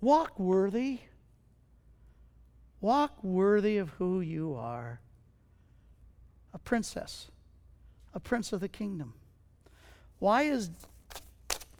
walk 0.00 0.38
worthy 0.38 1.00
Walk 2.84 3.24
worthy 3.24 3.78
of 3.78 3.88
who 3.92 4.20
you 4.20 4.56
are 4.56 5.00
a 6.52 6.58
princess, 6.58 7.30
a 8.12 8.20
prince 8.20 8.52
of 8.52 8.60
the 8.60 8.68
kingdom. 8.68 9.14
Why 10.18 10.42
is, 10.42 10.68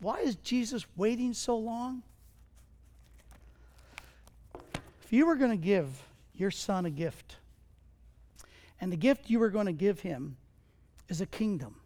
why 0.01 0.21
is 0.21 0.37
Jesus 0.37 0.85
waiting 0.97 1.33
so 1.33 1.57
long? 1.57 2.03
If 5.03 5.13
you 5.13 5.27
were 5.27 5.37
going 5.37 5.51
to 5.51 5.57
give 5.57 5.89
your 6.35 6.51
son 6.51 6.87
a 6.87 6.91
gift, 6.91 7.37
and 8.81 8.93
the 8.93 8.97
gift 8.97 9.31
you 9.31 9.39
were 9.39 9.51
going 9.51 9.67
to 9.67 9.73
give 9.73 10.01
him 10.01 10.37
is 11.09 11.21
a 11.21 11.27
kingdom, 11.27 11.77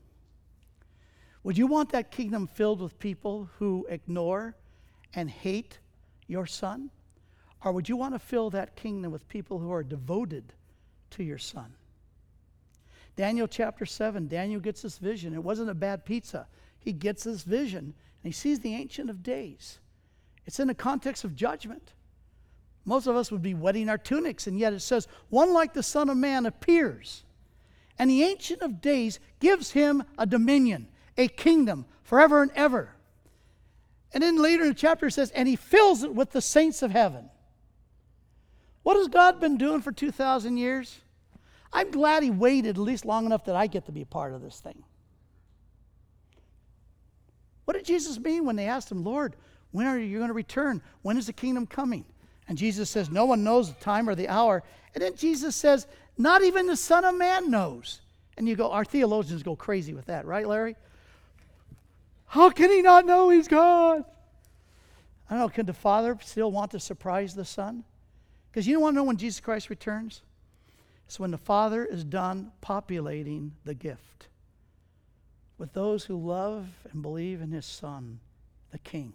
would 1.43 1.57
you 1.57 1.67
want 1.67 1.91
that 1.93 2.11
kingdom 2.11 2.47
filled 2.47 2.81
with 2.81 2.99
people 2.99 3.49
who 3.59 3.87
ignore 3.89 4.55
and 5.15 5.31
hate 5.31 5.79
your 6.27 6.47
son? 6.47 6.91
Or 7.65 7.73
would 7.73 7.89
you 7.89 7.97
want 7.97 8.15
to 8.15 8.19
fill 8.19 8.51
that 8.51 8.77
kingdom 8.77 9.11
with 9.11 9.29
people 9.29 9.59
who 9.59 9.73
are 9.73 9.83
devoted 9.83 10.53
to 11.11 11.25
your 11.25 11.39
son? 11.39 11.75
Daniel 13.17 13.49
chapter 13.49 13.85
7, 13.85 14.29
Daniel 14.29 14.61
gets 14.61 14.83
this 14.83 14.99
vision. 14.99 15.35
It 15.35 15.43
wasn't 15.43 15.71
a 15.71 15.75
bad 15.75 16.05
pizza. 16.05 16.47
He 16.79 16.93
gets 16.93 17.25
this 17.25 17.43
vision 17.43 17.95
and 18.23 18.23
he 18.23 18.33
sees 18.33 18.61
the 18.61 18.75
Ancient 18.75 19.11
of 19.11 19.23
Days. 19.23 19.79
It's 20.47 20.61
in 20.61 20.69
the 20.69 20.75
context 20.75 21.25
of 21.25 21.37
judgment. 21.37 21.93
Most 22.85 23.07
of 23.07 23.17
us 23.17 23.31
would 23.31 23.43
be 23.43 23.55
wetting 23.55 23.89
our 23.89 23.99
tunics, 23.99 24.47
and 24.47 24.59
yet 24.59 24.73
it 24.73 24.81
says, 24.81 25.07
One 25.29 25.53
like 25.53 25.75
the 25.75 25.83
Son 25.83 26.09
of 26.09 26.17
Man 26.17 26.47
appears. 26.47 27.25
And 27.99 28.09
the 28.09 28.23
Ancient 28.23 28.63
of 28.63 28.81
Days 28.81 29.21
gives 29.41 29.73
him 29.73 30.05
a 30.17 30.25
dominion, 30.25 30.89
a 31.19 31.29
kingdom, 31.29 31.85
forever 32.03 32.43
and 32.43 32.51
ever. 32.55 32.95
And 34.15 34.23
then 34.23 34.41
later 34.41 34.63
in 34.63 34.71
the 34.71 34.75
chapter 34.75 35.07
it 35.07 35.13
says, 35.13 35.31
And 35.33 35.47
he 35.47 35.57
fills 35.57 36.03
it 36.03 36.15
with 36.15 36.31
the 36.31 36.41
saints 36.41 36.83
of 36.83 36.93
heaven. 36.93 37.29
What 38.83 38.97
has 38.97 39.09
God 39.09 39.39
been 39.39 39.59
doing 39.59 39.83
for 39.83 39.93
2,000 39.93 40.57
years? 40.57 41.01
I'm 41.73 41.91
glad 41.91 42.23
He 42.23 42.31
waited 42.31 42.77
at 42.77 42.79
least 42.79 43.05
long 43.05 43.27
enough 43.27 43.45
that 43.45 43.57
I 43.57 43.67
get 43.67 43.87
to 43.87 43.93
be 43.93 44.03
a 44.03 44.07
part 44.07 44.33
of 44.33 44.41
this 44.41 44.61
thing. 44.61 44.83
What 47.69 47.77
did 47.77 47.85
Jesus 47.85 48.19
mean 48.19 48.47
when 48.47 48.57
they 48.57 48.65
asked 48.65 48.91
Him, 48.91 49.05
Lord, 49.05 49.37
when 49.73 49.87
are 49.87 49.99
you 49.99 50.17
going 50.17 50.29
to 50.29 50.35
return? 50.35 50.81
When 51.03 51.19
is 51.19 51.27
the 51.27 51.35
kingdom 51.35 51.67
coming? 51.67 52.07
And 52.49 52.57
Jesus 52.57 52.89
says, 52.89 53.11
No 53.11 53.27
one 53.27 53.45
knows 53.45 53.69
the 53.69 53.79
time 53.79 54.09
or 54.09 54.15
the 54.15 54.27
hour. 54.27 54.63
And 54.95 55.05
then 55.05 55.15
Jesus 55.17 55.55
says, 55.55 55.87
Not 56.17 56.43
even 56.43 56.67
the 56.67 56.79
Son 56.79 57.05
of 57.05 57.15
Man 57.15 57.51
knows. 57.51 58.01
And 58.39 58.49
you 58.49 58.57
go, 58.57 58.73
our 58.73 58.87
theologians 58.87 59.43
go 59.43 59.55
crazy 59.55 59.93
with 59.93 60.07
that, 60.07 60.25
right, 60.25 60.49
Larry? 60.49 60.77
How 62.25 62.49
can 62.49 62.71
he 62.71 62.81
not 62.81 63.05
know 63.05 63.29
he's 63.29 63.49
God? 63.49 64.03
I 65.29 65.35
don't 65.35 65.41
know, 65.41 65.49
can 65.51 65.67
the 65.67 65.75
Father 65.75 66.17
still 66.23 66.51
want 66.51 66.71
to 66.71 66.81
surprise 66.81 67.35
the 67.35 67.45
Son? 67.45 67.85
Because 68.51 68.67
you 68.67 68.73
don't 68.73 68.83
want 68.83 68.95
to 68.95 69.01
know 69.01 69.05
when 69.05 69.19
Jesus 69.19 69.41
Christ 69.41 69.69
returns? 69.69 70.23
It's 71.05 71.21
when 71.21 71.33
the 71.33 71.37
Father 71.37 71.85
is 71.85 72.03
done 72.03 72.51
populating 72.63 73.53
the 73.67 73.75
gift 73.75 74.29
with 75.59 75.73
those 75.73 76.05
who 76.05 76.17
love 76.17 76.69
and 76.93 77.03
believe 77.03 77.41
in 77.41 77.51
His 77.51 77.67
Son, 77.67 78.21
the 78.71 78.79
King. 78.79 79.13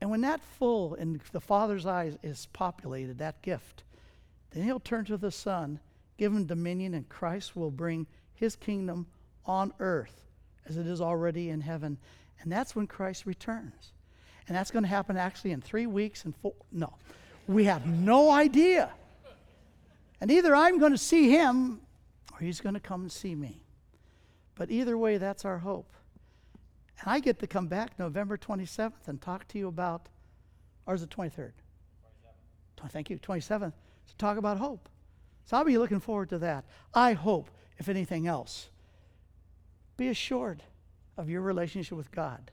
And 0.00 0.10
when 0.10 0.22
that 0.22 0.40
full 0.58 0.94
in 0.94 1.20
the 1.30 1.40
Father's 1.40 1.86
eyes 1.86 2.18
is 2.22 2.48
populated, 2.52 3.18
that 3.18 3.40
gift, 3.40 3.84
then 4.50 4.64
He'll 4.64 4.80
turn 4.80 5.04
to 5.06 5.16
the 5.16 5.30
Son, 5.30 5.78
give 6.18 6.32
Him 6.32 6.44
dominion, 6.44 6.94
and 6.94 7.08
Christ 7.08 7.56
will 7.56 7.70
bring 7.70 8.06
His 8.34 8.56
kingdom 8.56 9.06
on 9.46 9.72
earth 9.78 10.26
as 10.66 10.76
it 10.76 10.86
is 10.86 11.00
already 11.00 11.50
in 11.50 11.60
heaven. 11.60 11.98
And 12.40 12.50
that's 12.50 12.74
when 12.74 12.88
Christ 12.88 13.26
returns. 13.26 13.92
And 14.48 14.56
that's 14.56 14.72
going 14.72 14.82
to 14.82 14.88
happen 14.88 15.16
actually 15.16 15.52
in 15.52 15.60
three 15.60 15.86
weeks 15.86 16.24
and 16.24 16.34
four, 16.36 16.54
no, 16.72 16.92
we 17.46 17.64
have 17.64 17.86
no 17.86 18.30
idea. 18.30 18.90
And 20.20 20.30
either 20.30 20.54
I'm 20.54 20.78
going 20.78 20.92
to 20.92 20.98
see 20.98 21.30
him 21.30 21.80
or 22.32 22.38
he's 22.38 22.60
going 22.60 22.74
to 22.74 22.80
come 22.80 23.02
and 23.02 23.12
see 23.12 23.34
me. 23.34 23.61
But 24.54 24.70
either 24.70 24.96
way, 24.98 25.18
that's 25.18 25.44
our 25.44 25.58
hope. 25.58 25.92
And 27.00 27.10
I 27.10 27.20
get 27.20 27.38
to 27.40 27.46
come 27.46 27.68
back 27.68 27.98
November 27.98 28.36
27th 28.36 29.08
and 29.08 29.20
talk 29.20 29.48
to 29.48 29.58
you 29.58 29.68
about, 29.68 30.08
or 30.86 30.94
is 30.94 31.02
it 31.02 31.10
23rd? 31.10 31.52
27th. 32.76 32.90
Thank 32.90 33.10
you, 33.10 33.18
27th, 33.18 33.72
to 34.08 34.16
talk 34.16 34.36
about 34.36 34.58
hope. 34.58 34.88
So 35.44 35.56
I'll 35.56 35.64
be 35.64 35.78
looking 35.78 36.00
forward 36.00 36.28
to 36.30 36.38
that. 36.38 36.64
I 36.94 37.14
hope, 37.14 37.50
if 37.78 37.88
anything 37.88 38.26
else, 38.26 38.68
be 39.96 40.08
assured 40.08 40.62
of 41.16 41.28
your 41.28 41.40
relationship 41.42 41.96
with 41.96 42.12
God. 42.12 42.50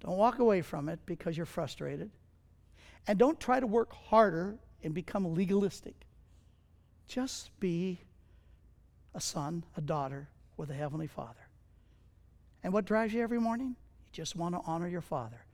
Don't 0.00 0.16
walk 0.16 0.38
away 0.38 0.62
from 0.62 0.88
it 0.88 1.00
because 1.06 1.36
you're 1.36 1.46
frustrated. 1.46 2.10
And 3.06 3.18
don't 3.18 3.38
try 3.38 3.60
to 3.60 3.66
work 3.66 3.92
harder 3.92 4.56
and 4.82 4.94
become 4.94 5.34
legalistic. 5.34 5.94
Just 7.06 7.50
be 7.60 8.00
a 9.14 9.20
son, 9.20 9.64
a 9.76 9.80
daughter 9.80 10.28
with 10.62 10.70
a 10.70 10.74
Heavenly 10.74 11.08
Father. 11.08 11.48
And 12.62 12.72
what 12.72 12.84
drives 12.84 13.12
you 13.12 13.20
every 13.20 13.40
morning? 13.40 13.70
You 13.70 14.12
just 14.12 14.36
want 14.36 14.54
to 14.54 14.60
honor 14.64 14.86
your 14.86 15.00
Father. 15.00 15.44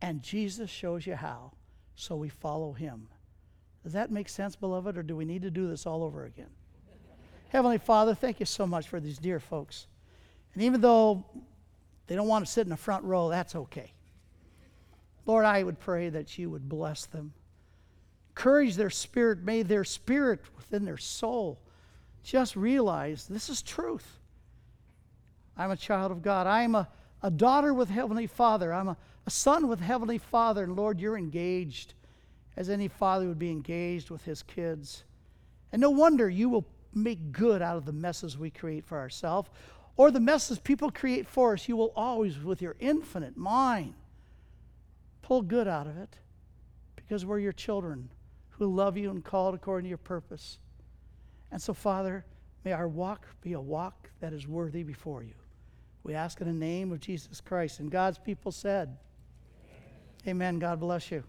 And 0.00 0.22
Jesus 0.22 0.70
shows 0.70 1.06
you 1.06 1.14
how, 1.14 1.52
so 1.94 2.16
we 2.16 2.30
follow 2.30 2.72
Him. 2.72 3.06
Does 3.84 3.92
that 3.92 4.10
make 4.10 4.30
sense, 4.30 4.56
beloved, 4.56 4.96
or 4.96 5.02
do 5.02 5.14
we 5.14 5.26
need 5.26 5.42
to 5.42 5.50
do 5.50 5.68
this 5.68 5.84
all 5.84 6.02
over 6.02 6.24
again? 6.24 6.48
Heavenly 7.50 7.76
Father, 7.76 8.14
thank 8.14 8.40
you 8.40 8.46
so 8.46 8.66
much 8.66 8.88
for 8.88 8.98
these 8.98 9.18
dear 9.18 9.40
folks. 9.40 9.88
And 10.54 10.62
even 10.62 10.80
though 10.80 11.26
they 12.06 12.16
don't 12.16 12.26
want 12.26 12.46
to 12.46 12.50
sit 12.50 12.62
in 12.62 12.70
the 12.70 12.78
front 12.78 13.04
row, 13.04 13.28
that's 13.28 13.54
okay. 13.54 13.92
Lord, 15.26 15.44
I 15.44 15.64
would 15.64 15.78
pray 15.78 16.08
that 16.08 16.38
you 16.38 16.48
would 16.48 16.66
bless 16.66 17.04
them. 17.04 17.34
Encourage 18.30 18.76
their 18.76 18.88
spirit. 18.88 19.42
May 19.42 19.64
their 19.64 19.84
spirit 19.84 20.40
within 20.56 20.86
their 20.86 20.96
soul 20.96 21.60
just 22.24 22.56
realize 22.56 23.26
this 23.26 23.50
is 23.50 23.60
truth. 23.60 24.18
I'm 25.56 25.70
a 25.70 25.76
child 25.76 26.12
of 26.12 26.22
God. 26.22 26.46
I 26.46 26.62
am 26.62 26.74
a, 26.74 26.88
a 27.22 27.30
daughter 27.30 27.72
with 27.72 27.88
Heavenly 27.88 28.26
Father. 28.26 28.72
I'm 28.72 28.88
a, 28.88 28.96
a 29.26 29.30
son 29.30 29.68
with 29.68 29.80
Heavenly 29.80 30.18
Father. 30.18 30.64
And 30.64 30.76
Lord, 30.76 31.00
you're 31.00 31.18
engaged 31.18 31.94
as 32.56 32.70
any 32.70 32.88
father 32.88 33.28
would 33.28 33.38
be 33.38 33.50
engaged 33.50 34.10
with 34.10 34.24
his 34.24 34.42
kids. 34.42 35.04
And 35.72 35.80
no 35.80 35.90
wonder 35.90 36.28
you 36.28 36.48
will 36.48 36.66
make 36.94 37.32
good 37.32 37.62
out 37.62 37.76
of 37.76 37.84
the 37.84 37.92
messes 37.92 38.38
we 38.38 38.50
create 38.50 38.84
for 38.84 38.98
ourselves 38.98 39.50
or 39.96 40.10
the 40.10 40.20
messes 40.20 40.58
people 40.58 40.90
create 40.90 41.26
for 41.26 41.52
us. 41.52 41.68
You 41.68 41.76
will 41.76 41.92
always, 41.96 42.38
with 42.38 42.62
your 42.62 42.76
infinite 42.80 43.36
mind, 43.36 43.94
Pull 45.26 45.42
good 45.42 45.66
out 45.66 45.88
of 45.88 45.98
it 45.98 46.18
because 46.94 47.26
we're 47.26 47.40
your 47.40 47.52
children 47.52 48.08
who 48.50 48.72
love 48.72 48.96
you 48.96 49.10
and 49.10 49.24
called 49.24 49.56
according 49.56 49.82
to 49.82 49.88
your 49.88 49.98
purpose. 49.98 50.58
And 51.50 51.60
so, 51.60 51.74
Father, 51.74 52.24
may 52.64 52.70
our 52.70 52.86
walk 52.86 53.26
be 53.42 53.54
a 53.54 53.60
walk 53.60 54.08
that 54.20 54.32
is 54.32 54.46
worthy 54.46 54.84
before 54.84 55.24
you. 55.24 55.34
We 56.06 56.14
ask 56.14 56.40
in 56.40 56.46
the 56.46 56.52
name 56.52 56.92
of 56.92 57.00
Jesus 57.00 57.40
Christ. 57.40 57.80
And 57.80 57.90
God's 57.90 58.16
people 58.16 58.52
said, 58.52 58.96
Amen. 60.24 60.54
Amen. 60.54 60.58
God 60.60 60.78
bless 60.78 61.10
you. 61.10 61.24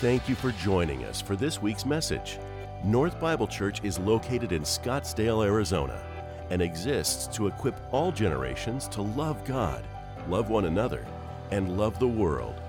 Thank 0.00 0.28
you 0.28 0.34
for 0.34 0.50
joining 0.50 1.04
us 1.04 1.20
for 1.20 1.36
this 1.36 1.62
week's 1.62 1.86
message. 1.86 2.40
North 2.84 3.20
Bible 3.20 3.46
Church 3.46 3.80
is 3.84 4.00
located 4.00 4.50
in 4.50 4.62
Scottsdale, 4.62 5.46
Arizona, 5.46 6.02
and 6.50 6.60
exists 6.60 7.28
to 7.36 7.46
equip 7.46 7.80
all 7.92 8.10
generations 8.10 8.88
to 8.88 9.02
love 9.02 9.44
God, 9.44 9.84
love 10.28 10.50
one 10.50 10.64
another, 10.64 11.06
and 11.52 11.78
love 11.78 12.00
the 12.00 12.08
world. 12.08 12.60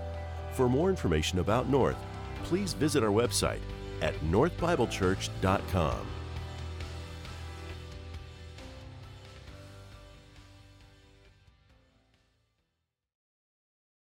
For 0.51 0.69
more 0.69 0.91
information 0.91 1.39
about 1.39 1.67
North, 1.67 1.97
please 2.43 2.73
visit 2.73 3.03
our 3.03 3.11
website 3.11 3.61
at 4.01 4.15
northbiblechurch.com. 4.21 6.18